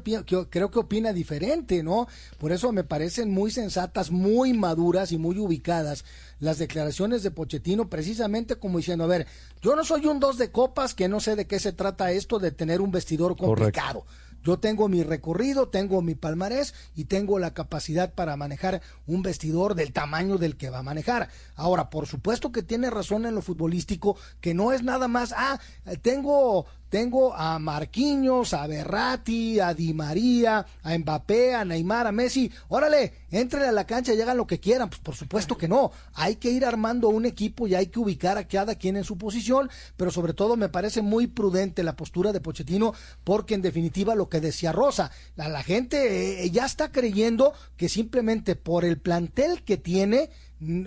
creo 0.49 0.71
que 0.71 0.79
opina 0.79 1.13
diferente, 1.13 1.83
¿no? 1.83 2.07
Por 2.39 2.51
eso 2.51 2.71
me 2.71 2.83
parecen 2.83 3.29
muy 3.29 3.51
sensatas, 3.51 4.09
muy 4.09 4.51
maduras 4.51 5.11
y 5.11 5.19
muy 5.19 5.37
ubicadas 5.37 6.03
las 6.39 6.57
declaraciones 6.57 7.21
de 7.21 7.29
Pochettino, 7.29 7.91
precisamente 7.91 8.55
como 8.55 8.79
diciendo, 8.79 9.03
a 9.03 9.07
ver, 9.07 9.27
yo 9.61 9.75
no 9.75 9.83
soy 9.83 10.07
un 10.07 10.19
dos 10.19 10.39
de 10.39 10.49
copas 10.49 10.95
que 10.95 11.07
no 11.07 11.19
sé 11.19 11.35
de 11.35 11.45
qué 11.45 11.59
se 11.59 11.71
trata 11.71 12.11
esto 12.11 12.39
de 12.39 12.49
tener 12.49 12.81
un 12.81 12.89
vestidor 12.89 13.37
complicado. 13.37 14.07
Yo 14.43 14.59
tengo 14.59 14.89
mi 14.89 15.03
recorrido, 15.03 15.69
tengo 15.69 16.01
mi 16.01 16.15
palmarés 16.15 16.73
y 16.95 17.05
tengo 17.05 17.39
la 17.39 17.53
capacidad 17.53 18.13
para 18.13 18.35
manejar 18.35 18.81
un 19.07 19.21
vestidor 19.21 19.73
del 19.73 19.93
tamaño 19.93 20.37
del 20.37 20.57
que 20.57 20.69
va 20.69 20.79
a 20.79 20.83
manejar. 20.83 21.29
Ahora, 21.55 21.89
por 21.89 22.07
supuesto 22.07 22.51
que 22.51 22.61
tiene 22.61 22.89
razón 22.89 23.25
en 23.25 23.35
lo 23.35 23.41
futbolístico, 23.41 24.17
que 24.41 24.53
no 24.53 24.73
es 24.73 24.83
nada 24.83 25.07
más, 25.07 25.33
ah, 25.37 25.59
tengo 26.01 26.65
tengo 26.93 27.33
a 27.33 27.57
Marquinhos, 27.57 28.53
a 28.53 28.67
Berratti, 28.67 29.59
a 29.59 29.73
Di 29.73 29.95
María, 29.95 30.63
a 30.83 30.95
Mbappé, 30.95 31.55
a 31.55 31.65
Neymar, 31.65 32.05
a 32.05 32.11
Messi. 32.11 32.51
Órale, 32.67 33.13
entren 33.31 33.63
a 33.63 33.71
la 33.71 33.87
cancha 33.87 34.13
y 34.13 34.21
hagan 34.21 34.37
lo 34.37 34.45
que 34.45 34.59
quieran. 34.59 34.89
Pues 34.89 35.01
por 35.01 35.15
supuesto 35.15 35.57
que 35.57 35.67
no. 35.67 35.91
Hay 36.13 36.35
que 36.35 36.51
ir 36.51 36.63
armando 36.63 37.09
un 37.09 37.25
equipo 37.25 37.65
y 37.67 37.73
hay 37.73 37.87
que 37.87 37.97
ubicar 37.97 38.37
a 38.37 38.47
cada 38.47 38.75
quien 38.75 38.95
en 38.95 39.05
su 39.05 39.17
posición. 39.17 39.71
Pero 39.97 40.11
sobre 40.11 40.33
todo 40.33 40.55
me 40.55 40.69
parece 40.69 41.01
muy 41.01 41.25
prudente 41.25 41.81
la 41.81 41.95
postura 41.95 42.31
de 42.31 42.41
Pochettino 42.41 42.93
porque 43.23 43.55
en 43.55 43.63
definitiva 43.63 44.13
lo 44.13 44.29
que 44.29 44.39
decía 44.39 44.71
Rosa, 44.71 45.09
la, 45.35 45.49
la 45.49 45.63
gente 45.63 46.43
eh, 46.45 46.51
ya 46.51 46.67
está 46.67 46.91
creyendo 46.91 47.53
que 47.75 47.89
simplemente 47.89 48.55
por 48.55 48.85
el 48.85 48.99
plantel 48.99 49.63
que 49.63 49.77
tiene 49.77 50.29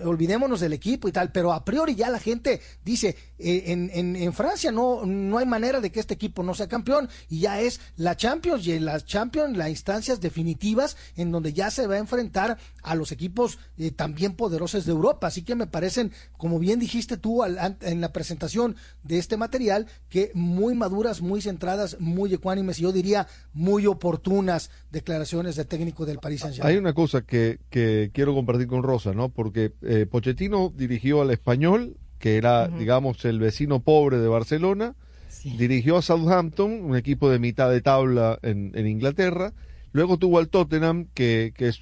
olvidémonos 0.03 0.59
del 0.59 0.73
equipo 0.73 1.07
y 1.07 1.11
tal, 1.11 1.31
pero 1.31 1.53
a 1.53 1.63
priori 1.63 1.95
ya 1.95 2.09
la 2.09 2.19
gente 2.19 2.61
dice, 2.83 3.15
en, 3.39 3.89
en, 3.93 4.15
en, 4.15 4.33
Francia 4.33 4.71
no, 4.71 5.05
no 5.05 5.37
hay 5.37 5.45
manera 5.45 5.79
de 5.79 5.91
que 5.91 5.99
este 5.99 6.13
equipo 6.13 6.43
no 6.43 6.53
sea 6.53 6.67
campeón 6.67 7.09
y 7.29 7.39
ya 7.41 7.61
es 7.61 7.79
la 7.95 8.15
Champions 8.15 8.65
y 8.65 8.73
en 8.73 8.85
la 8.85 8.99
Champions 8.99 9.57
las 9.57 9.69
instancias 9.69 10.19
definitivas 10.19 10.97
en 11.15 11.31
donde 11.31 11.53
ya 11.53 11.69
se 11.69 11.87
va 11.87 11.95
a 11.95 11.99
enfrentar 11.99 12.57
a 12.83 12.95
los 12.95 13.11
equipos 13.11 13.59
eh, 13.77 13.91
también 13.91 14.33
poderosos 14.33 14.85
de 14.85 14.91
Europa, 14.91 15.27
así 15.27 15.43
que 15.43 15.55
me 15.55 15.67
parecen, 15.67 16.11
como 16.37 16.59
bien 16.59 16.79
dijiste 16.79 17.17
tú 17.17 17.43
en 17.43 18.01
la 18.01 18.13
presentación 18.13 18.75
de 19.03 19.17
este 19.19 19.37
material, 19.37 19.87
que 20.09 20.31
muy 20.33 20.73
maduras, 20.75 21.21
muy 21.21 21.41
centradas, 21.41 21.97
muy 21.99 22.33
ecuánimes 22.33 22.79
y 22.79 22.83
yo 22.83 22.91
diría 22.91 23.27
muy 23.53 23.85
oportunas 23.85 24.71
declaraciones 24.91 25.55
de 25.55 25.65
técnico 25.65 26.05
del 26.05 26.19
Paris 26.19 26.41
Saint-Germain. 26.41 26.73
Hay 26.73 26.79
una 26.79 26.93
cosa 26.93 27.21
que, 27.21 27.59
que 27.69 28.11
quiero 28.13 28.33
compartir 28.33 28.67
con 28.67 28.83
Rosa, 28.83 29.13
¿no? 29.13 29.29
Porque 29.29 29.73
eh, 29.81 30.05
Pochettino 30.09 30.71
dirigió 30.75 31.21
al 31.21 31.31
Español, 31.31 31.97
que 32.19 32.37
era, 32.37 32.67
digamos, 32.67 33.23
el 33.25 33.39
vecino 33.39 33.79
pobre 33.79 34.17
de 34.17 34.27
Barcelona, 34.27 34.95
dirigió 35.43 35.97
a 35.97 36.01
Southampton, 36.01 36.83
un 36.83 36.95
equipo 36.95 37.29
de 37.29 37.39
mitad 37.39 37.69
de 37.69 37.81
tabla 37.81 38.39
en, 38.41 38.87
Inglaterra, 38.87 39.53
luego 39.91 40.17
tuvo 40.17 40.39
al 40.39 40.49
Tottenham, 40.49 41.07
que, 41.13 41.53
es 41.57 41.81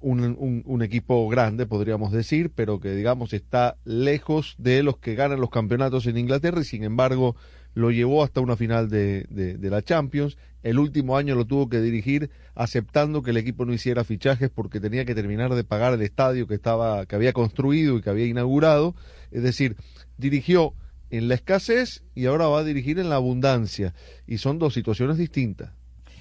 un, 0.00 0.62
un, 0.64 0.82
equipo 0.82 1.28
grande, 1.28 1.66
podríamos 1.66 2.12
decir, 2.12 2.50
pero 2.54 2.80
que, 2.80 2.94
digamos, 2.94 3.32
está 3.32 3.76
lejos 3.84 4.54
de 4.58 4.82
los 4.82 4.98
que 4.98 5.14
ganan 5.14 5.40
los 5.40 5.50
campeonatos 5.50 6.06
en 6.06 6.18
Inglaterra 6.18 6.60
y, 6.60 6.64
sin 6.64 6.84
embargo, 6.84 7.36
lo 7.76 7.90
llevó 7.90 8.24
hasta 8.24 8.40
una 8.40 8.56
final 8.56 8.88
de, 8.88 9.26
de, 9.28 9.70
la 9.70 9.82
Champions. 9.82 10.38
El 10.62 10.78
último 10.78 11.18
año 11.18 11.34
lo 11.34 11.44
tuvo 11.44 11.68
que 11.68 11.82
dirigir 11.82 12.30
aceptando 12.54 13.22
que 13.22 13.32
el 13.32 13.36
equipo 13.36 13.66
no 13.66 13.74
hiciera 13.74 14.02
fichajes 14.02 14.48
porque 14.48 14.80
tenía 14.80 15.04
que 15.04 15.14
terminar 15.14 15.54
de 15.54 15.62
pagar 15.62 15.92
el 15.92 16.00
estadio 16.00 16.46
que 16.46 16.54
estaba 16.54 17.04
que 17.04 17.16
había 17.16 17.34
construido 17.34 17.98
y 17.98 18.00
que 18.00 18.08
había 18.08 18.24
inaugurado. 18.24 18.94
Es 19.30 19.42
decir, 19.42 19.76
dirigió 20.16 20.74
en 21.10 21.28
la 21.28 21.34
escasez 21.34 22.02
y 22.14 22.26
ahora 22.26 22.46
va 22.46 22.60
a 22.60 22.64
dirigir 22.64 22.98
en 22.98 23.08
la 23.08 23.16
abundancia. 23.16 23.94
Y 24.26 24.38
son 24.38 24.58
dos 24.58 24.74
situaciones 24.74 25.18
distintas. 25.18 25.70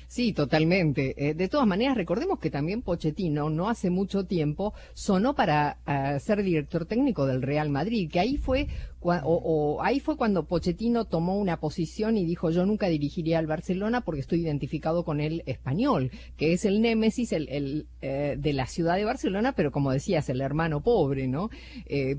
Sí, 0.08 0.34
totalmente. 0.34 1.16
Eh, 1.18 1.34
de 1.34 1.50
todas 1.50 1.68
maneras, 1.68 1.98
recordemos 1.98 2.40
que 2.40 2.52
también 2.52 2.82
Pochettino 2.82 3.50
no 3.50 3.70
hace 3.70 3.90
mucho 3.90 4.26
tiempo 4.26 4.74
sonó 4.94 5.36
para 5.36 5.80
eh, 5.88 6.20
ser 6.20 6.44
director 6.44 6.86
técnico 6.86 7.26
del 7.26 7.42
Real 7.42 7.70
Madrid, 7.70 8.10
que 8.10 8.20
ahí 8.20 8.38
fue 8.38 8.68
o, 9.06 9.78
ahí 9.82 10.00
fue 10.00 10.18
cuando 10.18 10.46
Pochettino 10.46 11.06
tomó 11.06 11.38
una 11.38 11.60
posición 11.60 12.18
y 12.18 12.26
dijo 12.26 12.50
yo 12.50 12.66
nunca 12.66 12.88
dirigiría 12.88 13.40
al 13.40 13.48
Barcelona 13.48 14.02
porque 14.02 14.22
estoy 14.22 14.42
identificado 14.42 15.04
con 15.04 15.20
el 15.20 15.44
español, 15.46 16.12
que 16.38 16.54
es 16.54 16.66
el 16.66 16.82
némesis 16.82 17.32
el, 17.32 17.88
eh, 18.02 18.36
de 18.38 18.54
la 18.54 18.68
ciudad 18.68 18.96
de 18.96 19.06
Barcelona, 19.06 19.54
pero 19.54 19.72
como 19.72 19.92
decías, 19.92 20.30
el 20.30 20.42
hermano 20.42 20.82
pobre, 20.82 21.28
¿no? 21.28 21.50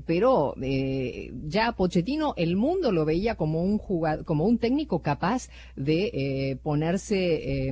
pero 0.05 0.55
ya 1.47 1.71
Pochettino 1.73 2.33
el 2.37 2.55
mundo 2.55 2.91
lo 2.91 3.05
veía 3.05 3.35
como 3.35 3.61
un 3.61 3.79
como 4.25 4.45
un 4.45 4.57
técnico 4.57 4.99
capaz 4.99 5.49
de 5.75 6.57
ponerse 6.63 7.71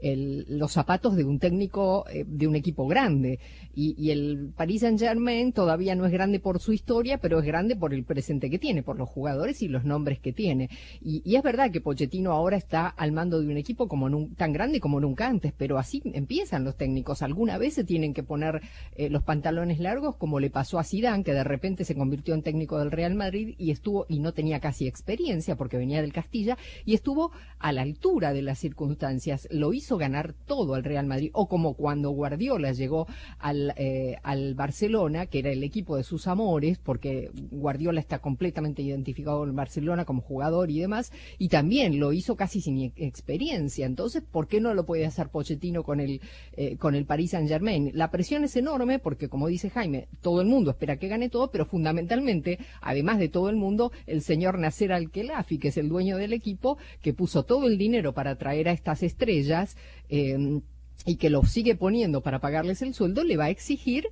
los 0.00 0.72
zapatos 0.72 1.16
de 1.16 1.24
un 1.24 1.38
técnico 1.38 2.04
eh, 2.10 2.24
de 2.26 2.46
un 2.46 2.56
equipo 2.56 2.86
grande. 2.86 3.38
Y, 3.74 4.10
el 4.10 4.52
Paris 4.56 4.80
Saint 4.80 4.98
Germain 4.98 5.52
todavía 5.52 5.94
no 5.94 6.04
es 6.04 6.12
grande 6.12 6.40
por 6.40 6.60
su 6.60 6.72
historia, 6.72 7.18
pero 7.18 7.38
es 7.38 7.44
grande 7.44 7.76
por 7.76 7.94
el 7.94 8.04
presente 8.04 8.50
que 8.50 8.58
tiene, 8.58 8.82
por 8.82 8.98
los 8.98 9.08
jugadores 9.08 9.62
y 9.62 9.68
los 9.68 9.84
nombres 9.84 10.18
que 10.18 10.32
tiene. 10.32 10.68
Y, 11.00 11.36
es 11.36 11.42
verdad 11.42 11.70
que 11.70 11.80
Pochettino 11.80 12.32
ahora 12.32 12.56
está 12.56 12.88
al 12.88 13.12
mando 13.12 13.40
de 13.40 13.46
un 13.46 13.56
equipo 13.56 13.86
como 13.86 14.28
tan 14.36 14.52
grande 14.52 14.80
como 14.80 14.98
nunca 15.00 15.28
antes, 15.28 15.52
pero 15.56 15.78
así 15.78 16.02
empiezan 16.04 16.64
los 16.64 16.76
técnicos. 16.76 17.22
Alguna 17.22 17.58
vez 17.58 17.74
se 17.74 17.84
tienen 17.84 18.14
que 18.14 18.22
poner 18.22 18.62
eh, 18.96 19.10
los 19.10 19.22
pantalones 19.22 19.78
largos, 19.78 20.16
como 20.16 20.40
le 20.40 20.50
pasó 20.50 20.78
a 20.78 20.84
Zidane, 20.84 21.22
que 21.22 21.32
de 21.32 21.44
repente 21.44 21.84
se 21.84 21.94
convirtió 21.94 22.34
en 22.34 22.42
técnico 22.42 22.78
del 22.78 22.90
Real 22.90 23.14
Madrid 23.14 23.54
y 23.58 23.70
estuvo 23.70 24.06
y 24.08 24.18
no 24.18 24.32
tenía 24.32 24.60
casi 24.60 24.86
experiencia 24.86 25.56
porque 25.56 25.76
venía 25.76 26.00
del 26.00 26.12
Castilla 26.12 26.58
y 26.84 26.94
estuvo 26.94 27.30
a 27.58 27.72
la 27.72 27.82
altura 27.82 28.32
de 28.32 28.42
las 28.42 28.58
circunstancias. 28.58 29.48
Lo 29.50 29.72
hizo 29.72 29.87
hizo 29.88 29.96
ganar 29.96 30.34
todo 30.44 30.74
al 30.74 30.84
Real 30.84 31.06
Madrid, 31.06 31.30
o 31.32 31.48
como 31.48 31.72
cuando 31.72 32.10
Guardiola 32.10 32.72
llegó 32.72 33.06
al, 33.38 33.72
eh, 33.78 34.16
al 34.22 34.54
Barcelona, 34.54 35.24
que 35.24 35.38
era 35.38 35.50
el 35.50 35.62
equipo 35.62 35.96
de 35.96 36.02
sus 36.02 36.26
amores, 36.26 36.78
porque 36.78 37.30
Guardiola 37.50 37.98
está 37.98 38.18
completamente 38.18 38.82
identificado 38.82 39.38
con 39.38 39.48
el 39.48 39.54
Barcelona 39.54 40.04
como 40.04 40.20
jugador 40.20 40.70
y 40.70 40.78
demás, 40.78 41.10
y 41.38 41.48
también 41.48 41.98
lo 41.98 42.12
hizo 42.12 42.36
casi 42.36 42.60
sin 42.60 42.92
experiencia. 42.96 43.86
Entonces, 43.86 44.22
¿por 44.22 44.46
qué 44.46 44.60
no 44.60 44.74
lo 44.74 44.84
puede 44.84 45.06
hacer 45.06 45.30
Pochettino 45.30 45.82
con 45.82 46.00
el, 46.00 46.20
eh, 46.52 46.76
con 46.76 46.94
el 46.94 47.06
Paris 47.06 47.30
Saint 47.30 47.48
Germain? 47.48 47.90
La 47.94 48.10
presión 48.10 48.44
es 48.44 48.56
enorme 48.56 48.98
porque, 48.98 49.30
como 49.30 49.48
dice 49.48 49.70
Jaime, 49.70 50.08
todo 50.20 50.42
el 50.42 50.48
mundo 50.48 50.70
espera 50.70 50.98
que 50.98 51.08
gane 51.08 51.30
todo, 51.30 51.50
pero 51.50 51.64
fundamentalmente, 51.64 52.58
además 52.82 53.18
de 53.18 53.30
todo 53.30 53.48
el 53.48 53.56
mundo, 53.56 53.90
el 54.06 54.20
señor 54.20 54.58
Nasser 54.58 54.92
Al-Khelaifi, 54.92 55.58
que 55.58 55.68
es 55.68 55.78
el 55.78 55.88
dueño 55.88 56.18
del 56.18 56.34
equipo, 56.34 56.76
que 57.00 57.14
puso 57.14 57.44
todo 57.44 57.66
el 57.66 57.78
dinero 57.78 58.12
para 58.12 58.36
traer 58.36 58.68
a 58.68 58.72
estas 58.72 59.02
estrellas, 59.02 59.77
eh, 60.08 60.60
y 61.06 61.16
que 61.16 61.30
lo 61.30 61.44
sigue 61.44 61.74
poniendo 61.74 62.20
para 62.20 62.40
pagarles 62.40 62.82
el 62.82 62.94
sueldo, 62.94 63.24
le 63.24 63.36
va 63.36 63.44
a 63.44 63.50
exigir 63.50 64.08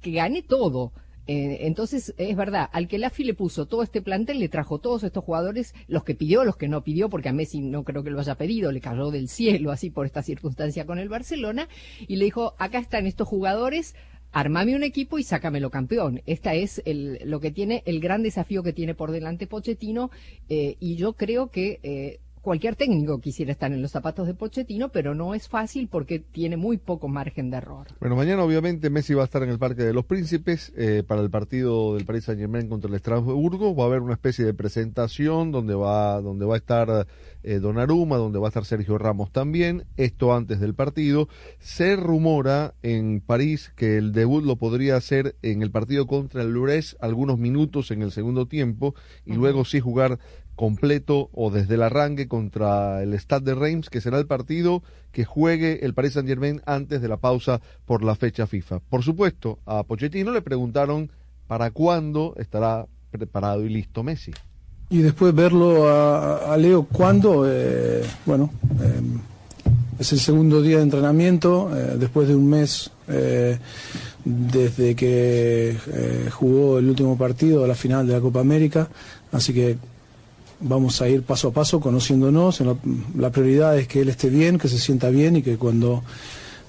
que 0.00 0.12
gane 0.12 0.42
todo. 0.42 0.92
Eh, 1.26 1.66
entonces, 1.66 2.14
es 2.16 2.36
verdad, 2.36 2.70
al 2.72 2.88
que 2.88 2.96
Lafi 2.96 3.22
le 3.22 3.34
puso 3.34 3.66
todo 3.66 3.82
este 3.82 4.00
plantel, 4.00 4.38
le 4.38 4.48
trajo 4.48 4.78
todos 4.78 5.04
estos 5.04 5.22
jugadores, 5.22 5.74
los 5.86 6.02
que 6.02 6.14
pidió, 6.14 6.42
los 6.42 6.56
que 6.56 6.68
no 6.68 6.82
pidió, 6.82 7.10
porque 7.10 7.28
a 7.28 7.34
Messi 7.34 7.60
no 7.60 7.84
creo 7.84 8.02
que 8.02 8.10
lo 8.10 8.18
haya 8.18 8.36
pedido, 8.36 8.72
le 8.72 8.80
cayó 8.80 9.10
del 9.10 9.28
cielo 9.28 9.70
así 9.70 9.90
por 9.90 10.06
esta 10.06 10.22
circunstancia 10.22 10.86
con 10.86 10.98
el 10.98 11.10
Barcelona, 11.10 11.68
y 12.06 12.16
le 12.16 12.24
dijo, 12.24 12.54
acá 12.58 12.78
están 12.78 13.06
estos 13.06 13.28
jugadores, 13.28 13.94
armame 14.32 14.74
un 14.74 14.84
equipo 14.84 15.18
y 15.18 15.22
sácamelo 15.22 15.68
campeón. 15.68 16.22
Esta 16.24 16.54
es 16.54 16.80
el, 16.86 17.18
lo 17.24 17.40
que 17.40 17.50
tiene, 17.50 17.82
el 17.84 18.00
gran 18.00 18.22
desafío 18.22 18.62
que 18.62 18.72
tiene 18.72 18.94
por 18.94 19.10
delante 19.10 19.46
Pochettino, 19.46 20.10
eh, 20.48 20.76
y 20.80 20.96
yo 20.96 21.12
creo 21.12 21.50
que 21.50 21.78
eh, 21.82 22.20
cualquier 22.48 22.76
técnico 22.76 23.20
quisiera 23.20 23.52
estar 23.52 23.70
en 23.72 23.82
los 23.82 23.90
zapatos 23.90 24.26
de 24.26 24.32
Pochettino, 24.32 24.88
pero 24.88 25.14
no 25.14 25.34
es 25.34 25.50
fácil 25.50 25.86
porque 25.86 26.18
tiene 26.18 26.56
muy 26.56 26.78
poco 26.78 27.06
margen 27.06 27.50
de 27.50 27.58
error. 27.58 27.88
Bueno, 28.00 28.16
mañana 28.16 28.42
obviamente 28.42 28.88
Messi 28.88 29.12
va 29.12 29.20
a 29.20 29.26
estar 29.26 29.42
en 29.42 29.50
el 29.50 29.58
Parque 29.58 29.82
de 29.82 29.92
los 29.92 30.06
Príncipes 30.06 30.72
eh, 30.74 31.02
para 31.06 31.20
el 31.20 31.28
partido 31.28 31.94
del 31.94 32.06
Paris 32.06 32.24
Saint 32.24 32.40
Germain 32.40 32.66
contra 32.66 32.88
el 32.88 32.94
Estrasburgo. 32.94 33.76
Va 33.76 33.84
a 33.84 33.86
haber 33.88 34.00
una 34.00 34.14
especie 34.14 34.46
de 34.46 34.54
presentación 34.54 35.52
donde 35.52 35.74
va, 35.74 36.22
donde 36.22 36.46
va 36.46 36.54
a 36.54 36.56
estar 36.56 37.06
eh, 37.42 37.58
Donnarumma, 37.58 38.16
donde 38.16 38.38
va 38.38 38.46
a 38.46 38.48
estar 38.48 38.64
Sergio 38.64 38.96
Ramos 38.96 39.30
también. 39.30 39.84
Esto 39.98 40.34
antes 40.34 40.58
del 40.58 40.74
partido. 40.74 41.28
Se 41.58 41.96
rumora 41.96 42.72
en 42.82 43.20
París 43.20 43.74
que 43.76 43.98
el 43.98 44.12
debut 44.12 44.42
lo 44.42 44.56
podría 44.56 44.96
hacer 44.96 45.36
en 45.42 45.60
el 45.60 45.70
partido 45.70 46.06
contra 46.06 46.40
el 46.40 46.52
Lourdes 46.52 46.96
algunos 47.00 47.38
minutos 47.38 47.90
en 47.90 48.00
el 48.00 48.10
segundo 48.10 48.46
tiempo 48.46 48.94
y 49.26 49.34
luego 49.34 49.66
sí 49.66 49.80
jugar 49.80 50.18
completo 50.58 51.30
o 51.32 51.50
desde 51.50 51.76
el 51.76 51.82
arranque 51.84 52.26
contra 52.26 53.00
el 53.02 53.14
Stade 53.14 53.44
de 53.46 53.54
Reims, 53.54 53.88
que 53.88 54.00
será 54.00 54.18
el 54.18 54.26
partido 54.26 54.82
que 55.12 55.24
juegue 55.24 55.86
el 55.86 55.94
Paris 55.94 56.14
Saint 56.14 56.28
Germain 56.28 56.60
antes 56.66 57.00
de 57.00 57.08
la 57.08 57.16
pausa 57.16 57.60
por 57.86 58.02
la 58.02 58.16
fecha 58.16 58.46
FIFA. 58.48 58.80
Por 58.80 59.04
supuesto, 59.04 59.60
a 59.64 59.84
Pochettino 59.84 60.32
le 60.32 60.42
preguntaron 60.42 61.10
para 61.46 61.70
cuándo 61.70 62.34
estará 62.36 62.86
preparado 63.12 63.64
y 63.64 63.68
listo 63.68 64.02
Messi. 64.02 64.32
Y 64.90 64.98
después 64.98 65.32
verlo 65.32 65.88
a, 65.88 66.52
a 66.52 66.56
Leo 66.56 66.84
cuando, 66.84 67.44
eh, 67.46 68.02
bueno, 68.26 68.50
eh, 68.82 69.00
es 70.00 70.12
el 70.12 70.18
segundo 70.18 70.60
día 70.60 70.78
de 70.78 70.82
entrenamiento, 70.82 71.70
eh, 71.76 71.96
después 71.98 72.26
de 72.26 72.34
un 72.34 72.48
mes 72.48 72.90
eh, 73.06 73.58
desde 74.24 74.96
que 74.96 75.76
jugó 76.32 76.80
el 76.80 76.88
último 76.88 77.16
partido 77.16 77.64
la 77.66 77.74
final 77.74 78.06
de 78.08 78.14
la 78.14 78.20
Copa 78.20 78.40
América, 78.40 78.88
así 79.30 79.54
que 79.54 79.78
vamos 80.60 81.00
a 81.02 81.08
ir 81.08 81.22
paso 81.22 81.48
a 81.48 81.52
paso 81.52 81.80
conociéndonos. 81.80 82.62
La, 83.16 83.30
prioridad 83.30 83.78
es 83.78 83.88
que 83.88 84.00
él 84.00 84.08
esté 84.08 84.30
bien, 84.30 84.58
que 84.58 84.68
se 84.68 84.78
sienta 84.78 85.10
bien 85.10 85.36
y 85.36 85.42
que 85.42 85.56
cuando 85.56 86.02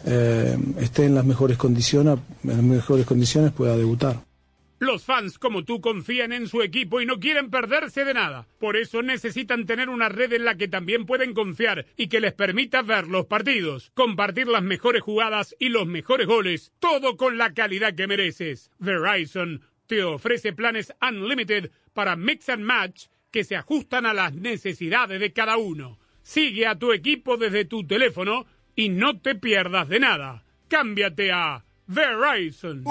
eh, 0.06 0.58
esté 0.80 1.06
en 1.06 1.16
las 1.16 1.26
mejores 1.26 1.58
condiciones, 1.58 2.20
en 2.44 2.50
las 2.50 2.64
mejores 2.64 3.06
condiciones 3.06 3.52
pueda 3.52 3.76
debutar. 3.78 4.18
Los 4.80 5.04
fans 5.04 5.38
como 5.38 5.66
tú 5.66 5.82
confían 5.82 6.32
en 6.32 6.48
su 6.48 6.62
equipo 6.62 7.02
y 7.02 7.06
no 7.06 7.20
quieren 7.20 7.50
perderse 7.50 8.06
de 8.06 8.14
nada. 8.14 8.48
Por 8.60 8.78
eso 8.78 9.02
necesitan 9.02 9.66
tener 9.66 9.90
una 9.90 10.08
red 10.08 10.32
en 10.32 10.46
la 10.46 10.56
que 10.56 10.70
también 10.70 11.06
pueden 11.06 11.34
confiar 11.34 11.86
y 11.98 12.08
que 12.08 12.22
les 12.22 12.32
permita 12.32 12.82
ver 12.82 13.08
los 13.08 13.26
partidos, 13.26 13.92
compartir 13.94 14.48
las 14.48 14.64
mejores 14.64 15.02
jugadas 15.02 15.54
y 15.60 15.68
los 15.68 15.86
mejores 15.86 16.28
goles, 16.28 16.72
todo 16.80 17.18
con 17.18 17.38
la 17.38 17.54
calidad 17.54 17.94
que 17.94 18.08
mereces. 18.08 18.72
Verizon 18.80 19.62
te 19.86 20.02
ofrece 20.02 20.54
planes 20.54 20.94
unlimited 21.02 21.72
para 21.94 22.16
mix 22.16 22.48
and 22.48 22.64
match 22.64 23.08
que 23.32 23.44
se 23.44 23.56
ajustan 23.56 24.06
a 24.06 24.14
las 24.14 24.34
necesidades 24.34 25.20
de 25.20 25.34
cada 25.34 25.58
uno. 25.58 26.00
Sigue 26.22 26.68
a 26.68 26.78
tu 26.78 26.92
equipo 26.92 27.38
desde 27.38 27.66
tu 27.66 27.86
teléfono 27.86 28.46
y 28.76 28.90
no 28.90 29.20
te 29.20 29.36
pierdas 29.36 29.90
de 29.90 30.00
nada. 30.00 30.44
Cámbiate 30.68 31.32
a 31.32 31.66
Verizon. 31.88 32.84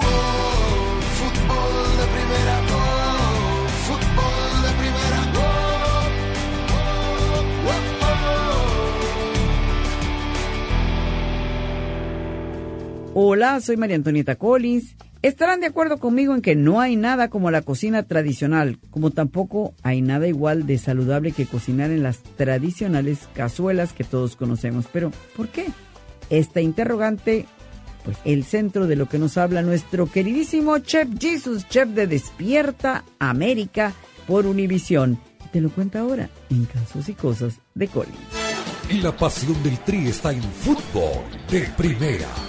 Hola, 13.13 13.59
soy 13.59 13.75
María 13.75 13.95
Antonieta 13.95 14.35
Collins. 14.35 14.95
Estarán 15.21 15.59
de 15.59 15.67
acuerdo 15.67 15.97
conmigo 15.97 16.33
en 16.33 16.41
que 16.41 16.55
no 16.55 16.79
hay 16.79 16.95
nada 16.95 17.27
como 17.27 17.51
la 17.51 17.61
cocina 17.61 18.03
tradicional, 18.03 18.79
como 18.89 19.11
tampoco 19.11 19.73
hay 19.83 20.01
nada 20.01 20.27
igual 20.27 20.65
de 20.65 20.77
saludable 20.77 21.33
que 21.33 21.45
cocinar 21.45 21.91
en 21.91 22.03
las 22.03 22.23
tradicionales 22.23 23.27
cazuelas 23.33 23.91
que 23.91 24.05
todos 24.05 24.37
conocemos. 24.37 24.85
Pero, 24.93 25.11
¿por 25.35 25.49
qué? 25.49 25.67
Esta 26.29 26.61
interrogante, 26.61 27.45
pues 28.05 28.17
el 28.23 28.45
centro 28.45 28.87
de 28.87 28.95
lo 28.95 29.09
que 29.09 29.19
nos 29.19 29.37
habla 29.37 29.61
nuestro 29.61 30.09
queridísimo 30.09 30.77
Chef 30.79 31.09
Jesus, 31.19 31.67
chef 31.67 31.89
de 31.89 32.07
Despierta 32.07 33.03
América 33.19 33.91
por 34.25 34.45
Univisión. 34.45 35.19
Te 35.51 35.59
lo 35.59 35.69
cuenta 35.69 35.99
ahora 35.99 36.29
en 36.49 36.63
Casos 36.63 37.09
y 37.09 37.13
Cosas 37.13 37.59
de 37.75 37.89
Collins. 37.89 38.15
Y 38.89 39.01
la 39.01 39.11
pasión 39.11 39.61
del 39.63 39.77
Tri 39.79 40.07
está 40.07 40.31
en 40.31 40.41
fútbol 40.41 41.25
de 41.51 41.61
primera. 41.75 42.48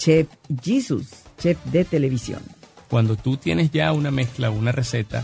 Chef 0.00 0.26
Jesus, 0.64 1.08
chef 1.38 1.58
de 1.66 1.84
televisión. 1.84 2.40
Cuando 2.88 3.16
tú 3.16 3.36
tienes 3.36 3.70
ya 3.70 3.92
una 3.92 4.10
mezcla, 4.10 4.48
una 4.50 4.72
receta 4.72 5.22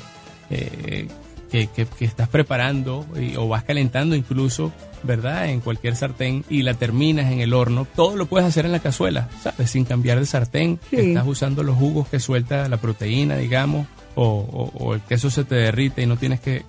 eh, 0.51 1.09
que, 1.51 1.66
que- 1.68 1.87
que 1.87 2.05
estás 2.05 2.29
preparando 2.29 3.07
y- 3.18 3.37
o 3.37 3.49
vas 3.49 3.64
calentando 3.64 4.14
incluso, 4.14 4.70
¿verdad? 5.03 5.49
En 5.49 5.61
cualquier 5.61 5.97
sartén 5.97 6.45
y 6.51 6.62
la 6.62 6.74
terminas 6.74 7.33
en 7.33 7.41
el 7.41 7.55
horno, 7.55 7.87
todo 7.97 8.16
lo 8.16 8.27
puedes 8.27 8.47
hacer 8.47 8.66
en 8.66 8.72
la 8.72 8.81
cazuela, 8.81 9.31
¿sabes? 9.43 9.70
Sin 9.70 9.85
cambiar 9.87 10.20
de 10.20 10.27
sartén. 10.27 10.79
Sí. 10.91 10.97
Estás 10.97 11.27
usando 11.27 11.62
los 11.62 11.77
jugos 11.77 12.07
que 12.09 12.20
suelta 12.20 12.68
la 12.68 12.77
proteína, 12.77 13.37
digamos, 13.39 13.87
o, 14.14 14.24
o- 14.24 14.85
o 14.85 14.95
el 14.95 15.01
queso 15.01 15.31
se 15.31 15.45
te 15.45 15.55
derrite 15.55 16.03
y 16.03 16.07
no 16.07 16.16
tienes 16.18 16.41
que, 16.41 16.64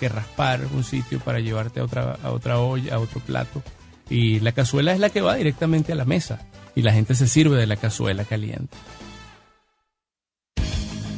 que 0.00 0.08
raspar 0.08 0.60
un 0.74 0.82
sitio 0.82 1.18
para 1.20 1.40
llevarte 1.40 1.80
a 1.80 1.84
otra, 1.84 2.16
a 2.22 2.30
otra 2.30 2.58
olla, 2.58 2.94
a 2.94 2.98
otro 3.00 3.20
plato. 3.20 3.62
Y 4.08 4.40
la 4.40 4.52
cazuela 4.52 4.92
es 4.92 4.98
la 4.98 5.10
que 5.10 5.20
va 5.20 5.36
directamente 5.36 5.92
a 5.92 5.96
la 5.96 6.04
mesa 6.04 6.40
y 6.74 6.82
la 6.82 6.92
gente 6.92 7.14
se 7.14 7.26
sirve 7.28 7.56
de 7.56 7.66
la 7.66 7.76
cazuela 7.76 8.24
caliente. 8.24 8.76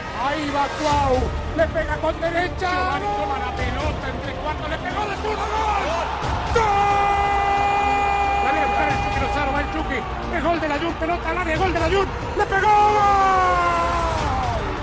Ahí 0.23 0.49
va 0.51 0.67
Cuau, 0.79 1.17
le 1.57 1.67
pega 1.67 1.97
con 1.97 2.19
derecha. 2.21 2.69
Giovanni 2.69 3.07
toma 3.17 3.39
la 3.39 3.51
pelota 3.55 4.09
entre 4.09 4.33
cuartos, 4.35 4.69
le 4.69 4.77
pegó 4.77 5.01
de 5.09 5.15
zurdo, 5.15 5.45
gol. 5.53 6.07
¡Gol! 6.55 7.31
La 8.45 8.51
viene 8.51 8.61
a 8.61 8.67
buscar 8.67 8.87
el 8.89 8.97
Chucky 9.03 9.19
Lozano, 9.21 9.51
va 9.51 9.61
el 9.61 9.69
Chucky. 9.73 9.99
Es 10.35 10.43
gol 10.43 10.59
de 10.61 10.67
la 10.69 10.77
Jun, 10.79 10.93
pelota 10.93 11.29
al 11.29 11.37
área, 11.39 11.57
gol 11.57 11.73
de 11.73 11.79
la 11.79 11.89
Jun. 11.89 12.07
¡Le 12.37 12.45
pegó! 12.45 12.67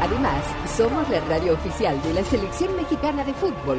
Además, 0.01 0.43
somos 0.77 1.09
la 1.09 1.21
radio 1.21 1.55
oficial 1.55 2.03
de 2.03 2.15
la 2.15 2.25
selección 2.25 2.75
mexicana 2.77 3.25
de 3.25 3.35
fútbol. 3.35 3.79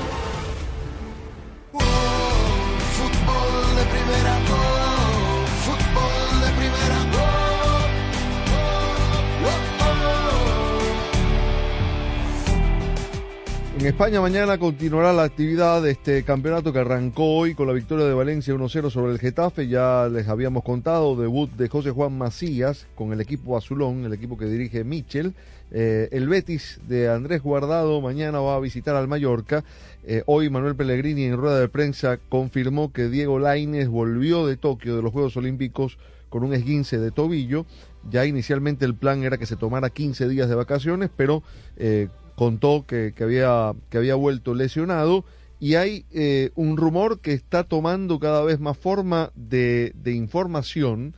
En 13.81 13.87
España 13.87 14.21
mañana 14.21 14.59
continuará 14.59 15.11
la 15.11 15.23
actividad 15.23 15.81
de 15.81 15.89
este 15.89 16.21
campeonato 16.21 16.71
que 16.71 16.77
arrancó 16.77 17.35
hoy 17.35 17.55
con 17.55 17.65
la 17.65 17.73
victoria 17.73 18.05
de 18.05 18.13
Valencia 18.13 18.53
1-0 18.53 18.91
sobre 18.91 19.11
el 19.11 19.17
Getafe. 19.17 19.67
Ya 19.67 20.07
les 20.07 20.27
habíamos 20.27 20.63
contado, 20.63 21.15
debut 21.15 21.49
de 21.53 21.67
José 21.67 21.89
Juan 21.89 22.15
Macías 22.15 22.85
con 22.93 23.11
el 23.11 23.19
equipo 23.21 23.57
azulón, 23.57 24.05
el 24.05 24.13
equipo 24.13 24.37
que 24.37 24.45
dirige 24.45 24.83
Michel. 24.83 25.33
Eh, 25.71 26.09
el 26.11 26.29
Betis 26.29 26.79
de 26.87 27.09
Andrés 27.09 27.41
Guardado 27.41 27.99
mañana 28.01 28.39
va 28.39 28.55
a 28.55 28.59
visitar 28.59 28.95
al 28.95 29.07
Mallorca. 29.07 29.63
Eh, 30.03 30.21
hoy 30.27 30.51
Manuel 30.51 30.75
Pellegrini 30.75 31.23
en 31.23 31.37
rueda 31.37 31.59
de 31.59 31.67
prensa 31.67 32.19
confirmó 32.29 32.93
que 32.93 33.09
Diego 33.09 33.39
Lainez 33.39 33.87
volvió 33.87 34.45
de 34.45 34.57
Tokio 34.57 34.95
de 34.95 35.01
los 35.01 35.11
Juegos 35.11 35.35
Olímpicos 35.37 35.97
con 36.29 36.43
un 36.43 36.53
esguince 36.53 36.99
de 36.99 37.09
tobillo. 37.09 37.65
Ya 38.11 38.27
inicialmente 38.27 38.85
el 38.85 38.93
plan 38.93 39.23
era 39.23 39.39
que 39.39 39.47
se 39.47 39.55
tomara 39.55 39.89
15 39.89 40.29
días 40.29 40.49
de 40.49 40.55
vacaciones, 40.55 41.09
pero 41.15 41.41
eh, 41.77 42.09
contó 42.35 42.85
que, 42.87 43.13
había, 43.19 43.73
que 43.89 43.97
había 43.97 44.15
vuelto 44.15 44.53
lesionado 44.53 45.25
y 45.59 45.75
hay 45.75 46.05
eh, 46.11 46.51
un 46.55 46.75
rumor 46.77 47.21
que 47.21 47.33
está 47.33 47.63
tomando 47.63 48.19
cada 48.19 48.43
vez 48.43 48.59
más 48.59 48.77
forma 48.77 49.31
de, 49.35 49.93
de, 49.95 50.13
información 50.13 51.15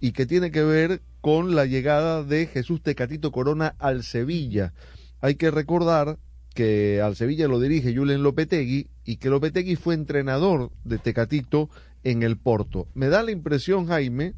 y 0.00 0.12
que 0.12 0.26
tiene 0.26 0.50
que 0.50 0.62
ver 0.64 1.00
con 1.20 1.54
la 1.54 1.64
llegada 1.64 2.24
de 2.24 2.46
Jesús 2.46 2.82
Tecatito 2.82 3.30
Corona 3.30 3.76
al 3.78 4.02
Sevilla. 4.02 4.74
Hay 5.20 5.36
que 5.36 5.50
recordar 5.50 6.18
que 6.54 7.00
al 7.00 7.16
Sevilla 7.16 7.48
lo 7.48 7.60
dirige 7.60 7.94
Julen 7.94 8.22
Lopetegui 8.22 8.88
y 9.04 9.16
que 9.16 9.28
Lopetegui 9.28 9.76
fue 9.76 9.94
entrenador 9.94 10.70
de 10.84 10.98
Tecatito 10.98 11.68
en 12.04 12.22
el 12.22 12.36
Porto. 12.36 12.88
Me 12.94 13.08
da 13.08 13.22
la 13.22 13.32
impresión, 13.32 13.86
Jaime, 13.86 14.34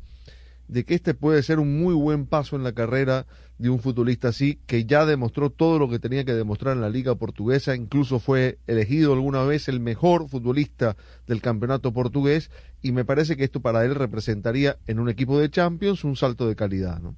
de 0.68 0.84
que 0.84 0.94
este 0.94 1.14
puede 1.14 1.42
ser 1.42 1.58
un 1.58 1.78
muy 1.78 1.94
buen 1.94 2.26
paso 2.26 2.56
en 2.56 2.64
la 2.64 2.72
carrera 2.72 3.26
de 3.58 3.70
un 3.70 3.80
futbolista 3.80 4.28
así, 4.28 4.58
que 4.66 4.84
ya 4.84 5.06
demostró 5.06 5.50
todo 5.50 5.78
lo 5.78 5.88
que 5.88 5.98
tenía 5.98 6.24
que 6.24 6.34
demostrar 6.34 6.76
en 6.76 6.82
la 6.82 6.90
liga 6.90 7.14
portuguesa, 7.14 7.74
incluso 7.74 8.18
fue 8.18 8.58
elegido 8.66 9.12
alguna 9.12 9.42
vez 9.44 9.68
el 9.68 9.80
mejor 9.80 10.28
futbolista 10.28 10.96
del 11.26 11.40
campeonato 11.40 11.92
portugués, 11.92 12.50
y 12.82 12.92
me 12.92 13.04
parece 13.04 13.36
que 13.36 13.44
esto 13.44 13.60
para 13.60 13.84
él 13.84 13.94
representaría 13.94 14.78
en 14.86 14.98
un 14.98 15.08
equipo 15.08 15.38
de 15.38 15.50
Champions 15.50 16.04
un 16.04 16.16
salto 16.16 16.46
de 16.46 16.56
calidad, 16.56 17.00
¿no? 17.00 17.16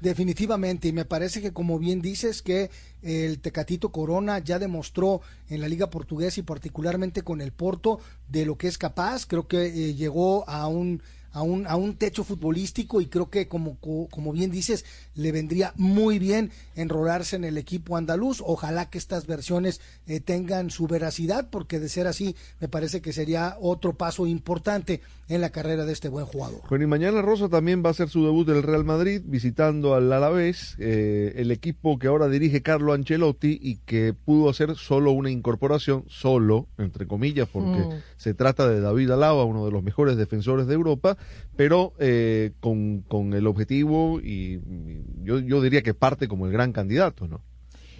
Definitivamente, 0.00 0.88
y 0.88 0.92
me 0.92 1.06
parece 1.06 1.40
que 1.40 1.52
como 1.52 1.78
bien 1.78 2.02
dices 2.02 2.42
que 2.42 2.70
el 3.02 3.38
Tecatito 3.40 3.92
Corona 3.92 4.38
ya 4.40 4.58
demostró 4.58 5.22
en 5.48 5.62
la 5.62 5.68
liga 5.68 5.88
portuguesa 5.88 6.40
y 6.40 6.42
particularmente 6.42 7.22
con 7.22 7.40
el 7.40 7.52
Porto 7.52 8.00
de 8.28 8.44
lo 8.44 8.58
que 8.58 8.68
es 8.68 8.76
capaz, 8.76 9.24
creo 9.26 9.48
que 9.48 9.66
eh, 9.66 9.94
llegó 9.94 10.46
a 10.50 10.66
un 10.66 11.02
a 11.36 11.42
un, 11.42 11.66
a 11.66 11.76
un 11.76 11.96
techo 11.96 12.24
futbolístico 12.24 13.02
y 13.02 13.06
creo 13.06 13.28
que 13.28 13.46
como, 13.46 13.76
como 13.78 14.32
bien 14.32 14.50
dices, 14.50 14.86
le 15.14 15.32
vendría 15.32 15.74
muy 15.76 16.18
bien 16.18 16.50
enrolarse 16.76 17.36
en 17.36 17.44
el 17.44 17.58
equipo 17.58 17.98
andaluz. 17.98 18.42
Ojalá 18.44 18.88
que 18.88 18.96
estas 18.96 19.26
versiones 19.26 19.82
eh, 20.06 20.20
tengan 20.20 20.70
su 20.70 20.86
veracidad, 20.86 21.50
porque 21.50 21.78
de 21.78 21.90
ser 21.90 22.06
así, 22.06 22.36
me 22.58 22.68
parece 22.68 23.02
que 23.02 23.12
sería 23.12 23.58
otro 23.60 23.92
paso 23.92 24.26
importante 24.26 25.02
en 25.28 25.40
la 25.40 25.50
carrera 25.50 25.84
de 25.84 25.92
este 25.92 26.08
buen 26.08 26.24
jugador. 26.24 26.60
Bueno, 26.70 26.84
y 26.84 26.86
mañana 26.86 27.20
Rosa 27.20 27.48
también 27.48 27.82
va 27.84 27.88
a 27.88 27.90
hacer 27.90 28.08
su 28.08 28.24
debut 28.24 28.46
del 28.46 28.62
Real 28.62 28.84
Madrid 28.84 29.20
visitando 29.24 29.94
al 29.94 30.10
Alavés, 30.12 30.76
eh, 30.78 31.34
el 31.36 31.50
equipo 31.50 31.98
que 31.98 32.06
ahora 32.06 32.28
dirige 32.28 32.62
Carlo 32.62 32.92
Ancelotti 32.92 33.58
y 33.60 33.76
que 33.84 34.14
pudo 34.14 34.48
hacer 34.48 34.76
solo 34.76 35.12
una 35.12 35.30
incorporación, 35.30 36.04
solo, 36.08 36.68
entre 36.78 37.06
comillas, 37.06 37.48
porque 37.52 37.80
mm. 37.80 38.02
se 38.16 38.34
trata 38.34 38.68
de 38.68 38.80
David 38.80 39.10
Alaba, 39.10 39.44
uno 39.44 39.66
de 39.66 39.72
los 39.72 39.82
mejores 39.82 40.16
defensores 40.16 40.66
de 40.66 40.74
Europa, 40.74 41.18
pero 41.56 41.94
eh, 41.98 42.52
con, 42.60 43.00
con, 43.02 43.34
el 43.34 43.46
objetivo 43.46 44.20
y, 44.20 44.60
yo, 45.22 45.38
yo 45.40 45.60
diría 45.62 45.82
que 45.82 45.94
parte 45.94 46.28
como 46.28 46.46
el 46.46 46.52
gran 46.52 46.72
candidato, 46.72 47.26
¿no? 47.26 47.40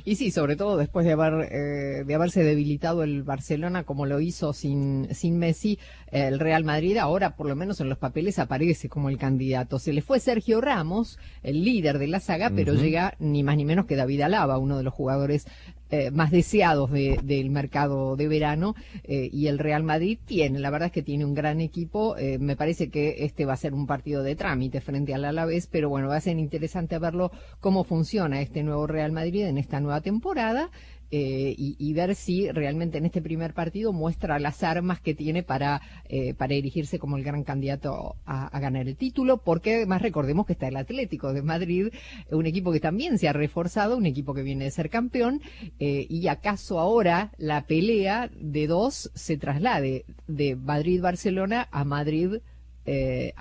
Y 0.06 0.14
sí, 0.14 0.30
sobre 0.30 0.54
todo 0.54 0.76
después 0.76 1.04
de 1.04 1.12
haber 1.12 1.52
eh, 1.52 2.04
de 2.04 2.14
haberse 2.14 2.44
debilitado 2.44 3.02
el 3.02 3.24
Barcelona 3.24 3.82
como 3.82 4.06
lo 4.06 4.20
hizo 4.20 4.52
sin 4.52 5.12
sin 5.12 5.36
Messi, 5.36 5.80
el 6.12 6.38
Real 6.38 6.62
Madrid 6.62 6.96
ahora 6.96 7.34
por 7.34 7.48
lo 7.48 7.56
menos 7.56 7.80
en 7.80 7.88
los 7.88 7.98
papeles 7.98 8.38
aparece 8.38 8.88
como 8.88 9.08
el 9.08 9.18
candidato. 9.18 9.80
Se 9.80 9.92
le 9.92 10.02
fue 10.02 10.20
Sergio 10.20 10.60
Ramos, 10.60 11.18
el 11.42 11.64
líder 11.64 11.98
de 11.98 12.06
la 12.06 12.20
saga, 12.20 12.50
pero 12.54 12.74
uh 12.74 12.76
-huh. 12.76 12.82
llega 12.82 13.14
ni 13.18 13.42
más 13.42 13.56
ni 13.56 13.64
menos 13.64 13.86
que 13.86 13.96
David 13.96 14.20
Alaba, 14.20 14.58
uno 14.58 14.78
de 14.78 14.84
los 14.84 14.94
jugadores 14.94 15.48
eh, 15.90 16.10
más 16.10 16.32
deseados 16.32 16.90
de, 16.90 17.20
del 17.22 17.50
mercado 17.50 18.16
de 18.16 18.26
verano 18.26 18.74
eh, 19.04 19.30
y 19.32 19.46
el 19.46 19.58
Real 19.58 19.84
Madrid 19.84 20.18
tiene, 20.24 20.58
la 20.58 20.70
verdad 20.70 20.86
es 20.86 20.92
que 20.92 21.02
tiene 21.02 21.24
un 21.24 21.34
gran 21.34 21.60
equipo, 21.60 22.16
eh, 22.16 22.38
me 22.38 22.56
parece 22.56 22.88
que 22.88 23.24
este 23.24 23.44
va 23.44 23.52
a 23.52 23.56
ser 23.56 23.72
un 23.72 23.86
partido 23.86 24.24
de 24.24 24.34
trámite 24.34 24.80
frente 24.80 25.14
al 25.14 25.24
Alavés, 25.24 25.68
pero 25.68 25.88
bueno, 25.88 26.08
va 26.08 26.16
a 26.16 26.20
ser 26.20 26.38
interesante 26.38 26.98
verlo 26.98 27.30
cómo 27.60 27.84
funciona 27.84 28.40
este 28.40 28.64
nuevo 28.64 28.86
Real 28.88 29.12
Madrid 29.12 29.44
en 29.44 29.58
esta 29.58 29.78
nueva 29.78 30.00
temporada 30.00 30.70
eh, 31.18 31.54
y, 31.56 31.92
ver 31.94 32.14
si 32.14 32.50
realmente 32.52 32.98
en 32.98 33.06
este 33.06 33.22
primer 33.22 33.54
partido 33.54 33.90
muestra 33.94 34.38
las 34.38 34.62
armas 34.62 35.00
que 35.00 35.14
tiene 35.14 35.42
para, 35.42 35.80
eh, 36.10 36.34
para 36.34 36.52
erigirse 36.52 36.98
como 36.98 37.16
el 37.16 37.24
gran 37.24 37.42
candidato 37.42 38.16
a, 38.26 38.60
ganar 38.60 38.86
el 38.86 38.96
título, 38.96 39.38
porque 39.38 39.76
además 39.76 40.02
recordemos 40.02 40.44
que 40.44 40.52
está 40.52 40.68
el 40.68 40.76
Atlético 40.76 41.32
de 41.32 41.40
Madrid, 41.40 41.88
un 42.30 42.44
equipo 42.44 42.70
que 42.70 42.80
también 42.80 43.16
se 43.16 43.28
ha 43.28 43.32
reforzado, 43.32 43.96
un 43.96 44.04
equipo 44.04 44.34
que 44.34 44.42
viene 44.42 44.64
de 44.64 44.70
ser 44.70 44.90
campeón, 44.90 45.40
eh, 45.78 46.06
y 46.10 46.28
acaso 46.28 46.80
ahora 46.80 47.32
la 47.38 47.66
pelea 47.66 48.30
de 48.38 48.66
dos 48.66 49.10
se 49.14 49.38
traslade 49.38 50.04
de 50.26 50.54
Madrid-Barcelona 50.54 51.66
a 51.70 51.84
Madrid. 51.84 52.40
eh, 52.84 53.32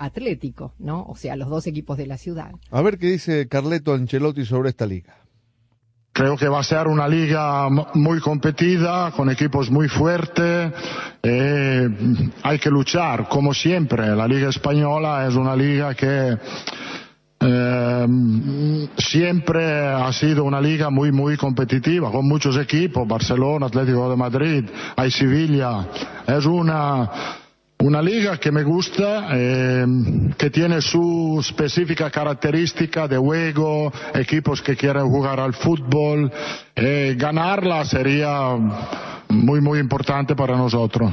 ¿no? 0.78 1.04
O 1.04 1.14
sea, 1.16 1.36
los 1.36 1.50
dos 1.50 1.66
equipos 1.66 1.98
de 1.98 2.06
la 2.06 2.16
ciudad. 2.16 2.52
A 2.70 2.80
ver 2.80 2.96
qué 2.96 3.08
dice 3.08 3.48
Carleto 3.48 3.92
Ancelotti 3.92 4.46
sobre 4.46 4.70
esta 4.70 4.86
liga. 4.86 5.25
Creo 6.16 6.34
que 6.34 6.48
va 6.48 6.60
a 6.60 6.62
ser 6.62 6.88
una 6.88 7.06
liga 7.06 7.68
muy 7.68 8.20
competida, 8.20 9.10
con 9.10 9.28
equipos 9.28 9.70
muy 9.70 9.86
fuertes. 9.86 10.72
eh, 11.22 11.90
hay 12.42 12.58
que 12.58 12.70
luchar, 12.70 13.28
como 13.28 13.52
siempre. 13.52 14.16
La 14.16 14.26
liga 14.26 14.48
española 14.48 15.26
es 15.28 15.34
una 15.34 15.54
liga 15.54 15.92
que 15.94 16.38
eh, 17.38 18.06
siempre 18.96 19.78
ha 19.78 20.10
sido 20.14 20.44
una 20.44 20.58
liga 20.58 20.88
muy, 20.88 21.12
muy 21.12 21.36
competitiva, 21.36 22.10
con 22.10 22.26
muchos 22.26 22.56
equipos, 22.56 23.06
Barcelona, 23.06 23.66
Atlético 23.66 24.08
de 24.08 24.16
Madrid, 24.16 24.64
hay 24.96 25.10
Sevilla. 25.10 25.86
Es 26.26 26.46
una, 26.46 27.10
una 27.78 28.00
liga 28.02 28.38
que 28.38 28.50
me 28.50 28.62
gusta, 28.62 29.28
eh, 29.32 29.86
que 30.36 30.50
tiene 30.50 30.80
su 30.80 31.38
específica 31.40 32.10
característica 32.10 33.06
de 33.06 33.18
juego, 33.18 33.92
equipos 34.14 34.62
que 34.62 34.76
quieren 34.76 35.08
jugar 35.08 35.40
al 35.40 35.54
fútbol. 35.54 36.32
Eh, 36.74 37.14
ganarla 37.18 37.84
sería 37.84 38.56
muy, 39.28 39.60
muy 39.60 39.78
importante 39.78 40.34
para 40.34 40.56
nosotros. 40.56 41.12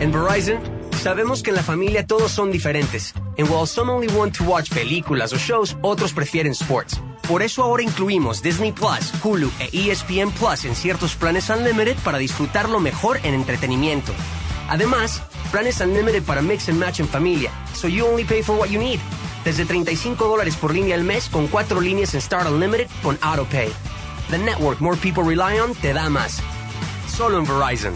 En 0.00 0.12
Verizon, 0.12 0.73
sabemos 1.04 1.42
que 1.42 1.50
en 1.50 1.56
la 1.56 1.62
familia 1.62 2.06
todos 2.06 2.32
son 2.32 2.50
diferentes. 2.50 3.12
And 3.36 3.46
while 3.50 3.66
some 3.66 3.92
only 3.92 4.08
want 4.16 4.34
to 4.38 4.44
watch 4.44 4.70
películas 4.70 5.34
o 5.34 5.36
shows, 5.36 5.76
otros 5.82 6.14
prefieren 6.14 6.52
sports. 6.52 6.98
Por 7.28 7.42
eso 7.42 7.62
ahora 7.62 7.82
incluimos 7.82 8.40
Disney 8.40 8.72
Plus, 8.72 9.12
Hulu 9.22 9.50
e 9.60 9.68
ESPN 9.70 10.30
Plus 10.30 10.64
en 10.64 10.74
ciertos 10.74 11.14
planes 11.14 11.50
Unlimited 11.50 11.98
para 12.02 12.16
disfrutar 12.16 12.70
lo 12.70 12.80
mejor 12.80 13.20
en 13.22 13.34
entretenimiento. 13.34 14.12
Además, 14.70 15.22
planes 15.52 15.78
Unlimited 15.82 16.22
para 16.22 16.40
mix 16.40 16.70
and 16.70 16.78
match 16.78 17.00
en 17.00 17.08
familia, 17.08 17.50
so 17.74 17.86
you 17.86 18.06
only 18.06 18.24
pay 18.24 18.42
for 18.42 18.56
what 18.56 18.70
you 18.70 18.78
need. 18.78 18.98
Desde 19.44 19.66
35 19.66 20.26
dólares 20.26 20.56
por 20.56 20.72
línea 20.72 20.94
al 20.94 21.04
mes 21.04 21.28
con 21.28 21.48
cuatro 21.48 21.82
líneas 21.82 22.14
en 22.14 22.22
Start 22.22 22.48
Unlimited 22.48 22.88
con 23.02 23.18
AutoPay. 23.20 23.70
The 24.30 24.38
network 24.38 24.80
more 24.80 24.96
people 24.96 25.22
rely 25.22 25.60
on 25.60 25.74
te 25.74 25.92
da 25.92 26.08
más. 26.08 26.40
Solo 27.06 27.36
en 27.36 27.44
Verizon. 27.44 27.92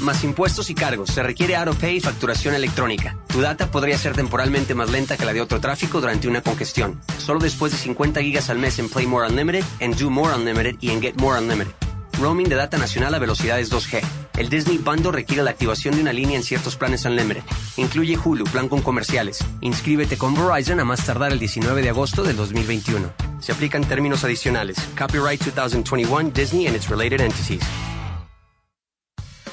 Más 0.00 0.24
impuestos 0.24 0.68
y 0.68 0.74
cargos. 0.74 1.10
Se 1.10 1.22
requiere 1.22 1.56
AutoPay 1.56 1.96
y 1.96 2.00
facturación 2.00 2.54
electrónica. 2.54 3.16
Tu 3.28 3.40
data 3.40 3.70
podría 3.70 3.96
ser 3.96 4.14
temporalmente 4.14 4.74
más 4.74 4.90
lenta 4.90 5.16
que 5.16 5.24
la 5.24 5.32
de 5.32 5.40
otro 5.40 5.60
tráfico 5.60 6.00
durante 6.00 6.28
una 6.28 6.42
congestión. 6.42 7.00
Solo 7.18 7.40
después 7.40 7.72
de 7.72 7.78
50 7.78 8.20
gigas 8.20 8.50
al 8.50 8.58
mes 8.58 8.78
en 8.78 8.88
Play 8.88 9.06
More 9.06 9.28
Unlimited, 9.28 9.64
en 9.80 9.96
Do 9.96 10.10
More 10.10 10.34
Unlimited 10.34 10.76
y 10.80 10.90
en 10.90 11.00
Get 11.00 11.16
More 11.16 11.40
Unlimited. 11.40 11.72
Roaming 12.18 12.48
de 12.48 12.56
data 12.56 12.78
nacional 12.78 13.14
a 13.14 13.18
velocidades 13.18 13.70
2G. 13.70 14.02
El 14.36 14.48
Disney 14.50 14.78
Bundle 14.78 15.12
requiere 15.12 15.42
la 15.42 15.50
activación 15.50 15.94
de 15.94 16.02
una 16.02 16.12
línea 16.12 16.36
en 16.36 16.42
ciertos 16.42 16.76
planes 16.76 17.04
Unlimited. 17.04 17.42
Incluye 17.76 18.18
Hulu, 18.22 18.44
plan 18.44 18.68
con 18.68 18.82
comerciales. 18.82 19.38
Inscríbete 19.60 20.18
con 20.18 20.34
Verizon 20.34 20.80
a 20.80 20.84
más 20.84 21.04
tardar 21.04 21.32
el 21.32 21.38
19 21.38 21.82
de 21.82 21.90
agosto 21.90 22.22
del 22.22 22.36
2021. 22.36 23.12
Se 23.40 23.52
aplican 23.52 23.84
términos 23.84 24.24
adicionales. 24.24 24.76
Copyright 24.98 25.42
2021 25.42 26.30
Disney 26.34 26.66
and 26.66 26.76
its 26.76 26.88
related 26.88 27.20
entities. 27.20 27.62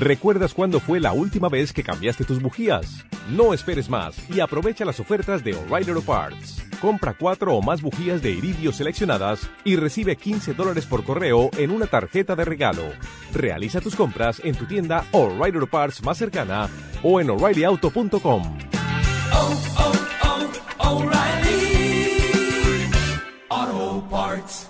¿Recuerdas 0.00 0.54
cuándo 0.54 0.80
fue 0.80 0.98
la 0.98 1.12
última 1.12 1.50
vez 1.50 1.74
que 1.74 1.82
cambiaste 1.82 2.24
tus 2.24 2.40
bujías? 2.40 3.04
No 3.28 3.52
esperes 3.52 3.90
más 3.90 4.16
y 4.30 4.40
aprovecha 4.40 4.86
las 4.86 4.98
ofertas 4.98 5.44
de 5.44 5.54
O'Reilly 5.54 5.90
Auto 5.90 6.00
Parts. 6.00 6.64
Compra 6.80 7.12
cuatro 7.12 7.54
o 7.54 7.60
más 7.60 7.82
bujías 7.82 8.22
de 8.22 8.30
iridio 8.30 8.72
seleccionadas 8.72 9.50
y 9.62 9.76
recibe 9.76 10.16
15 10.16 10.54
dólares 10.54 10.86
por 10.86 11.04
correo 11.04 11.50
en 11.58 11.70
una 11.70 11.86
tarjeta 11.86 12.34
de 12.34 12.46
regalo. 12.46 12.84
Realiza 13.34 13.82
tus 13.82 13.94
compras 13.94 14.40
en 14.42 14.54
tu 14.54 14.64
tienda 14.64 15.04
O'Reilly 15.12 15.58
Auto 15.58 15.66
Parts 15.66 16.02
más 16.02 16.16
cercana 16.16 16.70
o 17.02 17.20
en 17.20 17.28
o'ReillyAuto.com. 17.28 18.58
Auto 23.50 24.08
Parts. 24.08 24.69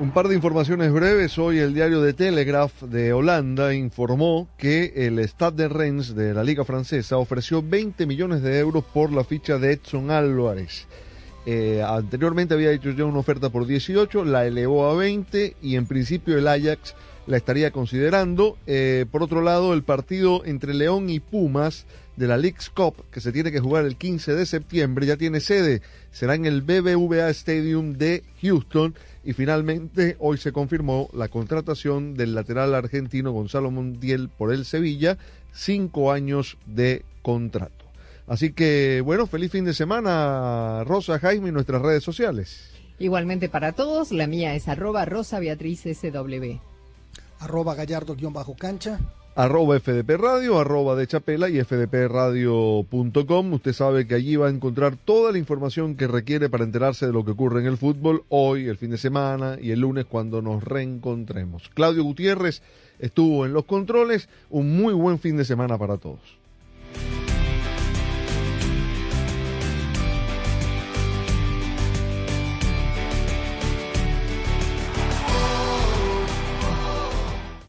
Un 0.00 0.10
par 0.10 0.26
de 0.26 0.34
informaciones 0.34 0.92
breves. 0.92 1.38
Hoy 1.38 1.58
el 1.58 1.72
diario 1.72 2.00
de 2.00 2.14
Telegraph 2.14 2.82
de 2.82 3.12
Holanda 3.12 3.74
informó 3.74 4.48
que 4.58 4.92
el 4.96 5.20
Stade 5.20 5.62
de 5.62 5.68
Rennes 5.68 6.16
de 6.16 6.34
la 6.34 6.42
Liga 6.42 6.64
Francesa 6.64 7.16
ofreció 7.16 7.62
20 7.62 8.04
millones 8.04 8.42
de 8.42 8.58
euros 8.58 8.82
por 8.82 9.12
la 9.12 9.22
ficha 9.22 9.56
de 9.58 9.74
Edson 9.74 10.10
Álvarez. 10.10 10.88
Eh, 11.46 11.80
anteriormente 11.86 12.54
había 12.54 12.72
hecho 12.72 12.90
ya 12.90 13.04
una 13.04 13.20
oferta 13.20 13.50
por 13.50 13.66
18, 13.66 14.24
la 14.24 14.44
elevó 14.44 14.86
a 14.88 14.96
20 14.96 15.56
y 15.62 15.76
en 15.76 15.86
principio 15.86 16.36
el 16.36 16.48
Ajax 16.48 16.96
la 17.28 17.36
estaría 17.36 17.70
considerando. 17.70 18.58
Eh, 18.66 19.06
por 19.12 19.22
otro 19.22 19.42
lado, 19.42 19.74
el 19.74 19.84
partido 19.84 20.44
entre 20.44 20.74
León 20.74 21.08
y 21.08 21.20
Pumas 21.20 21.86
de 22.16 22.28
la 22.28 22.36
League's 22.36 22.70
Cup, 22.70 22.94
que 23.10 23.20
se 23.20 23.32
tiene 23.32 23.50
que 23.50 23.60
jugar 23.60 23.84
el 23.84 23.96
15 23.96 24.34
de 24.34 24.46
septiembre, 24.46 25.06
ya 25.06 25.16
tiene 25.16 25.40
sede. 25.40 25.82
Será 26.12 26.34
en 26.34 26.46
el 26.46 26.62
BBVA 26.62 27.28
Stadium 27.30 27.94
de 27.94 28.22
Houston. 28.42 28.94
Y 29.24 29.32
finalmente, 29.32 30.16
hoy 30.18 30.36
se 30.36 30.52
confirmó 30.52 31.08
la 31.12 31.28
contratación 31.28 32.14
del 32.14 32.34
lateral 32.34 32.74
argentino 32.74 33.32
Gonzalo 33.32 33.70
Montiel 33.70 34.28
por 34.28 34.52
el 34.52 34.64
Sevilla, 34.64 35.16
cinco 35.52 36.12
años 36.12 36.58
de 36.66 37.04
contrato. 37.22 37.84
Así 38.26 38.52
que, 38.52 39.02
bueno, 39.04 39.26
feliz 39.26 39.50
fin 39.50 39.64
de 39.64 39.74
semana, 39.74 40.84
Rosa, 40.84 41.18
Jaime, 41.18 41.48
y 41.48 41.52
nuestras 41.52 41.82
redes 41.82 42.04
sociales. 42.04 42.70
Igualmente 42.98 43.48
para 43.48 43.72
todos, 43.72 44.12
la 44.12 44.26
mía 44.26 44.54
es 44.54 44.68
arroba 44.68 45.04
Rosa 45.04 45.40
Beatriz 45.40 45.82
SW. 45.82 46.58
Arroba 47.40 47.74
gallardo-cancha. 47.74 49.00
Arroba 49.36 49.80
FDP 49.80 50.10
Radio, 50.16 50.60
arroba 50.60 50.94
de 50.94 51.08
Chapela 51.08 51.48
y 51.48 51.58
fdpradio.com. 51.58 53.52
Usted 53.52 53.72
sabe 53.72 54.06
que 54.06 54.14
allí 54.14 54.36
va 54.36 54.46
a 54.46 54.50
encontrar 54.50 54.96
toda 54.96 55.32
la 55.32 55.38
información 55.38 55.96
que 55.96 56.06
requiere 56.06 56.48
para 56.48 56.62
enterarse 56.62 57.06
de 57.06 57.12
lo 57.12 57.24
que 57.24 57.32
ocurre 57.32 57.58
en 57.58 57.66
el 57.66 57.76
fútbol 57.76 58.22
hoy, 58.28 58.68
el 58.68 58.76
fin 58.76 58.92
de 58.92 58.98
semana 58.98 59.58
y 59.60 59.72
el 59.72 59.80
lunes 59.80 60.04
cuando 60.04 60.40
nos 60.40 60.62
reencontremos. 60.62 61.68
Claudio 61.74 62.04
Gutiérrez 62.04 62.62
estuvo 63.00 63.44
en 63.44 63.52
los 63.52 63.64
controles. 63.64 64.28
Un 64.50 64.76
muy 64.76 64.94
buen 64.94 65.18
fin 65.18 65.36
de 65.36 65.44
semana 65.44 65.76
para 65.78 65.96
todos. 65.96 66.20